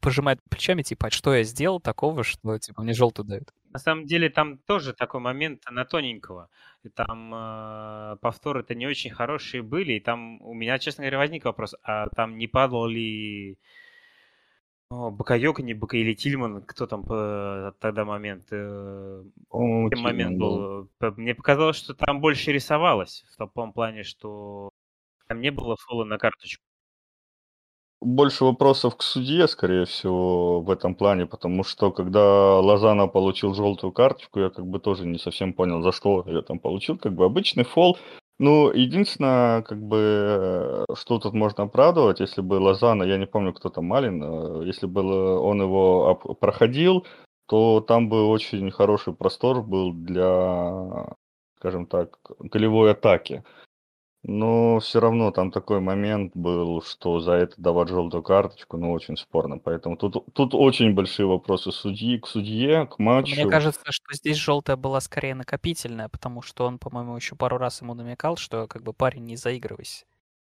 пожимает 0.00 0.40
плечами, 0.48 0.82
типа, 0.82 1.08
а 1.08 1.10
что 1.10 1.34
я 1.34 1.42
сделал 1.42 1.80
такого, 1.80 2.24
что 2.24 2.58
типа 2.58 2.82
мне 2.82 2.94
желтую 2.94 3.26
дают. 3.26 3.52
На 3.72 3.78
самом 3.78 4.06
деле 4.06 4.30
там 4.30 4.58
тоже 4.58 4.92
такой 4.92 5.20
момент 5.20 5.62
на 5.70 5.84
тоненького. 5.84 6.48
Там 6.94 7.32
э, 7.34 8.16
повторы 8.20 8.60
это 8.60 8.74
не 8.74 8.86
очень 8.86 9.10
хорошие 9.10 9.62
были. 9.62 9.94
И 9.94 10.00
там 10.00 10.40
у 10.42 10.54
меня, 10.54 10.78
честно 10.78 11.02
говоря, 11.02 11.18
возник 11.18 11.44
вопрос, 11.44 11.74
а 11.82 12.08
там 12.10 12.38
не 12.38 12.46
падал 12.46 12.86
ли 12.86 13.58
о, 14.90 15.10
Бакайока, 15.10 15.62
не 15.62 15.72
Бака 15.72 15.96
или 15.96 16.14
Тильман, 16.14 16.62
кто 16.62 16.86
там 16.86 17.04
по- 17.04 17.72
тогда 17.78 18.04
момент? 18.04 18.46
э, 18.50 19.22
По-моему, 19.48 19.88
какой 19.88 20.02
момент 20.02 20.30
Тильман 20.36 20.38
был? 20.38 20.88
П- 20.98 21.12
Мне 21.16 21.34
показалось, 21.34 21.76
что 21.76 21.94
там 21.94 22.20
больше 22.20 22.52
рисовалось. 22.52 23.24
В 23.38 23.52
том 23.54 23.72
плане, 23.72 24.02
что 24.02 24.68
там 25.28 25.40
не 25.40 25.50
было 25.50 25.76
фола 25.76 26.04
на 26.04 26.18
карточку. 26.18 26.62
больше 28.02 28.44
вопросов 28.44 28.96
к 28.96 29.02
судье, 29.02 29.46
скорее 29.46 29.84
всего, 29.84 30.62
в 30.62 30.70
этом 30.70 30.94
плане, 30.94 31.26
потому 31.26 31.62
что 31.64 31.92
когда 31.92 32.58
Лозана 32.58 33.06
получил 33.08 33.54
желтую 33.54 33.92
карточку, 33.92 34.40
я 34.40 34.48
как 34.50 34.66
бы 34.66 34.80
тоже 34.80 35.06
не 35.06 35.18
совсем 35.18 35.52
понял, 35.52 35.82
за 35.82 35.92
что 35.92 36.24
я 36.26 36.40
там 36.40 36.58
получил, 36.58 36.96
как 36.98 37.12
бы 37.14 37.26
обычный 37.26 37.64
фол. 37.64 37.98
Ну, 38.42 38.72
единственное, 38.72 39.60
как 39.60 39.82
бы, 39.82 40.84
э, 40.88 40.94
что 40.96 41.18
тут 41.18 41.34
можно 41.34 41.64
оправдывать, 41.64 42.20
если 42.20 42.40
бы 42.40 42.54
Лозана, 42.54 43.02
я 43.02 43.18
не 43.18 43.26
помню, 43.26 43.52
кто 43.52 43.68
там 43.68 43.84
Малин, 43.84 44.22
э, 44.22 44.64
если 44.64 44.86
бы 44.86 45.02
он 45.38 45.60
его 45.60 46.14
проходил, 46.40 47.06
то 47.46 47.82
там 47.82 48.08
бы 48.08 48.26
очень 48.28 48.70
хороший 48.70 49.12
простор 49.12 49.62
был 49.62 49.92
для, 49.92 51.08
скажем 51.58 51.86
так, 51.86 52.18
голевой 52.38 52.92
атаки. 52.92 53.44
Но 54.22 54.80
все 54.80 55.00
равно 55.00 55.30
там 55.30 55.50
такой 55.50 55.80
момент 55.80 56.32
был, 56.34 56.82
что 56.82 57.20
за 57.20 57.32
это 57.32 57.54
давать 57.56 57.88
желтую 57.88 58.22
карточку, 58.22 58.76
ну, 58.76 58.92
очень 58.92 59.16
спорно. 59.16 59.58
Поэтому 59.58 59.96
тут, 59.96 60.24
тут 60.34 60.54
очень 60.54 60.92
большие 60.94 61.26
вопросы 61.26 61.72
судьи, 61.72 62.18
к 62.18 62.26
судье, 62.26 62.86
к 62.86 62.98
матчу. 62.98 63.34
Мне 63.34 63.46
кажется, 63.46 63.80
что 63.90 64.14
здесь 64.14 64.36
желтая 64.36 64.76
была 64.76 65.00
скорее 65.00 65.34
накопительная, 65.34 66.08
потому 66.10 66.42
что 66.42 66.66
он, 66.66 66.78
по-моему, 66.78 67.16
еще 67.16 67.34
пару 67.34 67.56
раз 67.56 67.80
ему 67.80 67.94
намекал, 67.94 68.36
что 68.36 68.68
как 68.68 68.82
бы 68.82 68.92
парень 68.92 69.24
не 69.24 69.36
заигрывайся. 69.36 70.04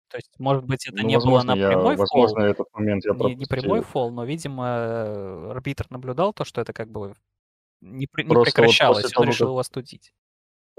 То 0.10 0.18
есть, 0.18 0.32
может 0.38 0.64
быть, 0.66 0.86
это 0.88 1.02
Ну, 1.02 1.08
не 1.10 1.16
было 1.16 1.26
возможно, 1.26 1.56
на 1.56 1.60
я, 1.60 1.68
прямой 1.70 1.96
возможно, 1.98 2.36
фол, 2.42 2.46
этот 2.52 2.68
момент 2.74 3.04
я 3.06 3.14
не, 3.14 3.36
не 3.36 3.46
прямой 3.46 3.82
фол, 3.82 4.12
но, 4.12 4.24
видимо, 4.26 5.52
арбитр 5.52 5.88
наблюдал 5.90 6.34
то, 6.34 6.46
что 6.46 6.62
это 6.62 6.72
как 6.72 6.90
бы 6.92 7.16
не, 7.82 8.08
не 8.18 8.36
вот 8.36 8.46
прекращалось, 8.46 9.02
после 9.04 9.18
он 9.18 9.24
того, 9.24 9.32
решил 9.32 9.48
как- 9.48 9.52
его 9.52 9.60
остудить. 9.60 10.14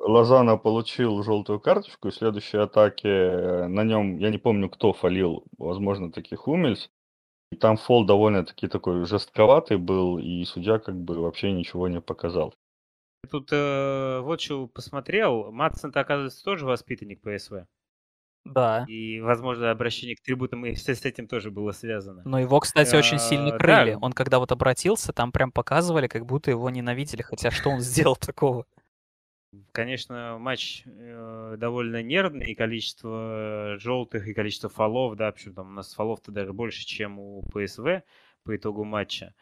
Лозана 0.06 0.56
получил 0.56 1.22
желтую 1.22 1.60
карточку, 1.60 2.08
и 2.08 2.10
в 2.10 2.14
следующей 2.14 2.58
атаке 2.58 3.08
э, 3.08 3.66
на 3.66 3.82
нем, 3.82 4.18
я 4.18 4.30
не 4.30 4.38
помню, 4.38 4.70
кто 4.70 4.92
фалил, 4.92 5.44
возможно, 5.58 6.12
таки 6.12 6.36
Хумельс. 6.36 6.90
И 7.52 7.56
там 7.56 7.76
фол 7.76 8.04
довольно-таки 8.04 8.66
такой 8.66 9.04
жестковатый 9.04 9.76
был, 9.76 10.18
и 10.18 10.44
судья 10.44 10.78
как 10.78 10.96
бы 10.96 11.20
вообще 11.20 11.52
ничего 11.52 11.86
не 11.88 12.00
показал. 12.00 12.54
Тут 13.30 13.48
э, 13.52 14.20
вот 14.20 14.40
что 14.40 14.66
посмотрел. 14.66 15.50
Матсон-то, 15.52 16.00
оказывается, 16.00 16.44
тоже 16.44 16.66
воспитанник 16.66 17.20
ПСВ. 17.22 17.66
Да. 18.44 18.84
И, 18.88 19.20
возможно, 19.20 19.70
обращение 19.70 20.14
к 20.16 20.22
трибутам 20.22 20.66
и 20.66 20.74
с 20.74 20.86
с 20.86 21.04
этим 21.04 21.26
тоже 21.26 21.50
было 21.50 21.72
связано. 21.72 22.22
Но 22.24 22.38
его, 22.38 22.60
кстати, 22.60 22.94
очень 22.94 23.18
сильно 23.18 23.48
А, 23.48 23.50
да. 23.52 23.58
крыли. 23.58 23.98
Он 24.00 24.12
когда 24.12 24.38
вот 24.38 24.52
обратился, 24.52 25.12
там 25.12 25.32
прям 25.32 25.50
показывали, 25.50 26.06
как 26.06 26.26
будто 26.26 26.50
его 26.50 26.70
ненавидели. 26.70 27.22
Хотя 27.22 27.50
что 27.50 27.70
он 27.70 27.80
сделал 27.80 28.16
такого? 28.16 28.64
Конечно, 29.72 30.38
матч 30.38 30.82
э, 30.86 31.56
довольно 31.58 32.02
нервный, 32.02 32.46
и 32.46 32.54
количество 32.54 33.76
желтых, 33.78 34.26
и 34.26 34.34
количество 34.34 34.68
фолов, 34.68 35.16
да, 35.16 35.32
почему 35.32 35.54
там 35.54 35.68
у 35.68 35.72
нас 35.72 35.94
фолов-то 35.94 36.32
даже 36.32 36.52
больше, 36.52 36.84
чем 36.84 37.18
у 37.18 37.42
ПСВ 37.42 38.02
по 38.44 38.56
итогу 38.56 38.84
матча 38.84 39.34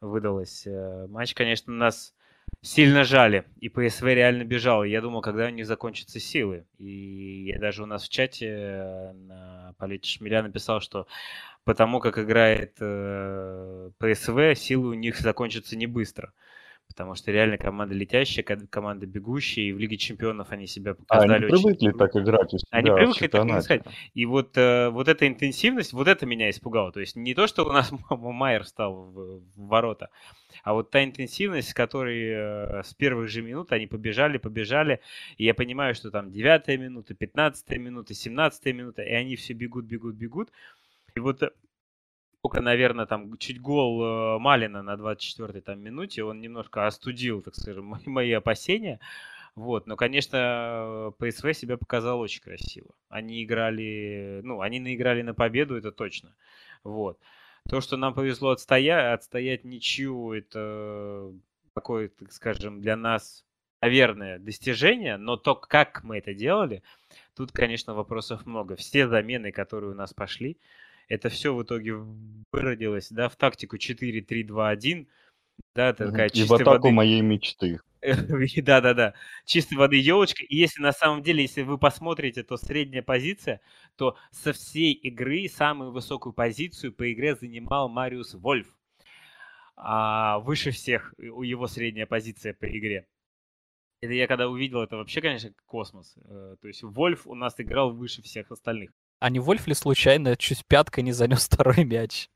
выдалось. 0.00 0.66
Э, 0.66 1.06
матч, 1.08 1.34
конечно, 1.34 1.72
нас 1.72 2.14
сильно 2.62 3.04
жали, 3.04 3.44
и 3.60 3.68
ПСВ 3.68 4.04
реально 4.04 4.44
бежал. 4.44 4.84
Я 4.84 5.00
думал, 5.00 5.22
когда 5.22 5.46
у 5.46 5.50
них 5.50 5.66
закончатся 5.66 6.20
силы. 6.20 6.66
И 6.78 7.46
я 7.46 7.58
даже 7.58 7.82
у 7.82 7.86
нас 7.86 8.04
в 8.04 8.08
чате 8.08 8.46
э, 8.48 9.12
на 9.12 9.74
полете 9.78 10.08
Шмеля 10.10 10.42
написал, 10.42 10.80
что 10.80 11.06
потому 11.64 12.00
как 12.00 12.18
играет 12.18 12.76
э, 12.80 13.90
ПСВ, 13.98 14.54
силы 14.54 14.90
у 14.90 14.94
них 14.94 15.18
закончатся 15.18 15.76
не 15.76 15.86
быстро 15.86 16.32
потому 16.88 17.14
что 17.14 17.30
реально 17.30 17.58
команда 17.58 17.94
летящая, 17.94 18.44
команда 18.44 19.06
бегущая, 19.06 19.64
и 19.64 19.72
в 19.72 19.78
Лиге 19.78 19.96
Чемпионов 19.96 20.50
они 20.50 20.66
себя 20.66 20.94
показали. 20.94 21.32
А 21.32 21.36
они 21.36 21.44
очень... 21.44 21.62
привыкли 21.62 21.92
так 21.92 22.16
играть 22.16 22.54
у 22.54 22.58
себя 22.58 22.68
Они 22.70 22.90
привыкли 22.90 23.26
так 23.28 23.44
играть. 23.44 23.82
И 24.14 24.26
вот, 24.26 24.56
э, 24.56 24.88
вот 24.88 25.08
эта 25.08 25.28
интенсивность, 25.28 25.92
вот 25.92 26.08
это 26.08 26.26
меня 26.26 26.50
испугало. 26.50 26.90
То 26.90 27.00
есть 27.00 27.14
не 27.16 27.34
то, 27.34 27.46
что 27.46 27.64
у 27.64 27.72
нас 27.72 27.92
Майер 28.10 28.64
стал 28.64 28.94
в, 28.94 29.40
в 29.40 29.68
ворота, 29.68 30.10
а 30.64 30.72
вот 30.74 30.90
та 30.90 31.04
интенсивность, 31.04 31.70
с 31.70 31.74
которой 31.74 32.30
э, 32.30 32.82
с 32.82 32.94
первых 32.94 33.28
же 33.28 33.42
минут 33.42 33.72
они 33.72 33.86
побежали, 33.86 34.38
побежали, 34.38 35.00
и 35.36 35.44
я 35.44 35.54
понимаю, 35.54 35.94
что 35.94 36.10
там 36.10 36.32
9 36.32 36.68
минута, 36.80 37.14
15 37.14 37.70
минута, 37.78 38.14
17 38.14 38.64
минута, 38.74 39.02
и 39.02 39.12
они 39.12 39.36
все 39.36 39.52
бегут, 39.52 39.84
бегут, 39.84 40.16
бегут. 40.16 40.50
И 41.14 41.20
вот 41.20 41.42
только, 42.42 42.60
наверное, 42.60 43.06
там 43.06 43.36
чуть 43.38 43.60
гол 43.60 44.02
э, 44.02 44.38
Малина 44.38 44.82
на 44.82 44.94
24-й 44.94 45.60
там 45.60 45.80
минуте, 45.80 46.22
он 46.22 46.40
немножко 46.40 46.86
остудил, 46.86 47.42
так 47.42 47.56
скажем, 47.56 47.96
мои, 48.06 48.32
опасения. 48.32 49.00
Вот, 49.54 49.88
но, 49.88 49.96
конечно, 49.96 51.12
ПСВ 51.18 51.52
себя 51.52 51.76
показал 51.76 52.20
очень 52.20 52.42
красиво. 52.42 52.94
Они 53.08 53.42
играли, 53.42 54.40
ну, 54.44 54.60
они 54.60 54.78
наиграли 54.78 55.22
на 55.22 55.34
победу, 55.34 55.76
это 55.76 55.90
точно. 55.90 56.32
Вот. 56.84 57.18
То, 57.68 57.80
что 57.80 57.96
нам 57.96 58.14
повезло 58.14 58.50
отстоять, 58.50 59.14
отстоять 59.14 59.64
ничью, 59.64 60.32
это 60.32 61.32
такое, 61.74 62.08
так 62.08 62.32
скажем, 62.32 62.80
для 62.80 62.96
нас, 62.96 63.44
наверное, 63.80 64.38
достижение, 64.38 65.16
но 65.16 65.36
то, 65.36 65.56
как 65.56 66.04
мы 66.04 66.18
это 66.18 66.34
делали, 66.34 66.84
тут, 67.34 67.50
конечно, 67.50 67.94
вопросов 67.94 68.46
много. 68.46 68.76
Все 68.76 69.08
замены, 69.08 69.50
которые 69.50 69.90
у 69.90 69.94
нас 69.94 70.14
пошли, 70.14 70.56
это 71.08 71.28
все 71.28 71.54
в 71.54 71.62
итоге 71.62 71.96
выродилось, 72.52 73.08
да, 73.10 73.28
в 73.28 73.36
тактику 73.36 73.76
4-3-2-1, 73.76 75.06
да, 75.74 75.92
такая 75.92 76.28
И 76.28 76.44
в 76.44 76.52
атаку 76.52 76.70
воды... 76.70 76.90
моей 76.90 77.20
мечты. 77.20 77.80
Да-да-да, 78.00 79.14
чистой 79.44 79.74
воды 79.74 79.96
елочка. 79.96 80.44
И 80.44 80.56
если 80.56 80.80
на 80.80 80.92
самом 80.92 81.22
деле, 81.22 81.42
если 81.42 81.62
вы 81.62 81.78
посмотрите, 81.78 82.42
то 82.42 82.56
средняя 82.56 83.02
позиция, 83.02 83.60
то 83.96 84.16
со 84.30 84.52
всей 84.52 84.92
игры 84.92 85.48
самую 85.48 85.90
высокую 85.90 86.32
позицию 86.32 86.92
по 86.92 87.12
игре 87.12 87.34
занимал 87.34 87.88
Мариус 87.88 88.34
Вольф. 88.34 88.68
А 89.76 90.38
выше 90.40 90.70
всех 90.70 91.14
у 91.18 91.42
его 91.42 91.66
средняя 91.66 92.06
позиция 92.06 92.54
по 92.54 92.66
игре. 92.66 93.06
Это 94.00 94.12
я 94.12 94.28
когда 94.28 94.48
увидел, 94.48 94.82
это 94.82 94.96
вообще, 94.96 95.20
конечно, 95.20 95.52
космос. 95.66 96.14
Э, 96.24 96.56
то 96.60 96.68
есть 96.68 96.82
Вольф 96.82 97.26
у 97.26 97.34
нас 97.34 97.54
играл 97.58 97.92
выше 97.92 98.22
всех 98.22 98.50
остальных. 98.52 98.90
А 99.20 99.30
не 99.30 99.40
Вольф 99.40 99.66
ли 99.66 99.74
случайно 99.74 100.36
чуть 100.36 100.64
пяткой 100.66 101.02
не 101.04 101.12
занес 101.12 101.46
второй 101.46 101.84
мяч? 101.84 102.28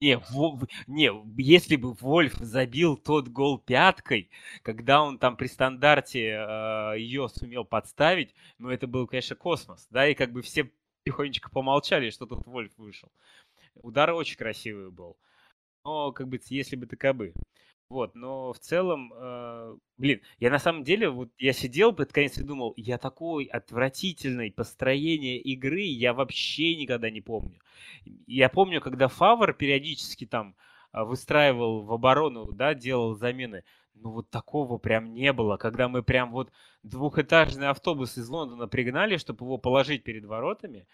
Не, 0.00 0.16
в, 0.18 0.66
не, 0.86 1.10
если 1.36 1.76
бы 1.76 1.92
Вольф 1.92 2.34
забил 2.34 2.96
тот 2.96 3.28
гол 3.28 3.58
пяткой, 3.58 4.30
когда 4.62 5.02
он 5.02 5.18
там 5.18 5.36
при 5.36 5.46
стандарте 5.46 6.28
э, 6.30 6.94
ее 6.98 7.28
сумел 7.28 7.66
подставить, 7.66 8.34
ну 8.56 8.70
это 8.70 8.86
был, 8.86 9.06
конечно, 9.06 9.36
космос, 9.36 9.86
да, 9.90 10.08
и 10.08 10.14
как 10.14 10.32
бы 10.32 10.40
все 10.40 10.70
тихонечко 11.04 11.50
помолчали, 11.50 12.08
что 12.08 12.24
тут 12.24 12.46
Вольф 12.46 12.72
вышел. 12.78 13.10
Удар 13.74 14.12
очень 14.12 14.36
красивый 14.36 14.90
был. 14.90 15.18
Но, 15.84 16.12
как 16.12 16.28
бы, 16.28 16.40
если 16.46 16.76
бы 16.76 16.86
так 16.86 17.16
бы. 17.16 17.34
Вот, 17.90 18.14
но 18.14 18.52
в 18.52 18.58
целом, 18.60 19.12
э, 19.16 19.76
блин, 19.98 20.20
я 20.38 20.50
на 20.50 20.60
самом 20.60 20.84
деле, 20.84 21.10
вот 21.10 21.30
я 21.38 21.52
сидел 21.52 21.92
под 21.92 22.12
конец 22.12 22.38
и 22.38 22.44
думал, 22.44 22.72
я 22.76 22.98
такой 22.98 23.46
отвратительный 23.46 24.52
построение 24.52 25.40
игры 25.40 25.80
я 25.80 26.14
вообще 26.14 26.76
никогда 26.76 27.10
не 27.10 27.20
помню. 27.20 27.60
Я 28.28 28.48
помню, 28.48 28.80
когда 28.80 29.08
Фавор 29.08 29.54
периодически 29.54 30.24
там 30.24 30.54
а, 30.92 31.04
выстраивал 31.04 31.82
в 31.82 31.92
оборону, 31.92 32.52
да, 32.52 32.74
делал 32.74 33.16
замены, 33.16 33.64
ну 33.94 34.12
вот 34.12 34.30
такого 34.30 34.78
прям 34.78 35.12
не 35.12 35.32
было, 35.32 35.56
когда 35.56 35.88
мы 35.88 36.04
прям 36.04 36.30
вот 36.30 36.52
двухэтажный 36.84 37.70
автобус 37.70 38.16
из 38.16 38.28
Лондона 38.28 38.68
пригнали, 38.68 39.16
чтобы 39.16 39.44
его 39.44 39.58
положить 39.58 40.04
перед 40.04 40.24
воротами, 40.26 40.86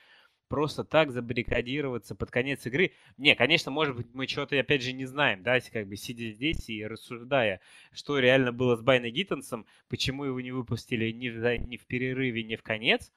просто 0.49 0.85
так 0.85 1.11
забаррикадироваться 1.11 2.15
под 2.15 2.31
конец 2.31 2.67
игры. 2.67 2.93
Не, 3.17 3.35
конечно, 3.35 3.71
может 3.71 3.97
быть, 3.97 4.07
мы 4.15 4.27
чего-то, 4.27 4.59
опять 4.59 4.83
же, 4.83 4.93
не 4.93 5.05
знаем, 5.07 5.43
да, 5.43 5.59
как 5.73 5.87
бы 5.87 5.97
сидя 5.97 6.31
здесь 6.31 6.69
и 6.69 6.87
рассуждая, 6.87 7.61
что 7.93 8.19
реально 8.19 8.53
было 8.53 8.77
с 8.77 8.83
Байной 8.83 9.11
Гиттенсом, 9.11 9.67
почему 9.89 10.25
его 10.25 10.41
не 10.41 10.53
выпустили 10.53 11.11
ни 11.11 11.29
в, 11.29 11.59
ни 11.67 11.77
в 11.77 11.87
перерыве, 11.87 12.43
ни 12.45 12.57
в 12.57 12.63
конец. 12.63 13.13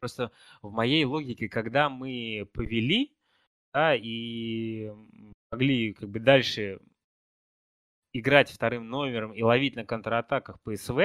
Просто 0.00 0.32
в 0.62 0.72
моей 0.72 1.04
логике, 1.04 1.48
когда 1.48 1.90
мы 1.90 2.48
повели, 2.52 3.14
да, 3.72 3.94
и 3.94 4.90
могли 5.50 5.92
как 5.92 6.08
бы 6.08 6.20
дальше 6.20 6.80
играть 8.12 8.50
вторым 8.50 8.88
номером 8.88 9.32
и 9.32 9.42
ловить 9.42 9.76
на 9.76 9.84
контратаках 9.84 10.60
ПСВ, 10.62 10.98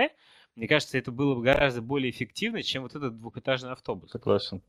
мне 0.55 0.67
кажется, 0.69 0.97
это 0.97 1.11
было 1.11 1.35
бы 1.35 1.43
гораздо 1.43 1.81
более 1.81 2.09
эффективно, 2.09 2.63
чем 2.63 2.83
вот 2.83 2.95
этот 2.95 3.19
двухэтажный 3.19 3.73
автобус. 3.73 4.11
Согласен. 4.11 4.63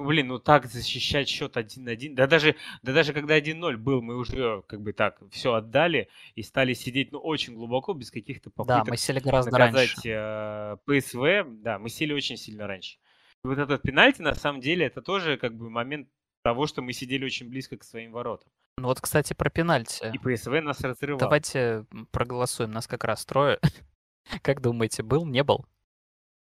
Ну, 0.00 0.06
блин, 0.06 0.28
ну 0.28 0.38
так 0.38 0.64
защищать 0.64 1.28
счет 1.28 1.58
1-1. 1.58 2.14
Да 2.14 2.26
даже, 2.26 2.56
да 2.82 2.94
даже 2.94 3.12
когда 3.12 3.38
1-0 3.38 3.76
был, 3.76 4.00
мы 4.00 4.16
уже 4.16 4.62
как 4.66 4.80
бы 4.80 4.94
так 4.94 5.20
все 5.30 5.52
отдали 5.52 6.08
и 6.34 6.42
стали 6.42 6.72
сидеть 6.72 7.12
ну, 7.12 7.18
очень 7.18 7.54
глубоко, 7.54 7.92
без 7.92 8.10
каких-то 8.10 8.48
попыток 8.48 8.86
Да, 8.86 8.90
мы 8.90 8.96
сели 8.96 9.20
гораздо 9.20 9.58
раньше. 9.58 10.08
Э, 10.08 10.76
ПСВ. 10.86 11.44
Да, 11.62 11.78
мы 11.78 11.90
сели 11.90 12.14
очень 12.14 12.38
сильно 12.38 12.66
раньше. 12.66 12.96
И 13.44 13.48
вот 13.48 13.58
этот 13.58 13.82
пенальти, 13.82 14.22
на 14.22 14.34
самом 14.34 14.62
деле, 14.62 14.86
это 14.86 15.02
тоже 15.02 15.36
как 15.36 15.54
бы 15.54 15.68
момент 15.68 16.08
того, 16.42 16.66
что 16.66 16.80
мы 16.80 16.94
сидели 16.94 17.26
очень 17.26 17.50
близко 17.50 17.76
к 17.76 17.84
своим 17.84 18.12
воротам. 18.12 18.50
Ну 18.78 18.86
вот, 18.86 19.02
кстати, 19.02 19.34
про 19.34 19.50
пенальти. 19.50 20.10
И 20.14 20.16
ПСВ 20.16 20.62
нас 20.62 20.80
разрывал. 20.80 21.18
Давайте 21.18 21.84
проголосуем, 22.10 22.70
нас 22.70 22.86
как 22.86 23.04
раз 23.04 23.26
трое. 23.26 23.58
как 24.40 24.62
думаете, 24.62 25.02
был, 25.02 25.26
не 25.26 25.44
был? 25.44 25.66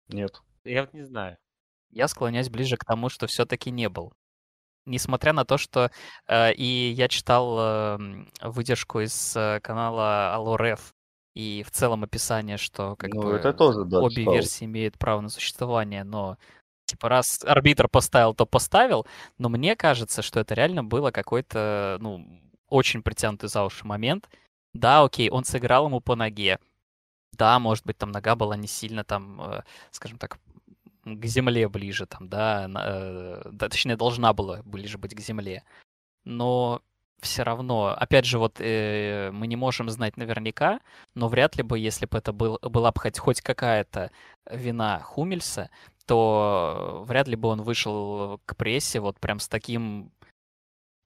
Нет. 0.09 0.43
Я 0.65 0.83
вот 0.83 0.93
не 0.93 1.05
знаю. 1.05 1.39
Я 1.91 2.09
склоняюсь 2.09 2.51
ближе 2.51 2.77
к 2.77 2.85
тому, 2.85 3.09
что 3.09 3.27
все-таки 3.27 3.71
не 3.71 3.89
был. 3.89 4.13
Несмотря 4.85 5.33
на 5.33 5.45
то, 5.45 5.59
что 5.59 5.91
э, 6.29 6.53
и 6.55 6.91
я 6.91 7.09
читал 7.09 7.57
э, 7.59 7.99
выдержку 8.43 9.01
из 9.01 9.37
э, 9.37 9.61
канала 9.61 10.35
Алореф, 10.35 10.95
и 11.37 11.63
в 11.65 11.71
целом 11.71 12.03
описание, 12.03 12.57
что 12.57 12.97
как 12.97 13.13
ну, 13.13 13.23
бы 13.23 13.33
это 13.33 13.53
тоже, 13.53 13.85
да, 13.85 14.01
обе 14.01 14.17
читал. 14.17 14.35
версии 14.35 14.65
имеют 14.65 14.99
право 14.99 15.21
на 15.21 15.29
существование, 15.29 16.03
но 16.03 16.39
типа 16.87 17.11
раз 17.11 17.45
арбитр 17.45 17.89
поставил, 17.89 18.33
то 18.33 18.47
поставил, 18.47 19.07
но 19.37 19.51
мне 19.51 19.77
кажется, 19.77 20.23
что 20.23 20.41
это 20.41 20.55
реально 20.55 20.83
было 20.83 21.11
какой-то, 21.11 21.99
ну, 22.01 22.25
очень 22.69 23.03
притянутый 23.03 23.51
за 23.51 23.65
уши 23.65 23.87
момент. 23.87 24.31
Да, 24.73 25.03
окей, 25.03 25.29
он 25.29 25.45
сыграл 25.45 25.87
ему 25.89 26.01
по 26.01 26.17
ноге. 26.17 26.59
Да, 27.33 27.59
может 27.59 27.85
быть, 27.85 27.99
там 27.99 28.13
нога 28.13 28.35
была 28.35 28.57
не 28.57 28.67
сильно 28.67 29.05
там, 29.05 29.41
э, 29.43 29.63
скажем 29.91 30.17
так, 30.17 30.39
к 31.07 31.25
земле 31.25 31.69
ближе, 31.69 32.07
там, 32.07 32.29
да, 32.29 32.69
э, 32.69 33.43
да, 33.53 33.69
точнее, 33.69 33.97
должна 33.97 34.33
была 34.33 34.63
ближе 34.65 34.99
быть 34.99 35.15
к 35.15 35.21
земле. 35.21 35.63
Но 36.25 36.83
все 37.21 37.45
равно, 37.45 37.95
опять 37.97 38.25
же, 38.27 38.39
вот 38.39 38.61
э, 38.61 39.31
мы 39.33 39.47
не 39.47 39.57
можем 39.57 39.89
знать 39.89 40.17
наверняка, 40.17 40.81
но 41.15 41.29
вряд 41.29 41.57
ли 41.57 41.63
бы, 41.63 41.79
если 41.79 42.07
бы 42.07 42.19
это 42.19 42.33
был, 42.33 42.59
была 42.61 42.91
бы 42.91 43.01
хоть, 43.01 43.19
хоть 43.19 43.41
какая-то 43.41 44.11
вина 44.51 45.01
Хумельса, 45.01 45.71
то 46.07 47.05
вряд 47.07 47.29
ли 47.29 47.37
бы 47.37 47.49
он 47.49 47.63
вышел 47.63 48.41
к 48.45 48.57
прессе 48.57 49.01
вот 49.01 49.19
прям 49.21 49.39
с 49.39 49.49
таким 49.49 50.13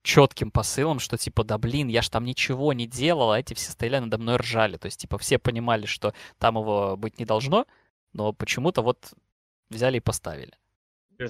четким 0.03 0.49
посылом, 0.51 0.99
что 0.99 1.17
типа, 1.17 1.43
да 1.43 1.57
блин, 1.57 1.87
я 1.87 2.01
ж 2.01 2.09
там 2.09 2.25
ничего 2.25 2.73
не 2.73 2.87
делал, 2.87 3.31
а 3.31 3.39
эти 3.39 3.53
все 3.53 3.71
стояли 3.71 3.99
надо 3.99 4.17
мной 4.17 4.37
ржали. 4.37 4.77
То 4.77 4.87
есть, 4.87 4.99
типа, 4.99 5.17
все 5.19 5.37
понимали, 5.37 5.85
что 5.85 6.13
там 6.39 6.57
его 6.57 6.97
быть 6.97 7.19
не 7.19 7.25
должно, 7.25 7.67
но 8.13 8.33
почему-то 8.33 8.81
вот 8.81 9.13
взяли 9.71 9.97
и 9.97 10.01
поставили. 10.01 10.53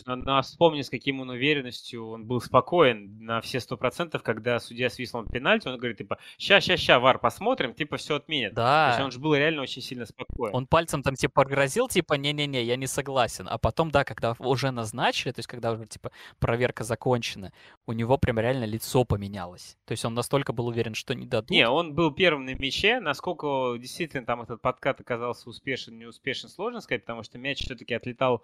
Но 0.05 0.41
вспомни, 0.41 0.81
с 0.81 0.89
каким 0.89 1.21
он 1.21 1.29
уверенностью 1.29 2.07
он 2.07 2.25
был 2.25 2.41
спокоен 2.41 3.23
на 3.23 3.41
все 3.41 3.59
сто 3.59 3.77
процентов, 3.77 4.23
когда 4.23 4.59
судья 4.59 4.89
свистнул 4.89 5.25
пенальти, 5.25 5.67
он 5.67 5.77
говорит, 5.77 5.97
типа, 5.97 6.17
ща, 6.37 6.61
ща, 6.61 6.77
ща, 6.77 6.99
вар, 6.99 7.19
посмотрим, 7.19 7.73
типа, 7.73 7.97
все 7.97 8.15
отменят. 8.15 8.53
Да. 8.53 8.87
То 8.87 8.91
есть 8.91 9.05
он 9.05 9.11
же 9.11 9.19
был 9.19 9.35
реально 9.35 9.61
очень 9.61 9.81
сильно 9.81 10.05
спокоен. 10.05 10.55
Он 10.55 10.67
пальцем 10.67 11.03
там 11.03 11.15
типа 11.15 11.43
погрозил, 11.43 11.87
типа, 11.87 12.13
не-не-не, 12.15 12.63
я 12.63 12.75
не 12.75 12.87
согласен. 12.87 13.47
А 13.49 13.57
потом, 13.57 13.91
да, 13.91 14.03
когда 14.03 14.35
уже 14.39 14.71
назначили, 14.71 15.31
то 15.31 15.39
есть 15.39 15.47
когда 15.47 15.71
уже 15.71 15.85
типа 15.85 16.11
проверка 16.39 16.83
закончена, 16.83 17.51
у 17.85 17.93
него 17.93 18.17
прям 18.17 18.39
реально 18.39 18.65
лицо 18.65 19.03
поменялось. 19.05 19.77
То 19.85 19.93
есть 19.93 20.05
он 20.05 20.13
настолько 20.13 20.53
был 20.53 20.67
уверен, 20.67 20.93
что 20.93 21.13
не 21.15 21.25
дадут. 21.25 21.49
Не, 21.49 21.67
он 21.67 21.93
был 21.93 22.11
первым 22.11 22.45
на 22.45 22.55
мяче. 22.55 22.99
Насколько 22.99 23.75
действительно 23.77 24.25
там 24.25 24.41
этот 24.41 24.61
подкат 24.61 25.01
оказался 25.01 25.49
успешен, 25.49 25.97
не 25.97 26.05
успешен, 26.05 26.49
сложно 26.49 26.81
сказать, 26.81 27.03
потому 27.03 27.23
что 27.23 27.37
мяч 27.37 27.59
все-таки 27.59 27.93
отлетал 27.93 28.35
а, 28.35 28.41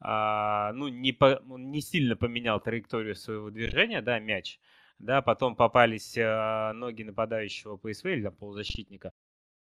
ну, 0.00 0.88
не, 0.88 1.12
по, 1.12 1.40
не 1.46 1.80
сильно 1.80 2.16
поменял 2.16 2.60
траекторию 2.60 3.14
своего 3.14 3.50
движения, 3.50 4.02
да, 4.02 4.18
мяч. 4.18 4.58
Да, 4.98 5.22
потом 5.22 5.56
попались 5.56 6.16
а, 6.16 6.72
ноги 6.72 7.02
нападающего 7.02 7.76
ПСВ 7.76 8.06
или 8.06 8.22
там, 8.22 8.34
полузащитника. 8.34 9.12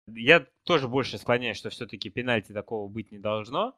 Я 0.08 0.46
тоже 0.64 0.88
больше 0.88 1.18
склоняюсь, 1.18 1.58
что 1.58 1.70
все-таки 1.70 2.10
пенальти 2.10 2.54
такого 2.54 2.88
быть 2.88 3.12
не 3.12 3.20
должно. 3.20 3.76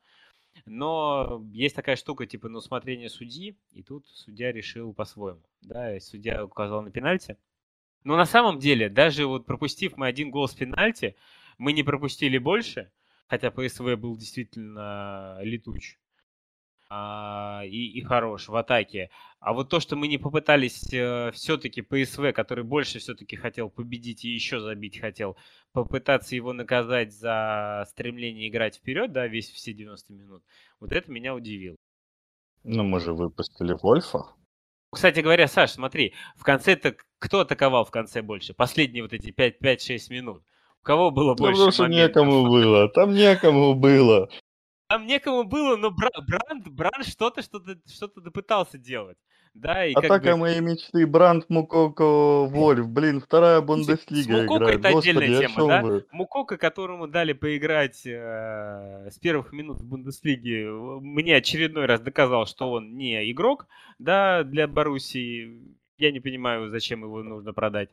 Но 0.65 1.43
есть 1.51 1.75
такая 1.75 1.95
штука, 1.95 2.25
типа, 2.25 2.49
на 2.49 2.57
усмотрение 2.57 3.09
судьи, 3.09 3.57
и 3.71 3.83
тут 3.83 4.07
судья 4.07 4.51
решил 4.51 4.93
по-своему. 4.93 5.41
Да, 5.61 5.95
и 5.95 5.99
судья 5.99 6.43
указал 6.43 6.81
на 6.81 6.91
пенальти. 6.91 7.37
Но 8.03 8.15
на 8.15 8.25
самом 8.25 8.59
деле, 8.59 8.89
даже 8.89 9.25
вот 9.25 9.45
пропустив 9.45 9.97
мы 9.97 10.07
один 10.07 10.31
гол 10.31 10.47
с 10.47 10.53
пенальти, 10.53 11.15
мы 11.57 11.73
не 11.73 11.83
пропустили 11.83 12.37
больше, 12.37 12.91
хотя 13.27 13.51
ПСВ 13.51 13.95
был 13.95 14.17
действительно 14.17 15.39
летуч 15.41 15.97
а, 16.89 17.61
и, 17.65 17.87
и 17.91 18.01
хорош 18.01 18.47
в 18.47 18.55
атаке. 18.55 19.09
А 19.39 19.53
вот 19.53 19.69
то, 19.69 19.79
что 19.79 19.95
мы 19.95 20.07
не 20.07 20.17
попытались 20.17 20.91
э, 20.91 21.31
все-таки 21.33 21.81
ПСВ, 21.81 22.33
который 22.33 22.63
больше 22.63 22.99
все-таки 22.99 23.35
хотел 23.35 23.69
победить 23.69 24.25
и 24.25 24.29
еще 24.29 24.59
забить 24.59 24.99
хотел, 24.99 25.37
попытаться 25.71 26.35
его 26.35 26.51
наказать 26.51 27.13
за 27.13 27.85
стремление 27.89 28.49
играть 28.49 28.77
вперед, 28.77 29.11
да, 29.11 29.27
весь 29.27 29.49
все 29.49 29.73
90 29.73 30.13
минут, 30.13 30.43
вот 30.79 30.91
это 30.91 31.11
меня 31.11 31.35
удивило. 31.35 31.75
Ну, 32.63 32.83
мы 32.83 32.99
же 32.99 33.13
выпустили 33.13 33.73
Вольфа. 33.81 34.25
Кстати 34.91 35.19
говоря, 35.19 35.47
Саш, 35.47 35.71
смотри, 35.71 36.13
в 36.35 36.43
конце-то 36.43 36.95
кто 37.19 37.41
атаковал 37.41 37.85
в 37.85 37.91
конце 37.91 38.21
больше? 38.23 38.53
Последние 38.53 39.03
вот 39.03 39.13
эти 39.13 39.29
5-6 39.29 40.11
минут. 40.11 40.43
У 40.81 40.85
кого 40.85 41.11
было 41.11 41.35
больше 41.35 41.53
Потому 41.53 41.71
что 41.71 41.83
моментов? 41.83 42.25
некому 42.25 42.49
было. 42.49 42.89
Там 42.89 43.13
некому 43.13 43.75
было. 43.75 44.29
Там 44.89 45.05
некому 45.05 45.43
было, 45.43 45.75
но 45.75 45.91
Бра- 45.91 46.09
Бранд, 46.27 46.67
Бранд 46.67 47.05
что-то, 47.05 47.43
что-то, 47.43 47.77
что-то 47.87 48.21
допытался 48.21 48.79
делать. 48.79 49.17
Да, 49.53 49.85
и 49.85 49.93
Атака 49.93 50.31
бы... 50.31 50.37
моей 50.37 50.61
мечты. 50.61 51.05
Бранд, 51.05 51.47
Мукоко, 51.47 52.45
Вольф. 52.45 52.87
Блин, 52.87 53.19
вторая 53.19 53.61
Бундеслига 53.61 54.41
Мукоко 54.41 54.63
играет. 54.63 54.79
это 54.79 54.97
отдельная 54.97 55.27
Господи, 55.27 55.45
о 55.45 55.47
тема, 55.47 55.67
да? 55.67 55.81
вы? 55.83 56.05
Мукока, 56.11 56.57
которому 56.57 57.07
дали 57.07 57.33
поиграть 57.33 58.03
э, 58.05 59.09
с 59.11 59.19
первых 59.19 59.53
минут 59.53 59.79
в 59.79 59.85
Бундеслиге, 59.85 60.71
мне 60.71 61.35
очередной 61.35 61.85
раз 61.85 62.01
доказал, 62.01 62.47
что 62.47 62.71
он 62.71 62.95
не 62.95 63.31
игрок, 63.31 63.67
да, 63.99 64.43
для 64.43 64.67
Боруссии. 64.67 65.77
Я 65.99 66.11
не 66.11 66.19
понимаю, 66.19 66.69
зачем 66.69 67.03
его 67.03 67.21
нужно 67.23 67.53
продать. 67.53 67.89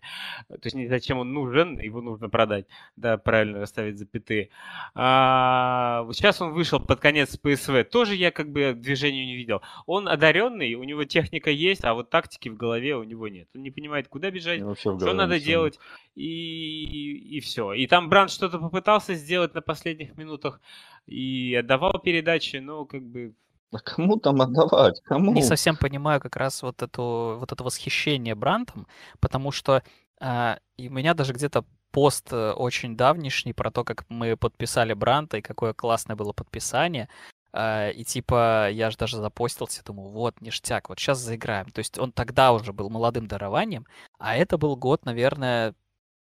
То 0.48 0.60
есть 0.64 0.76
не 0.76 0.86
зачем 0.86 1.18
он 1.18 1.32
нужен, 1.32 1.78
его 1.78 2.00
нужно 2.00 2.28
продать. 2.28 2.66
Да, 2.96 3.18
правильно 3.18 3.60
расставить 3.60 3.98
запятые. 3.98 4.50
А, 4.94 6.06
сейчас 6.12 6.40
он 6.40 6.52
вышел 6.52 6.80
под 6.80 7.00
конец 7.00 7.36
ПСВ. 7.36 7.84
Тоже 7.90 8.14
я 8.14 8.30
как 8.30 8.50
бы 8.50 8.74
движению 8.74 9.26
не 9.26 9.36
видел. 9.36 9.60
Он 9.86 10.08
одаренный, 10.08 10.74
у 10.74 10.84
него 10.84 11.04
техника 11.04 11.50
есть, 11.50 11.84
а 11.84 11.94
вот 11.94 12.10
тактики 12.10 12.48
в 12.48 12.56
голове 12.56 12.96
у 12.96 13.02
него 13.02 13.28
нет. 13.28 13.48
Он 13.54 13.62
не 13.62 13.70
понимает, 13.70 14.08
куда 14.08 14.30
бежать, 14.30 14.60
что 14.78 15.12
надо 15.12 15.34
ничего 15.34 15.46
делать, 15.46 15.78
и, 16.14 17.36
и 17.36 17.40
все. 17.40 17.72
И 17.72 17.86
там 17.86 18.08
Бранд 18.08 18.30
что-то 18.30 18.58
попытался 18.58 19.14
сделать 19.14 19.54
на 19.54 19.62
последних 19.62 20.16
минутах 20.16 20.60
и 21.06 21.54
отдавал 21.54 21.98
передачи, 22.00 22.56
но 22.56 22.84
как 22.84 23.02
бы... 23.02 23.34
А 23.72 23.78
кому 23.78 24.18
там 24.18 24.40
отдавать? 24.40 25.00
Кому? 25.04 25.32
Не 25.32 25.42
совсем 25.42 25.76
понимаю 25.76 26.20
как 26.20 26.36
раз 26.36 26.62
вот, 26.62 26.82
эту, 26.82 27.36
вот 27.40 27.52
это 27.52 27.64
восхищение 27.64 28.34
Брантом, 28.34 28.86
потому 29.20 29.50
что 29.50 29.82
а, 30.20 30.58
и 30.76 30.88
у 30.88 30.92
меня 30.92 31.14
даже 31.14 31.32
где-то 31.32 31.64
пост 31.90 32.32
э, 32.32 32.52
очень 32.52 32.96
давнишний 32.96 33.52
про 33.52 33.70
то, 33.70 33.84
как 33.84 34.04
мы 34.08 34.36
подписали 34.36 34.92
Бранта 34.92 35.38
и 35.38 35.42
какое 35.42 35.72
классное 35.72 36.16
было 36.16 36.32
подписание. 36.32 37.08
А, 37.52 37.88
и 37.88 38.04
типа 38.04 38.70
я 38.70 38.90
же 38.90 38.96
даже 38.98 39.16
запостился, 39.16 39.82
думаю, 39.82 40.10
вот, 40.10 40.40
ништяк, 40.40 40.88
вот 40.88 40.98
сейчас 40.98 41.18
заиграем. 41.18 41.70
То 41.70 41.78
есть 41.78 41.98
он 41.98 42.12
тогда 42.12 42.52
уже 42.52 42.72
был 42.72 42.90
молодым 42.90 43.26
дарованием, 43.26 43.86
а 44.18 44.36
это 44.36 44.58
был 44.58 44.76
год, 44.76 45.04
наверное, 45.04 45.74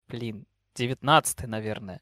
блин, 0.09 0.47
19 0.77 1.47
наверное. 1.47 2.01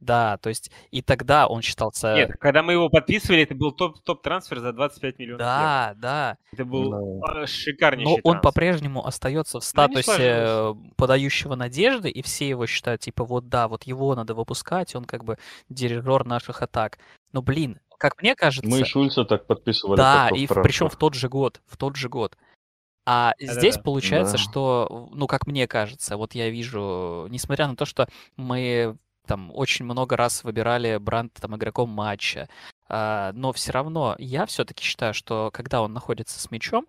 Да, 0.00 0.36
то 0.38 0.48
есть 0.48 0.70
и 0.92 1.02
тогда 1.02 1.48
он 1.48 1.60
считался... 1.60 2.14
Нет, 2.14 2.30
когда 2.38 2.62
мы 2.62 2.72
его 2.72 2.88
подписывали, 2.88 3.42
это 3.42 3.54
был 3.56 3.72
топ- 3.72 3.98
топ-трансфер 4.04 4.60
за 4.60 4.72
25 4.72 5.18
миллионов. 5.18 5.38
Да, 5.40 5.94
да. 5.96 6.36
Это 6.52 6.64
был 6.64 7.20
Да. 7.20 7.42
а, 7.42 7.46
шикарнейший 7.48 8.04
Но 8.12 8.14
он 8.16 8.22
трансфер. 8.34 8.40
по-прежнему 8.42 9.04
остается 9.06 9.58
в 9.58 9.64
статусе 9.64 10.02
сложилось. 10.04 10.86
э, 10.86 10.92
подающего 10.96 11.56
надежды, 11.56 12.10
и 12.10 12.22
все 12.22 12.48
его 12.48 12.66
считают, 12.66 13.00
типа, 13.00 13.24
вот 13.24 13.48
да, 13.48 13.66
вот 13.66 13.84
его 13.84 14.14
надо 14.14 14.34
выпускать, 14.34 14.94
он 14.94 15.04
как 15.04 15.24
бы 15.24 15.36
дирижер 15.68 16.24
наших 16.24 16.62
атак. 16.62 16.98
Но, 17.32 17.42
блин, 17.42 17.80
как 17.98 18.22
мне 18.22 18.36
кажется... 18.36 18.70
Мы 18.70 18.80
и 18.80 18.84
Шульца 18.84 19.24
так 19.24 19.46
подписывали. 19.48 19.96
Да, 19.96 20.28
и 20.28 20.46
в- 20.46 20.48
топ-трансфер. 20.48 20.62
причем 20.62 20.88
в 20.88 20.96
тот 20.96 21.14
же 21.14 21.28
год, 21.28 21.60
в 21.66 21.76
тот 21.76 21.96
же 21.96 22.08
год. 22.08 22.36
А 23.04 23.32
здесь 23.40 23.74
Да-да-да. 23.74 23.82
получается, 23.82 24.32
Да. 24.36 24.38
что, 24.38 25.08
ну, 25.12 25.26
как 25.26 25.46
мне 25.48 25.66
кажется, 25.66 26.16
вот 26.16 26.34
я 26.34 26.50
вижу, 26.50 27.26
несмотря 27.30 27.66
на 27.66 27.74
то, 27.74 27.84
что 27.86 28.06
мы 28.36 28.96
там 29.28 29.52
очень 29.54 29.84
много 29.84 30.16
раз 30.16 30.42
выбирали 30.42 30.96
Бранта 30.96 31.42
там 31.42 31.54
игроком 31.56 31.90
матча, 31.90 32.48
а, 32.88 33.32
но 33.34 33.52
все 33.52 33.70
равно 33.70 34.16
я 34.18 34.46
все-таки 34.46 34.82
считаю, 34.82 35.14
что 35.14 35.50
когда 35.52 35.82
он 35.82 35.92
находится 35.92 36.40
с 36.40 36.50
мячом, 36.50 36.86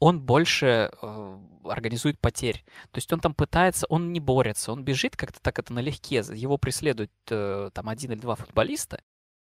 он 0.00 0.20
больше 0.20 0.90
э, 0.90 1.38
организует 1.64 2.18
потерь. 2.20 2.64
То 2.90 2.98
есть 2.98 3.12
он 3.12 3.20
там 3.20 3.32
пытается, 3.34 3.86
он 3.88 4.12
не 4.12 4.20
борется, 4.20 4.72
он 4.72 4.84
бежит 4.84 5.16
как-то 5.16 5.40
так 5.40 5.58
это 5.58 5.72
налегке, 5.72 6.16
его 6.32 6.58
преследуют 6.58 7.12
э, 7.30 7.70
там 7.72 7.88
один 7.88 8.12
или 8.12 8.20
два 8.20 8.34
футболиста, 8.34 9.00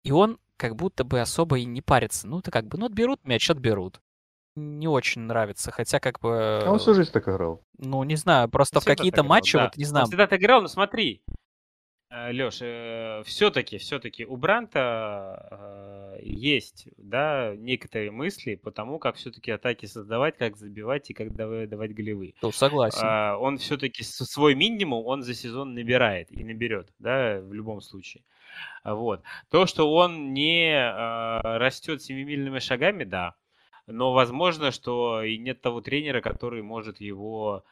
и 0.04 0.12
он 0.12 0.38
как 0.56 0.76
будто 0.76 1.02
бы 1.04 1.20
особо 1.20 1.58
и 1.58 1.64
не 1.64 1.80
парится. 1.80 2.28
Ну, 2.28 2.38
это 2.38 2.50
как 2.50 2.66
бы, 2.66 2.78
ну, 2.78 2.86
отберут 2.86 3.24
мяч, 3.24 3.48
отберут. 3.50 4.00
Не 4.56 4.86
очень 4.86 5.22
нравится, 5.22 5.72
хотя 5.72 5.98
как 5.98 6.20
бы... 6.20 6.60
А 6.64 6.70
он 6.70 6.78
всю 6.78 6.94
жизнь 6.94 7.10
так 7.10 7.28
играл. 7.28 7.62
Ну, 7.78 8.04
не 8.04 8.14
знаю, 8.14 8.48
просто 8.48 8.78
в 8.78 8.82
Всегда 8.82 8.94
какие-то 8.94 9.16
так 9.16 9.24
играл, 9.24 9.36
матчи, 9.36 9.56
да. 9.56 9.64
вот 9.64 9.76
не 9.76 9.84
Он 9.84 9.88
знаю, 9.88 10.06
всегда 10.06 10.26
так 10.28 10.40
играл, 10.40 10.62
но 10.62 10.68
смотри, 10.68 11.24
Леш, 12.10 12.56
все-таки, 13.26 13.78
все-таки 13.78 14.24
у 14.24 14.36
Бранта 14.36 15.48
э, 15.50 16.20
есть, 16.22 16.86
да, 16.96 17.54
некоторые 17.56 18.10
мысли 18.10 18.54
по 18.54 18.70
тому, 18.70 18.98
как 18.98 19.16
все-таки 19.16 19.50
атаки 19.50 19.86
создавать, 19.86 20.36
как 20.36 20.56
забивать 20.56 21.10
и 21.10 21.14
как 21.14 21.34
давать, 21.34 21.94
голевые. 21.94 22.34
ну, 22.42 22.52
согласен. 22.52 23.00
А, 23.02 23.36
он 23.36 23.58
все-таки 23.58 24.02
свой 24.04 24.54
минимум 24.54 25.04
он 25.06 25.22
за 25.22 25.34
сезон 25.34 25.74
набирает 25.74 26.30
и 26.30 26.44
наберет, 26.44 26.92
да, 26.98 27.40
в 27.40 27.52
любом 27.52 27.80
случае. 27.80 28.22
А 28.82 28.94
Вот. 28.94 29.22
То, 29.50 29.66
что 29.66 29.92
он 29.92 30.32
не 30.32 30.78
растет 31.58 32.02
семимильными 32.02 32.58
шагами, 32.58 33.04
да. 33.04 33.34
Но 33.86 34.12
возможно, 34.12 34.70
что 34.70 35.22
и 35.22 35.36
нет 35.36 35.60
того 35.60 35.80
тренера, 35.80 36.20
который 36.20 36.62
может 36.62 37.00
его 37.00 37.64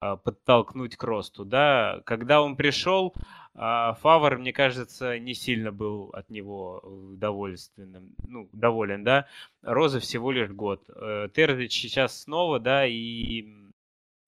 подтолкнуть 0.00 0.96
к 0.96 1.02
росту. 1.04 1.44
Да, 1.44 2.02
когда 2.06 2.42
он 2.42 2.56
пришел, 2.56 3.14
а, 3.54 3.94
Фавор, 3.94 4.38
мне 4.38 4.52
кажется, 4.52 5.18
не 5.18 5.34
сильно 5.34 5.72
был 5.72 6.10
от 6.10 6.30
него 6.30 6.80
э, 6.82 7.16
довольственным, 7.16 8.14
ну, 8.26 8.48
доволен, 8.52 9.04
да. 9.04 9.26
Роза 9.62 10.00
всего 10.00 10.30
лишь 10.30 10.50
год. 10.50 10.84
Э, 10.88 11.28
Терзич 11.34 11.72
сейчас 11.72 12.22
снова, 12.22 12.58
да, 12.60 12.86
и 12.86 13.46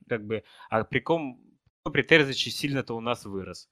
как 0.09 0.27
бы, 0.27 0.45
а 0.69 0.85
при 0.85 1.01
ком 1.01 1.41
при 1.91 2.03
Терзиче 2.03 2.51
сильно-то 2.51 2.95
у 2.95 3.01
нас 3.01 3.25
вырос, 3.25 3.69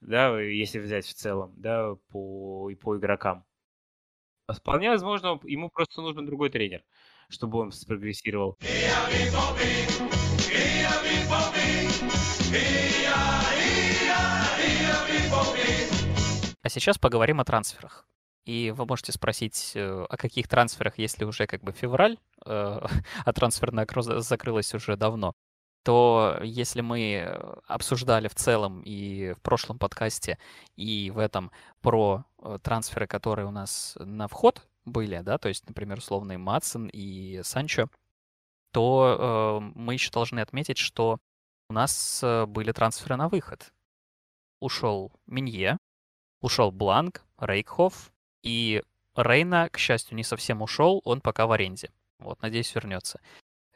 да, 0.00 0.40
если 0.40 0.78
взять 0.78 1.06
в 1.06 1.14
целом, 1.14 1.52
да, 1.56 1.94
по, 2.10 2.70
и 2.70 2.74
по 2.74 2.96
игрокам. 2.96 3.44
А 4.46 4.54
Вполне 4.54 4.90
возможно, 4.90 5.38
ему 5.44 5.68
просто 5.70 6.00
нужен 6.00 6.26
другой 6.26 6.50
тренер, 6.50 6.84
чтобы 7.32 7.58
он 7.58 7.72
спрогрессировал. 7.72 8.58
А 16.62 16.68
сейчас 16.68 16.98
поговорим 16.98 17.40
о 17.40 17.44
трансферах. 17.44 18.06
И 18.44 18.72
вы 18.76 18.86
можете 18.86 19.12
спросить, 19.12 19.72
э, 19.74 20.06
о 20.08 20.16
каких 20.16 20.48
трансферах, 20.48 20.98
если 20.98 21.24
уже 21.24 21.46
как 21.46 21.62
бы 21.62 21.72
февраль, 21.72 22.18
э, 22.44 22.80
а 23.24 23.32
трансферное 23.32 23.84
окно 23.84 24.02
за- 24.02 24.20
закрылось 24.20 24.74
уже 24.74 24.96
давно, 24.96 25.32
то 25.84 26.38
если 26.42 26.80
мы 26.80 27.38
обсуждали 27.66 28.28
в 28.28 28.34
целом 28.34 28.82
и 28.82 29.32
в 29.34 29.40
прошлом 29.42 29.78
подкасте, 29.78 30.38
и 30.76 31.10
в 31.10 31.18
этом 31.18 31.50
про 31.80 32.24
э, 32.42 32.58
трансферы, 32.62 33.06
которые 33.06 33.46
у 33.46 33.50
нас 33.50 33.96
на 33.98 34.28
вход, 34.28 34.66
были, 34.84 35.20
да, 35.20 35.38
то 35.38 35.48
есть, 35.48 35.66
например, 35.66 35.98
условный 35.98 36.36
Матсон 36.36 36.88
и 36.92 37.40
Санчо, 37.42 37.88
то 38.72 39.60
э, 39.62 39.72
мы 39.74 39.94
еще 39.94 40.10
должны 40.10 40.40
отметить, 40.40 40.78
что 40.78 41.18
у 41.68 41.72
нас 41.72 42.20
э, 42.22 42.46
были 42.46 42.72
трансферы 42.72 43.16
на 43.16 43.28
выход. 43.28 43.72
Ушел 44.60 45.12
Минье, 45.26 45.78
ушел 46.40 46.72
Бланк, 46.72 47.24
Рейкхоф, 47.38 48.12
и 48.42 48.82
Рейна, 49.14 49.68
к 49.68 49.78
счастью, 49.78 50.16
не 50.16 50.24
совсем 50.24 50.62
ушел, 50.62 51.00
он 51.04 51.20
пока 51.20 51.46
в 51.46 51.52
аренде. 51.52 51.90
Вот, 52.18 52.40
надеюсь, 52.42 52.74
вернется. 52.74 53.20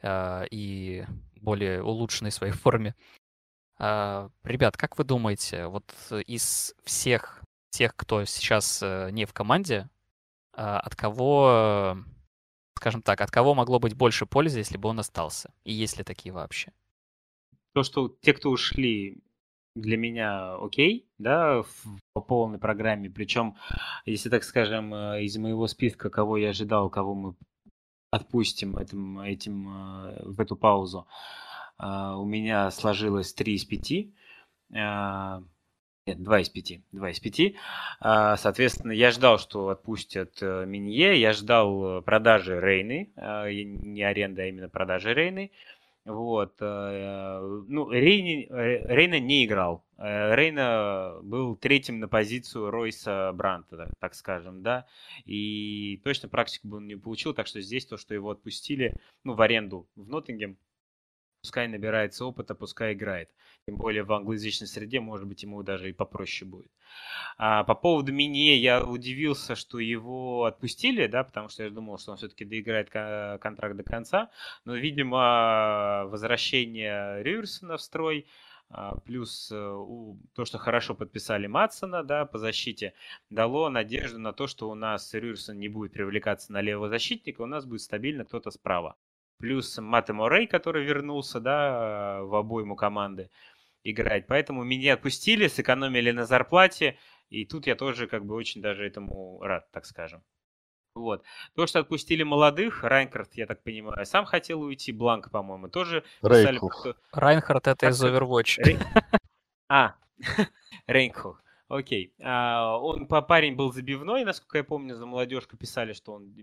Э, 0.01 0.45
и 0.49 1.05
более 1.35 1.83
улучшенной 1.83 2.31
своей 2.31 2.53
форме. 2.63 2.95
Э, 3.79 4.29
ребят, 4.43 4.77
как 4.77 4.97
вы 4.97 5.03
думаете, 5.03 5.67
вот 5.67 5.85
из 6.25 6.73
всех 6.83 7.43
тех, 7.69 7.95
кто 7.95 8.25
сейчас 8.25 8.81
не 8.81 9.25
в 9.25 9.33
команде, 9.33 9.87
от 10.57 10.95
кого 10.95 11.97
скажем 12.77 13.01
так, 13.01 13.21
от 13.21 13.31
кого 13.31 13.55
могло 13.55 13.79
быть 13.79 13.95
больше 13.95 14.25
пользы, 14.25 14.59
если 14.59 14.77
бы 14.77 14.89
он 14.89 14.99
остался? 14.99 15.51
И 15.63 15.73
есть 15.73 15.97
ли 15.97 16.03
такие 16.03 16.31
вообще? 16.31 16.71
То, 17.73 17.83
что 17.83 18.15
те, 18.21 18.33
кто 18.33 18.49
ушли, 18.49 19.23
для 19.77 19.97
меня 19.97 20.55
окей, 20.55 21.07
да, 21.17 21.63
по 22.13 22.21
полной 22.21 22.59
программе. 22.59 23.09
Причем, 23.09 23.55
если 24.05 24.29
так 24.29 24.43
скажем, 24.43 24.93
э, 24.93 25.23
из 25.23 25.37
моего 25.37 25.67
списка, 25.67 26.09
кого 26.09 26.37
я 26.37 26.49
ожидал, 26.49 26.89
кого 26.89 27.13
мы 27.13 27.35
отпустим 28.11 28.77
этим, 28.77 29.19
этим, 29.19 29.69
э, 29.69 30.23
в 30.23 30.41
эту 30.41 30.55
паузу, 30.55 31.07
э, 31.79 31.85
у 31.85 32.25
меня 32.25 32.71
сложилось 32.71 33.33
3 33.33 33.55
из 33.55 33.65
5. 33.65 34.13
Нет, 36.07 36.23
2 36.23 36.39
из 36.39 36.49
5. 36.49 36.79
2 36.93 37.09
из 37.11 37.19
5. 37.19 37.53
А, 37.99 38.37
соответственно, 38.37 38.93
я 38.93 39.11
ждал, 39.11 39.37
что 39.39 39.67
отпустят 39.67 40.37
э, 40.41 40.65
Минье, 40.65 41.19
я 41.19 41.33
ждал 41.33 42.01
продажи 42.01 42.61
Рейны, 42.61 43.11
а, 43.17 43.49
не 43.51 44.03
аренда, 44.03 44.43
а 44.43 44.45
именно 44.45 44.69
продажи 44.69 45.13
Рейны. 45.13 45.51
Вот. 46.05 46.55
Э, 46.61 47.39
ну, 47.67 47.91
Рейни, 47.91 48.47
э, 48.49 48.95
Рейна 48.95 49.19
не 49.19 49.43
играл. 49.43 49.83
Рейна 49.97 51.17
был 51.23 51.57
третьим 51.57 51.99
на 51.99 52.07
позицию 52.07 52.69
Ройса 52.69 53.31
Бранта, 53.33 53.91
так 53.99 54.13
скажем, 54.13 54.61
да. 54.61 54.85
И 55.25 55.99
точно 56.05 56.29
практику 56.29 56.69
бы 56.69 56.77
он 56.77 56.87
не 56.87 56.95
получил, 56.95 57.33
так 57.33 57.47
что 57.47 57.59
здесь 57.61 57.85
то, 57.85 57.97
что 57.97 58.13
его 58.13 58.29
отпустили, 58.29 58.95
ну, 59.25 59.33
в 59.33 59.41
аренду 59.41 59.87
в 59.95 60.07
Ноттингем, 60.07 60.57
пускай 61.47 61.69
набирается 61.69 62.25
опыта, 62.25 62.55
пускай 62.55 62.91
играет. 62.91 63.29
Тем 63.65 63.77
более 63.77 64.03
в 64.03 64.11
англоязычной 64.11 64.67
среде, 64.67 64.99
может 64.99 65.25
быть, 65.25 65.43
ему 65.43 65.63
даже 65.63 65.89
и 65.89 65.93
попроще 65.93 66.49
будет. 66.49 66.69
А 67.37 67.63
по 67.63 67.73
поводу 67.73 68.11
Минье 68.11 68.57
я 68.57 68.83
удивился, 68.83 69.55
что 69.55 69.79
его 69.79 70.43
отпустили, 70.43 71.07
да, 71.07 71.23
потому 71.23 71.47
что 71.47 71.63
я 71.63 71.69
думал, 71.69 71.99
что 71.99 72.11
он 72.11 72.17
все-таки 72.17 72.43
доиграет 72.43 72.89
контракт 72.89 73.77
до 73.77 73.83
конца. 73.83 74.29
Но, 74.65 74.75
видимо, 74.75 76.03
возвращение 76.07 77.23
Рюрсона 77.23 77.77
в 77.77 77.81
строй, 77.81 78.25
а, 78.69 78.97
плюс 79.05 79.49
э, 79.49 79.85
то, 80.35 80.43
что 80.43 80.57
хорошо 80.57 80.95
подписали 80.95 81.47
Матсона 81.47 82.03
да, 82.03 82.25
по 82.25 82.39
защите, 82.39 82.93
дало 83.29 83.69
надежду 83.69 84.19
на 84.19 84.33
то, 84.33 84.47
что 84.47 84.69
у 84.69 84.75
нас 84.75 85.13
Рюрсон 85.13 85.57
не 85.59 85.69
будет 85.69 85.93
привлекаться 85.93 86.51
на 86.51 86.59
левого 86.59 86.89
защитника, 86.89 87.41
у 87.41 87.45
нас 87.45 87.65
будет 87.65 87.81
стабильно 87.83 88.25
кто-то 88.25 88.51
справа 88.51 88.97
плюс 89.37 89.77
Мате 89.77 90.13
Морей, 90.13 90.47
который 90.47 90.83
вернулся, 90.83 91.39
да, 91.39 92.21
в 92.23 92.35
обойму 92.35 92.75
команды 92.75 93.29
играть. 93.83 94.27
Поэтому 94.27 94.63
меня 94.63 94.95
отпустили, 94.95 95.47
сэкономили 95.47 96.11
на 96.11 96.25
зарплате, 96.25 96.97
и 97.29 97.45
тут 97.45 97.67
я 97.67 97.75
тоже 97.75 98.07
как 98.07 98.25
бы 98.25 98.35
очень 98.35 98.61
даже 98.61 98.85
этому 98.85 99.41
рад, 99.41 99.69
так 99.71 99.85
скажем. 99.85 100.23
Вот. 100.97 101.23
То, 101.55 101.67
что 101.67 101.79
отпустили 101.79 102.23
молодых, 102.23 102.83
Райнкарт, 102.83 103.35
я 103.35 103.45
так 103.45 103.63
понимаю, 103.63 104.05
сам 104.05 104.25
хотел 104.25 104.61
уйти, 104.61 104.91
Бланк, 104.91 105.29
по-моему, 105.29 105.69
тоже 105.69 106.03
писали... 106.21 106.57
Что... 106.57 106.95
Райнхард 107.13 107.67
это 107.67 107.89
из 107.89 108.03
Overwatch. 108.03 108.63
Рей... 108.63 108.77
А, 109.69 109.95
Рейнхух. 110.87 111.43
Окей. 111.67 112.13
А, 112.21 112.77
он 112.79 113.07
парень 113.07 113.55
был 113.55 113.71
забивной, 113.71 114.23
насколько 114.23 114.57
я 114.57 114.63
помню, 114.63 114.95
за 114.95 115.05
молодежку 115.05 115.57
писали, 115.57 115.93
что 115.93 116.13
он 116.13 116.33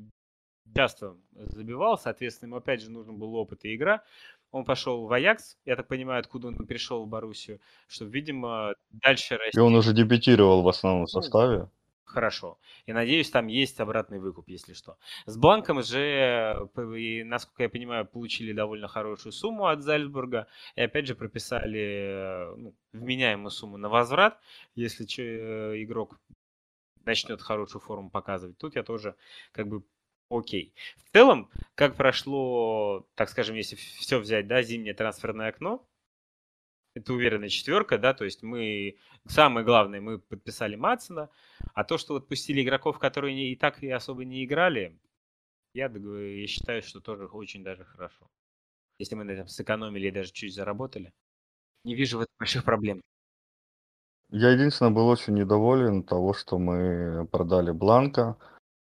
часто 0.75 1.17
забивал, 1.35 1.99
соответственно, 1.99 2.49
ему 2.49 2.57
опять 2.57 2.83
же 2.83 2.91
нужен 2.91 3.17
был 3.17 3.35
опыт 3.35 3.65
и 3.65 3.75
игра. 3.75 4.03
Он 4.51 4.65
пошел 4.65 5.07
в 5.07 5.13
Аякс, 5.13 5.59
я 5.65 5.75
так 5.75 5.89
понимаю, 5.89 6.21
откуда 6.21 6.49
он 6.49 6.55
пришел 6.67 7.05
в 7.05 7.09
Боруссию, 7.09 7.61
чтобы, 7.89 8.13
видимо, 8.13 8.75
дальше 8.91 9.37
расти. 9.37 9.59
И 9.59 9.61
он 9.61 9.75
уже 9.75 9.93
дебютировал 9.93 10.63
в 10.63 10.69
основном 10.69 11.03
ну, 11.03 11.07
составе. 11.09 11.69
Хорошо. 12.05 12.59
И 12.87 12.93
надеюсь, 12.93 13.31
там 13.31 13.49
есть 13.49 13.81
обратный 13.81 14.21
выкуп, 14.21 14.49
если 14.49 14.73
что. 14.73 14.97
С 15.27 15.37
Бланком 15.37 15.83
же, 15.83 16.69
насколько 17.25 17.65
я 17.65 17.69
понимаю, 17.69 18.07
получили 18.07 18.53
довольно 18.53 18.87
хорошую 18.87 19.33
сумму 19.33 19.67
от 19.67 19.83
Зальцбурга. 19.83 20.47
И 20.77 20.83
опять 20.83 21.09
же 21.09 21.17
прописали 21.17 22.47
ну, 22.57 22.75
вменяемую 22.93 23.51
сумму 23.51 23.79
на 23.79 23.89
возврат, 23.89 24.39
если 24.77 25.05
э, 25.19 25.83
игрок 25.83 26.21
начнет 27.05 27.43
хорошую 27.43 27.83
форму 27.83 28.11
показывать. 28.11 28.59
Тут 28.59 28.77
я 28.77 28.85
тоже 28.85 29.17
как 29.51 29.67
бы 29.67 29.83
окей. 30.29 30.75
В 30.97 31.13
целом, 31.13 31.51
как 31.75 31.97
прошло, 31.97 33.07
так 33.15 33.29
скажем, 33.29 33.57
если 33.57 33.77
все 33.77 34.19
взять, 34.19 34.47
да, 34.47 34.63
зимнее 34.63 34.95
трансферное 34.95 35.49
окно, 35.49 35.87
это 36.95 37.13
уверенная 37.13 37.49
четверка, 37.49 37.99
да, 37.99 38.15
то 38.15 38.25
есть 38.25 38.43
мы, 38.43 38.97
самое 39.27 39.67
главное, 39.67 40.01
мы 40.01 40.19
подписали 40.19 40.77
Матсона, 40.77 41.29
а 41.75 41.85
то, 41.85 41.99
что 41.99 42.15
вот 42.15 42.29
пустили 42.29 42.63
игроков, 42.63 42.99
которые 42.99 43.35
не, 43.35 43.53
и 43.53 43.57
так 43.57 43.83
и 43.83 43.91
особо 43.91 44.25
не 44.25 44.45
играли, 44.45 44.99
я, 45.75 45.89
я 45.89 46.47
считаю, 46.47 46.83
что 46.83 47.01
тоже 47.01 47.27
очень 47.27 47.65
даже 47.65 47.85
хорошо. 47.85 48.31
Если 48.99 49.17
мы 49.17 49.25
на 49.25 49.33
этом 49.33 49.49
сэкономили 49.49 50.07
и 50.07 50.13
даже 50.13 50.31
чуть 50.31 50.55
заработали, 50.55 51.13
не 51.85 51.97
вижу 51.97 52.19
в 52.19 52.21
этом 52.21 52.35
больших 52.39 52.65
проблем. 52.65 53.01
Я 54.31 54.51
единственное 54.51 54.93
был 54.93 55.09
очень 55.09 55.35
недоволен 55.35 56.03
того, 56.05 56.33
что 56.33 56.59
мы 56.59 57.27
продали 57.27 57.73
Бланка, 57.73 58.37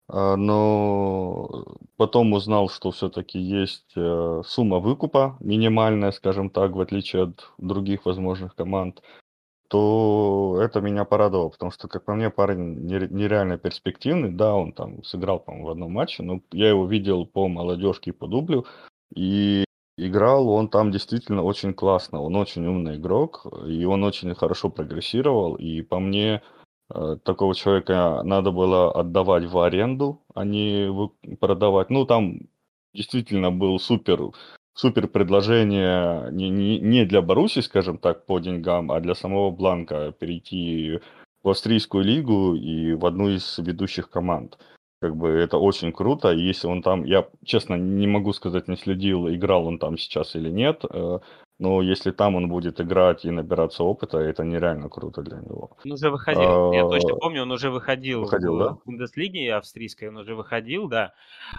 но 0.08 1.64
потом 1.96 2.32
узнал, 2.32 2.68
что 2.68 2.90
все-таки 2.90 3.38
есть 3.38 3.92
э, 3.96 4.42
сумма 4.44 4.78
выкупа 4.78 5.36
минимальная, 5.40 6.12
скажем 6.12 6.50
так, 6.50 6.72
в 6.72 6.80
отличие 6.80 7.24
от 7.24 7.50
других 7.58 8.04
возможных 8.04 8.54
команд, 8.54 9.02
то 9.68 10.58
это 10.60 10.82
меня 10.82 11.06
порадовало, 11.06 11.48
потому 11.48 11.72
что, 11.72 11.88
как 11.88 12.04
по 12.04 12.14
мне, 12.14 12.28
парень 12.28 12.84
нереально 12.84 13.56
перспективный. 13.56 14.30
Да, 14.30 14.54
он 14.54 14.72
там 14.72 15.02
сыграл, 15.02 15.40
по-моему, 15.40 15.66
в 15.66 15.70
одном 15.70 15.92
матче, 15.92 16.22
но 16.22 16.42
я 16.52 16.68
его 16.68 16.86
видел 16.86 17.24
по 17.24 17.48
молодежке 17.48 18.10
и 18.10 18.12
по 18.12 18.26
дублю, 18.26 18.66
и 19.14 19.64
играл 19.96 20.48
он 20.50 20.68
там 20.68 20.90
действительно 20.90 21.42
очень 21.42 21.72
классно. 21.72 22.20
Он 22.20 22.36
очень 22.36 22.66
умный 22.66 22.96
игрок, 22.96 23.46
и 23.66 23.84
он 23.86 24.04
очень 24.04 24.34
хорошо 24.34 24.68
прогрессировал, 24.68 25.54
и 25.54 25.80
по 25.80 25.98
мне 25.98 26.42
такого 27.24 27.54
человека 27.54 28.22
надо 28.24 28.50
было 28.50 28.92
отдавать 28.92 29.44
в 29.44 29.58
аренду, 29.58 30.22
а 30.34 30.44
не 30.44 30.88
продавать. 31.36 31.90
Ну, 31.90 32.04
там 32.04 32.40
действительно 32.94 33.50
был 33.50 33.78
супер, 33.78 34.30
супер 34.74 35.08
предложение 35.08 36.30
не, 36.32 36.48
не, 36.48 36.78
не 36.78 37.04
для 37.04 37.22
Баруси, 37.22 37.60
скажем 37.60 37.98
так, 37.98 38.26
по 38.26 38.38
деньгам, 38.38 38.90
а 38.92 39.00
для 39.00 39.14
самого 39.14 39.50
Бланка 39.50 40.12
перейти 40.12 41.00
в 41.42 41.48
австрийскую 41.48 42.04
лигу 42.04 42.54
и 42.54 42.94
в 42.94 43.04
одну 43.06 43.28
из 43.28 43.58
ведущих 43.58 44.10
команд. 44.10 44.58
Как 45.00 45.16
бы 45.16 45.30
это 45.30 45.58
очень 45.58 45.92
круто. 45.92 46.30
Если 46.30 46.68
он 46.68 46.82
там, 46.82 47.04
я 47.04 47.26
честно 47.44 47.74
не 47.74 48.06
могу 48.06 48.32
сказать, 48.32 48.68
не 48.68 48.76
следил, 48.76 49.28
играл 49.28 49.66
он 49.66 49.78
там 49.78 49.98
сейчас 49.98 50.36
или 50.36 50.48
нет. 50.48 50.84
Но 51.62 51.80
если 51.80 52.10
там 52.10 52.34
он 52.34 52.48
будет 52.48 52.80
играть 52.80 53.24
и 53.24 53.30
набираться 53.30 53.84
опыта, 53.84 54.18
это 54.18 54.42
нереально 54.42 54.88
круто 54.88 55.22
для 55.22 55.38
него. 55.38 55.76
Он 55.84 55.92
уже 55.92 56.10
выходил, 56.10 56.72
я 56.72 56.88
точно 56.88 57.12
а, 57.12 57.16
помню, 57.20 57.42
он 57.42 57.52
уже 57.52 57.70
выходил, 57.70 58.22
выходил 58.22 58.56
в 58.56 58.58
да? 58.58 58.78
Бундеслиге 58.84 59.54
австрийской, 59.54 60.08
он 60.08 60.16
уже 60.16 60.34
выходил, 60.34 60.88
да. 60.88 61.14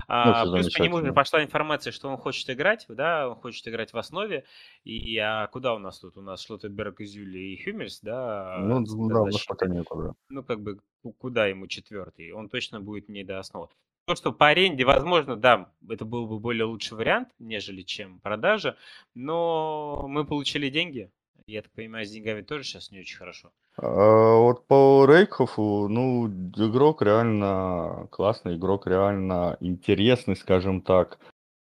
А, 0.09 0.43
ну, 0.43 0.55
плюс 0.55 0.73
по 0.73 0.83
нему 0.83 0.97
уже 0.97 1.13
пошла 1.13 1.41
информация, 1.41 1.93
что 1.93 2.09
он 2.09 2.17
хочет 2.17 2.49
играть, 2.49 2.85
да, 2.89 3.29
он 3.29 3.37
хочет 3.37 3.65
играть 3.65 3.93
в 3.93 3.97
основе. 3.97 4.43
И 4.83 5.17
а 5.19 5.47
куда 5.47 5.73
у 5.73 5.79
нас 5.79 5.99
тут? 5.99 6.17
У 6.17 6.21
нас 6.21 6.45
Зюли 6.45 7.39
и 7.39 7.63
Хюмельс, 7.63 8.01
да? 8.01 8.57
Ну, 8.59 8.83
да, 9.07 9.21
у 9.21 9.25
нас 9.27 9.45
пока 9.45 9.67
нету, 9.67 9.95
да. 9.95 10.13
Ну, 10.27 10.43
как 10.43 10.59
бы, 10.59 10.79
куда 11.17 11.47
ему 11.47 11.67
четвертый? 11.67 12.33
Он 12.33 12.49
точно 12.49 12.81
будет 12.81 13.07
не 13.07 13.23
до 13.23 13.39
основы. 13.39 13.69
То, 14.05 14.15
что 14.15 14.33
по 14.33 14.47
аренде, 14.49 14.83
возможно, 14.83 15.37
да, 15.37 15.71
это 15.89 16.03
был 16.03 16.27
бы 16.27 16.39
более 16.39 16.65
лучший 16.65 16.97
вариант, 16.97 17.29
нежели 17.39 17.83
чем 17.83 18.19
продажа, 18.19 18.75
но 19.15 20.05
мы 20.07 20.25
получили 20.25 20.69
деньги. 20.69 21.09
Я 21.45 21.61
так 21.61 21.71
понимаю, 21.71 22.05
с 22.05 22.11
деньгами 22.11 22.41
тоже 22.41 22.63
сейчас 22.63 22.91
не 22.91 22.99
очень 22.99 23.17
хорошо. 23.17 23.51
А, 23.77 24.35
вот 24.37 24.67
по 24.67 25.05
Рейкхофу, 25.05 25.87
ну, 25.89 26.27
игрок 26.27 27.01
реально 27.01 28.07
классный, 28.11 28.55
игрок 28.55 28.87
реально 28.87 29.57
интересный, 29.59 30.35
скажем 30.35 30.81
так. 30.81 31.19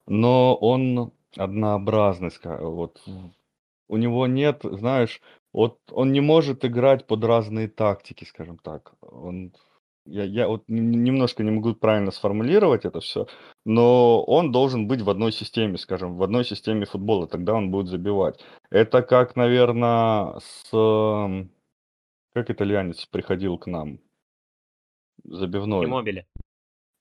Но 0.08 0.56
он 0.56 1.14
однообразный, 1.38 2.32
вот 2.60 3.02
у 3.88 3.98
него 3.98 4.28
нет, 4.28 4.62
знаешь, 4.64 5.22
вот 5.54 5.80
он 5.92 6.12
не 6.12 6.22
может 6.22 6.66
играть 6.66 7.08
под 7.08 7.24
разные 7.24 7.68
тактики, 7.68 8.24
скажем 8.24 8.58
так. 8.58 8.94
Он 9.02 9.54
я, 10.06 10.24
я 10.24 10.48
вот 10.48 10.64
немножко 10.68 11.44
не 11.44 11.52
могу 11.52 11.74
правильно 11.74 12.12
сформулировать 12.12 12.86
это 12.86 13.00
все, 13.00 13.28
но 13.66 14.24
он 14.24 14.52
должен 14.52 14.88
быть 14.88 15.02
в 15.02 15.10
одной 15.10 15.32
системе, 15.32 15.78
скажем, 15.78 16.18
в 16.18 16.24
одной 16.24 16.46
системе 16.46 16.86
футбола, 16.86 17.28
тогда 17.28 17.54
он 17.54 17.72
будет 17.72 17.88
забивать. 17.88 18.40
Это 18.70 19.02
как, 19.02 19.36
наверное, 19.36 20.40
с... 20.40 20.74
Эм, 20.74 21.52
как 22.34 22.50
итальянец 22.50 23.06
приходил 23.06 23.58
к 23.58 23.68
нам? 23.68 24.00
Забивной. 25.24 25.86
Иммобили. 25.86 26.26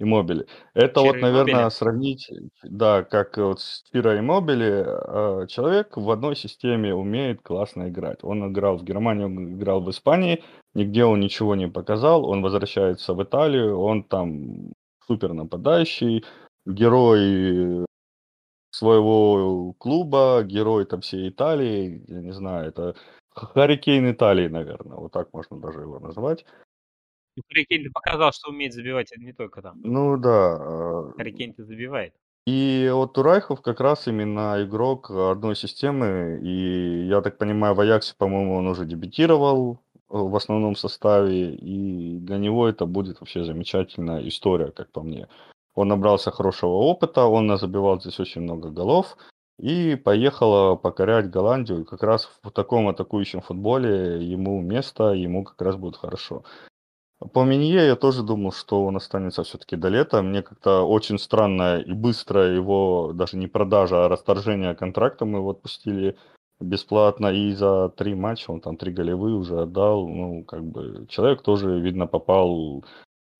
Иммобили. 0.01 0.47
Это 0.75 1.01
вот, 1.01 1.17
Чиро 1.17 1.21
наверное, 1.21 1.53
Иммобили. 1.53 1.71
сравнить, 1.71 2.31
да, 2.63 3.03
как 3.05 3.37
вот 3.37 3.61
с 3.61 3.83
Чиро 3.93 4.19
Иммобили, 4.19 4.85
э, 4.87 5.47
человек 5.47 5.97
в 5.97 6.11
одной 6.11 6.35
системе 6.37 6.95
умеет 6.95 7.43
классно 7.43 7.89
играть. 7.91 8.25
Он 8.25 8.51
играл 8.51 8.79
в 8.79 8.85
Германии, 8.85 9.25
он 9.25 9.59
играл 9.59 9.83
в 9.83 9.91
Испании, 9.91 10.43
нигде 10.75 11.05
он 11.05 11.21
ничего 11.21 11.55
не 11.55 11.69
показал, 11.69 12.25
он 12.25 12.43
возвращается 12.43 13.13
в 13.13 13.23
Италию, 13.23 13.79
он 13.79 14.03
там 14.03 14.73
супер 15.07 15.35
нападающий, 15.35 16.25
герой 16.67 17.85
своего 18.71 19.75
клуба, 19.79 20.43
герой 20.45 20.87
там 20.87 21.03
всей 21.03 21.29
Италии, 21.29 22.05
я 22.09 22.21
не 22.21 22.33
знаю, 22.33 22.69
это 22.69 22.95
Харикейн 23.35 24.13
Италии, 24.13 24.49
наверное, 24.49 24.97
вот 24.97 25.13
так 25.13 25.33
можно 25.33 25.61
даже 25.61 25.81
его 25.81 25.99
назвать. 25.99 26.47
Ну, 27.37 27.43
Харри 27.49 27.89
показал, 27.93 28.33
что 28.33 28.51
умеет 28.51 28.73
забивать, 28.73 29.13
не 29.17 29.33
только 29.33 29.63
там. 29.63 29.81
Ну 29.83 30.17
да, 30.17 30.57
э, 30.61 31.13
Харри 31.17 31.33
Кейн-то 31.33 31.65
забивает. 31.65 32.15
И 32.47 32.91
вот 32.93 33.13
Турайхов 33.13 33.61
как 33.61 33.81
раз 33.81 34.09
именно 34.09 34.63
игрок 34.65 35.11
одной 35.11 35.55
системы, 35.55 36.41
и 36.43 37.07
я 37.07 37.21
так 37.21 37.39
понимаю, 37.39 37.75
в 37.75 37.81
Аяксе, 37.81 38.15
по-моему, 38.17 38.57
он 38.57 38.67
уже 38.67 38.85
дебютировал 38.87 39.79
э, 39.93 39.97
в 40.09 40.35
основном 40.35 40.75
составе, 40.75 41.55
и 41.55 42.19
для 42.19 42.39
него 42.39 42.67
это 42.69 42.87
будет 42.87 43.21
вообще 43.21 43.45
замечательная 43.45 44.27
история, 44.27 44.73
как 44.73 44.91
по 44.91 45.03
мне. 45.03 45.29
Он 45.75 45.89
набрался 45.89 46.31
хорошего 46.31 46.73
опыта, 46.73 47.27
он 47.27 47.57
забивал 47.57 48.01
здесь 48.01 48.19
очень 48.19 48.43
много 48.43 48.71
голов, 48.71 49.17
и 49.61 49.95
поехал 49.95 50.77
покорять 50.77 51.31
Голландию. 51.31 51.83
И 51.83 51.85
как 51.85 52.03
раз 52.03 52.31
в 52.43 52.51
таком 52.51 52.89
атакующем 52.89 53.43
футболе 53.43 54.25
ему 54.25 54.61
место, 54.61 55.13
ему 55.13 55.45
как 55.45 55.61
раз 55.61 55.77
будет 55.77 55.97
хорошо. 55.97 56.45
По 57.21 57.45
Минье 57.45 57.85
я 57.87 57.97
тоже 57.97 58.23
думал, 58.23 58.51
что 58.51 58.85
он 58.87 58.97
останется 58.97 59.43
все-таки 59.43 59.77
до 59.77 59.89
лета. 59.89 60.23
Мне 60.23 60.43
как-то 60.43 60.83
очень 60.83 61.19
странно 61.19 61.79
и 61.79 61.93
быстро 61.93 62.45
его, 62.45 63.13
даже 63.15 63.37
не 63.37 63.47
продажа, 63.47 64.07
а 64.07 64.09
расторжение 64.09 64.75
контракта 64.75 65.27
мы 65.27 65.39
его 65.39 65.51
отпустили 65.51 66.17
бесплатно. 66.61 67.27
И 67.27 67.53
за 67.53 67.91
три 67.91 68.15
матча 68.15 68.51
он 68.51 68.61
там 68.63 68.79
три 68.79 68.91
голевые 68.93 69.35
уже 69.35 69.61
отдал. 69.63 70.09
Ну, 70.09 70.45
как 70.45 70.65
бы 70.65 71.07
человек 71.11 71.43
тоже, 71.43 71.79
видно, 71.79 72.07
попал, 72.07 72.85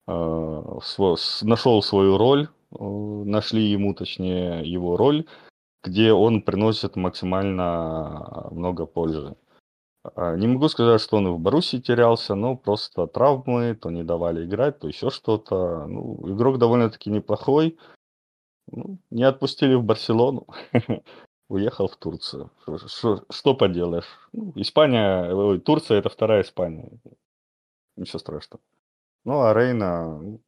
э, 0.07 0.11
в 0.11 0.81
сво- 0.83 1.17
с- 1.17 1.41
нашел 1.41 1.81
свою 1.81 2.17
роль, 2.19 2.49
э, 2.71 2.83
нашли 3.25 3.63
ему, 3.63 3.95
точнее, 3.95 4.61
его 4.63 4.95
роль, 4.95 5.25
где 5.83 6.13
он 6.13 6.43
приносит 6.43 6.95
максимально 6.95 8.47
много 8.51 8.85
пользы. 8.85 9.35
А, 10.03 10.35
Не 10.35 10.47
могу 10.47 10.67
сказать, 10.67 11.01
что 11.01 11.17
он 11.17 11.27
и 11.27 11.31
в 11.31 11.39
Боруссии 11.39 11.77
терялся, 11.77 12.35
но 12.35 12.55
просто 12.55 13.07
травмы, 13.07 13.75
то 13.75 13.91
не 13.91 14.03
давали 14.03 14.45
играть, 14.45 14.79
то 14.79 14.87
еще 14.87 15.09
что-то. 15.09 15.85
Ну, 15.87 16.19
игрок 16.33 16.57
довольно-таки 16.57 17.09
неплохой. 17.09 17.77
Ну, 18.67 18.99
не 19.09 19.23
отпустили 19.23 19.75
в 19.75 19.83
Барселону. 19.83 20.47
Уехал 21.49 21.87
в 21.87 21.97
Турцию. 21.97 22.51
Что 23.29 23.55
поделаешь? 23.55 24.07
Ну, 24.31 24.53
Испания, 24.55 25.33
ой, 25.33 25.59
Турция 25.59 25.99
это 25.99 26.09
вторая 26.09 26.41
Испания. 26.41 26.89
Ничего 27.97 28.19
страшного. 28.19 28.63
Ну, 29.25 29.41
а 29.41 29.53
Рейна, 29.53 30.17
ну, 30.19 30.41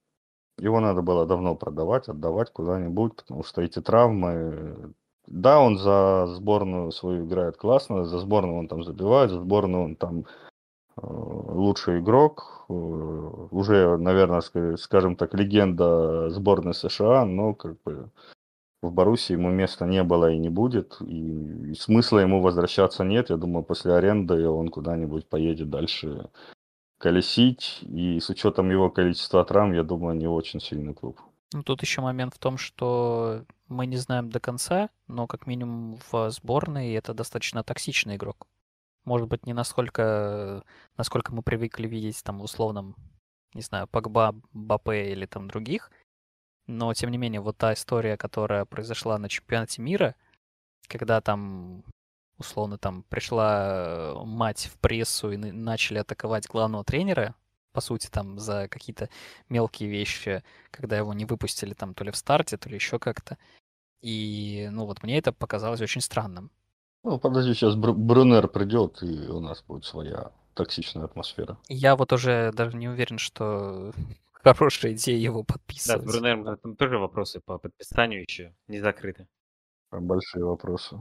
его 0.58 0.80
надо 0.80 1.01
было 1.01 1.26
давно 1.26 1.56
продавать, 1.56 2.08
отдавать 2.08 2.51
куда-нибудь, 2.51 3.16
потому 3.18 3.43
что 3.43 3.62
эти 3.62 3.82
травмы... 3.82 4.93
Да, 5.28 5.59
он 5.59 5.78
за 5.78 6.28
сборную 6.28 6.91
свою 6.91 7.26
играет 7.26 7.57
классно, 7.57 8.05
за 8.05 8.19
сборную 8.19 8.59
он 8.59 8.67
там 8.67 8.84
забивает, 8.84 9.32
за 9.32 9.39
сборную 9.39 9.86
он 9.86 9.95
там 9.95 10.26
э, 10.97 11.01
лучший 11.01 11.99
игрок, 11.99 12.65
э, 12.69 12.74
уже, 12.74 13.97
наверное, 13.97 14.41
ска- 14.41 14.78
скажем 14.78 15.15
так, 15.15 15.34
легенда 15.34 16.30
сборной 16.30 16.74
США, 16.74 17.26
но 17.26 17.53
как 17.53 17.82
бы 17.84 18.09
в 18.82 18.91
Боруссии 18.91 19.34
ему 19.34 19.49
места 19.49 19.86
не 19.86 20.03
было 20.03 20.32
и 20.32 20.38
не 20.38 20.49
будет, 20.49 20.97
и, 21.01 21.71
и 21.71 21.76
смысла 21.76 22.19
ему 22.19 22.41
возвращаться 22.41 23.03
нет. 23.03 23.30
Я 23.30 23.38
думаю, 23.38 23.63
после 23.63 23.93
аренды 23.93 24.47
он 24.49 24.69
куда-нибудь 24.69 25.28
поедет 25.28 25.69
дальше 25.69 26.30
колесить, 26.99 27.80
и 27.84 28.19
с 28.19 28.30
учетом 28.30 28.71
его 28.71 28.89
количества 28.89 29.45
травм, 29.45 29.74
я 29.74 29.84
думаю, 29.84 30.15
не 30.17 30.28
очень 30.28 30.59
сильный 30.61 30.93
клуб. 30.93 31.19
Ну, 31.54 31.64
тут 31.64 31.82
еще 31.82 32.01
момент 32.01 32.34
в 32.34 32.39
том, 32.39 32.58
что 32.58 33.45
мы 33.68 33.86
не 33.86 33.97
знаем 33.97 34.30
до 34.30 34.39
конца, 34.39 34.89
но 35.08 35.28
как 35.28 35.47
минимум 35.47 35.99
в 36.12 36.30
сборной 36.32 36.93
это 36.93 37.14
достаточно 37.14 37.64
токсичный 37.64 38.16
игрок. 38.16 38.47
Может 39.06 39.28
быть, 39.28 39.45
не 39.45 39.54
настолько, 39.54 40.64
насколько 40.97 41.34
мы 41.34 41.43
привыкли 41.43 41.88
видеть 41.88 42.24
там 42.24 42.39
в 42.39 42.43
условном, 42.43 42.95
не 43.54 43.62
знаю, 43.62 43.88
Погба, 43.88 44.36
Бапе 44.54 45.12
или 45.12 45.26
там 45.26 45.47
других, 45.47 45.91
но 46.68 46.93
тем 46.93 47.12
не 47.12 47.18
менее, 47.18 47.41
вот 47.41 47.58
та 47.58 47.74
история, 47.74 48.18
которая 48.18 48.66
произошла 48.66 49.18
на 49.18 49.30
чемпионате 49.30 49.82
мира, 49.82 50.16
когда 50.88 51.22
там 51.22 51.84
условно 52.38 52.78
там 52.78 53.04
пришла 53.04 54.16
э, 54.16 54.24
мать 54.26 54.70
в 54.74 54.78
прессу 54.80 55.32
и 55.32 55.38
на- 55.38 55.51
начали 55.54 55.99
атаковать 55.99 56.47
главного 56.47 56.84
тренера, 56.84 57.36
по 57.74 57.82
сути, 57.82 58.07
там 58.09 58.39
за 58.39 58.67
какие-то 58.69 59.09
мелкие 59.49 59.89
вещи, 59.89 60.43
когда 60.71 60.97
его 60.97 61.13
не 61.13 61.26
выпустили 61.26 61.74
там 61.74 61.93
то 61.95 62.03
ли 62.05 62.11
в 62.11 62.17
старте, 62.17 62.57
то 62.57 62.69
ли 62.69 62.76
еще 62.76 62.99
как-то. 62.99 63.38
И, 64.01 64.69
ну, 64.71 64.86
вот 64.86 65.03
мне 65.03 65.17
это 65.19 65.34
показалось 65.34 65.82
очень 65.82 66.01
странным. 66.01 66.51
Ну, 67.03 67.17
подожди, 67.19 67.53
сейчас 67.53 67.76
Бру- 67.76 67.93
Брунер 67.93 68.47
придет, 68.49 69.01
и 69.03 69.28
у 69.30 69.39
нас 69.39 69.63
будет 69.63 69.86
своя 69.86 70.32
токсичная 70.53 71.05
атмосфера. 71.05 71.57
Я 71.67 71.95
вот 71.97 72.13
уже 72.13 72.51
даже 72.53 72.78
не 72.78 72.88
уверен, 72.88 73.17
что 73.17 73.91
хорошая 74.32 74.93
идея 74.93 75.17
его 75.17 75.39
Да, 75.39 75.45
с 75.45 75.53
подписывать. 75.53 76.05
Брунером 76.05 76.57
там 76.57 76.76
тоже 76.76 76.97
вопросы 76.97 77.39
по 77.41 77.57
подписанию 77.57 78.21
еще 78.21 78.55
не 78.67 78.80
закрыты. 78.80 79.28
Там 79.91 80.05
большие 80.07 80.43
вопросы. 80.43 80.99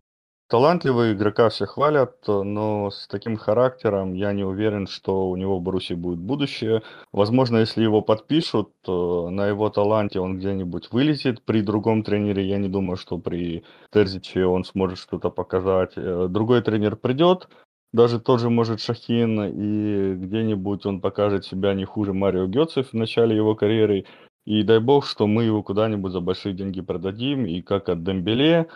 Талантливые 0.49 1.15
игрока 1.15 1.49
все 1.49 1.65
хвалят, 1.65 2.17
но 2.29 2.91
с 2.91 3.09
таким 3.09 3.39
характером 3.39 4.13
я 4.13 4.35
не 4.35 4.45
уверен, 4.45 4.87
что 4.87 5.31
у 5.31 5.37
него 5.37 5.59
в 5.59 5.63
Боруссии 5.63 5.95
будет 5.95 6.19
будущее. 6.19 6.83
Возможно, 7.11 7.59
если 7.59 7.83
его 7.83 8.03
подпишут, 8.03 8.71
то 8.83 9.31
на 9.31 9.47
его 9.47 9.71
таланте 9.71 10.21
он 10.21 10.39
где-нибудь 10.39 10.93
вылезет. 10.93 11.43
При 11.43 11.63
другом 11.63 12.03
тренере 12.03 12.47
я 12.47 12.59
не 12.59 12.69
думаю, 12.69 12.99
что 12.99 13.17
при 13.17 13.65
Терзиче 13.91 14.45
он 14.45 14.65
сможет 14.65 14.99
что-то 14.99 15.31
показать. 15.31 15.93
Э, 15.97 16.27
Другой 16.29 16.61
тренер 16.61 16.97
придет, 16.97 17.49
даже 17.93 18.21
тот 18.21 18.41
же 18.41 18.51
может 18.51 18.81
Шахин, 18.81 19.43
и 19.45 20.15
где-нибудь 20.15 20.87
он 20.87 21.01
покажет 21.01 21.45
себя 21.45 21.75
не 21.75 21.85
хуже 21.85 22.13
Марио 22.15 22.47
Гетцев 22.47 22.91
в 22.91 22.95
начале 22.95 23.37
его 23.37 23.55
карьеры. 23.55 24.05
И 24.45 24.63
дай 24.65 24.81
бог, 24.81 25.07
что 25.07 25.27
мы 25.27 25.45
его 25.45 25.63
куда-нибудь 25.63 26.13
за 26.13 26.21
большие 26.21 26.55
деньги 26.55 26.81
продадим, 26.81 27.47
и 27.47 27.61
как 27.63 27.89
от 27.89 28.03
Дембеле, 28.03 28.69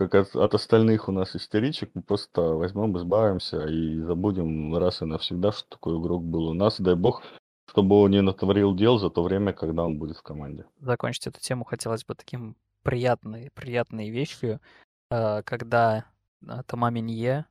как 0.00 0.14
от, 0.14 0.34
от 0.34 0.54
остальных 0.54 1.08
у 1.08 1.12
нас 1.12 1.36
истеричек, 1.36 1.90
мы 1.92 2.00
просто 2.00 2.40
возьмем, 2.40 2.96
избавимся 2.96 3.66
и 3.66 4.00
забудем 4.00 4.74
раз 4.76 5.02
и 5.02 5.04
навсегда, 5.04 5.52
что 5.52 5.68
такой 5.68 6.00
игрок 6.00 6.24
был 6.24 6.48
у 6.48 6.54
нас. 6.54 6.80
Дай 6.80 6.94
бог, 6.94 7.22
чтобы 7.68 8.00
он 8.00 8.10
не 8.10 8.22
натворил 8.22 8.74
дел 8.74 8.98
за 8.98 9.10
то 9.10 9.22
время, 9.22 9.52
когда 9.52 9.84
он 9.84 9.98
будет 9.98 10.16
в 10.16 10.22
команде. 10.22 10.64
Закончить 10.80 11.26
эту 11.26 11.40
тему 11.40 11.64
хотелось 11.64 12.06
бы 12.06 12.14
таким 12.14 12.56
приятной, 12.82 13.50
приятной 13.50 14.08
вещью, 14.08 14.60
э, 15.10 15.42
когда 15.42 16.06
э, 16.46 16.62
Тома 16.66 16.88
Минье 16.88 17.44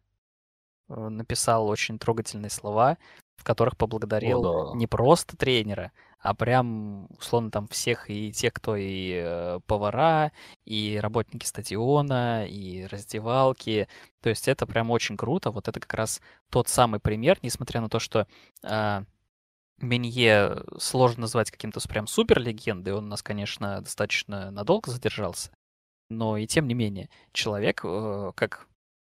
э, 0.88 1.10
написал 1.10 1.68
очень 1.68 2.00
трогательные 2.00 2.50
слова, 2.50 2.98
в 3.40 3.44
которых 3.44 3.78
поблагодарил 3.78 4.42
да. 4.42 4.78
не 4.78 4.86
просто 4.86 5.38
тренера, 5.38 5.92
а 6.20 6.34
прям, 6.34 7.08
условно, 7.18 7.50
там 7.50 7.68
всех, 7.70 8.10
и 8.10 8.32
тех, 8.34 8.54
кто 8.54 8.76
и 8.76 9.14
э, 9.24 9.60
повара, 9.66 10.34
и 10.66 11.00
работники 11.02 11.46
стадиона, 11.46 12.46
и 12.46 12.86
раздевалки. 12.86 13.88
То 14.22 14.30
есть 14.30 14.50
это 14.50 14.68
прям 14.68 14.92
очень 14.92 15.16
круто. 15.16 15.52
Вот 15.52 15.70
это 15.70 15.80
как 15.80 15.94
раз 15.94 16.22
тот 16.50 16.68
самый 16.68 17.00
пример, 17.00 17.40
несмотря 17.42 17.80
на 17.80 17.90
то, 17.90 18.00
что 18.00 18.28
а, 18.64 19.04
Менье 19.82 20.64
сложно 20.78 21.22
назвать 21.22 21.52
каким-то 21.52 21.80
прям 21.88 22.06
супер 22.06 22.40
легендой. 22.42 22.94
Он 22.94 23.06
у 23.06 23.08
нас, 23.08 23.24
конечно, 23.24 23.80
достаточно 23.80 24.52
надолго 24.52 24.92
задержался. 24.92 25.52
Но 26.10 26.36
и 26.36 26.48
тем 26.48 26.68
не 26.68 26.74
менее, 26.74 27.10
человек, 27.32 27.82
э, 27.86 28.32
как, 28.36 28.68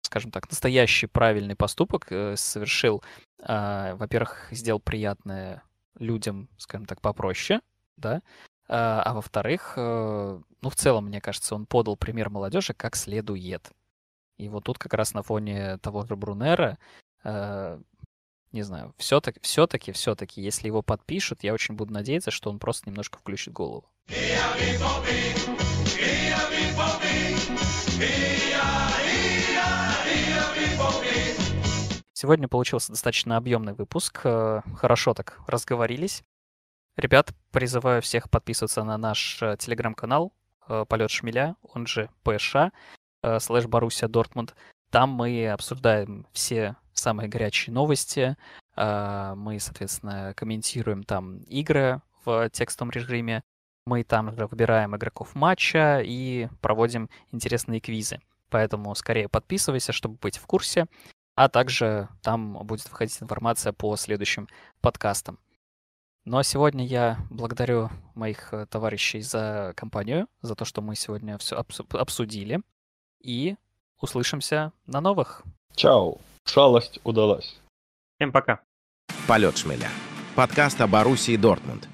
скажем 0.10 0.32
так, 0.32 0.50
настоящий 0.50 1.06
правильный 1.06 1.56
поступок 1.56 2.08
э, 2.10 2.36
совершил, 2.36 3.04
а, 3.44 3.96
во-первых, 3.96 4.48
сделал 4.50 4.80
приятное 4.80 5.62
людям, 6.00 6.50
скажем 6.58 6.88
так, 6.88 7.00
попроще, 7.00 7.62
да, 7.96 8.24
а, 8.68 9.04
а 9.04 9.14
во-вторых, 9.14 9.74
э, 9.78 10.40
ну, 10.62 10.70
в 10.70 10.76
целом, 10.76 11.06
мне 11.06 11.22
кажется, 11.22 11.54
он 11.54 11.68
подал 11.68 11.96
пример 11.96 12.32
молодежи 12.32 12.74
как 12.74 12.96
следует. 12.96 13.70
И 14.38 14.50
вот 14.50 14.64
тут 14.64 14.80
как 14.80 14.96
раз 14.96 15.14
на 15.14 15.22
фоне 15.22 15.78
того 15.78 16.06
же 16.08 16.16
Брунера 16.16 16.80
э, 17.24 17.80
не 18.52 18.64
знаю, 18.64 18.96
все-таки, 18.98 19.40
все-таки, 19.44 19.92
все-таки, 19.92 20.42
если 20.42 20.66
его 20.66 20.82
подпишут, 20.82 21.44
я 21.44 21.54
очень 21.54 21.76
буду 21.76 21.94
надеяться, 21.94 22.32
что 22.32 22.50
он 22.50 22.58
просто 22.58 22.90
немножко 22.90 23.20
включит 23.20 23.54
голову. 23.54 23.86
Сегодня 32.22 32.50
получился 32.50 32.92
достаточно 32.92 33.38
объемный 33.38 33.72
выпуск. 33.72 34.20
э, 34.26 34.62
Хорошо 34.76 35.14
так 35.14 35.40
разговорились. 35.48 36.22
Ребят, 36.98 37.34
призываю 37.52 38.02
всех 38.02 38.30
подписываться 38.30 38.84
на 38.84 38.98
наш 38.98 39.42
э, 39.42 39.56
телеграм-канал 39.58 40.34
э, 40.68 40.84
Полет 40.90 41.12
Шмеля, 41.12 41.56
он 41.62 41.88
же 41.88 42.10
ПШ, 42.24 42.74
слэш 43.40 43.68
Боруссия 43.68 44.10
Дортмунд. 44.10 44.54
Там 44.92 45.12
мы 45.12 45.48
обсуждаем 45.48 46.28
все 46.34 46.76
самые 46.92 47.30
горячие 47.30 47.74
новости. 47.74 48.36
Мы, 48.76 49.58
соответственно, 49.62 50.34
комментируем 50.36 51.04
там 51.04 51.38
игры 51.44 52.02
в 52.26 52.50
текстовом 52.50 52.92
режиме. 52.92 53.44
Мы 53.86 54.04
там 54.04 54.36
же 54.36 54.46
выбираем 54.46 54.94
игроков 54.94 55.36
матча 55.36 56.02
и 56.04 56.50
проводим 56.60 57.10
интересные 57.32 57.80
квизы. 57.80 58.20
Поэтому 58.50 58.94
скорее 58.96 59.30
подписывайся, 59.30 59.94
чтобы 59.94 60.16
быть 60.16 60.38
в 60.38 60.46
курсе. 60.48 60.86
А 61.40 61.48
также 61.48 62.10
там 62.22 62.66
будет 62.66 62.90
выходить 62.90 63.24
информация 63.24 63.72
по 63.72 63.96
следующим 63.96 64.50
подкастам. 64.82 65.40
Ну 66.26 66.38
а 66.38 66.44
сегодня 66.44 66.86
я 66.86 67.18
благодарю 67.30 67.90
моих 68.14 68.54
э, 68.54 68.66
товарищей 68.66 69.22
за 69.22 69.72
компанию, 69.78 70.28
за 70.42 70.56
то, 70.56 70.66
что 70.66 70.82
мы 70.82 70.98
сегодня 70.98 71.38
все 71.38 71.64
обсудили. 71.92 72.60
И 73.22 73.56
услышимся 74.02 74.74
на 74.86 75.00
новых. 75.00 75.44
Чао. 75.76 76.18
Шалость 76.44 77.00
удалась. 77.06 77.58
Всем 78.18 78.34
пока. 78.34 78.60
Полет 79.26 79.58
шмеля. 79.58 79.88
Подкаст 80.36 80.82
о 80.82 80.88
Боруссии 80.88 81.38
Дортмунд. 81.38 81.88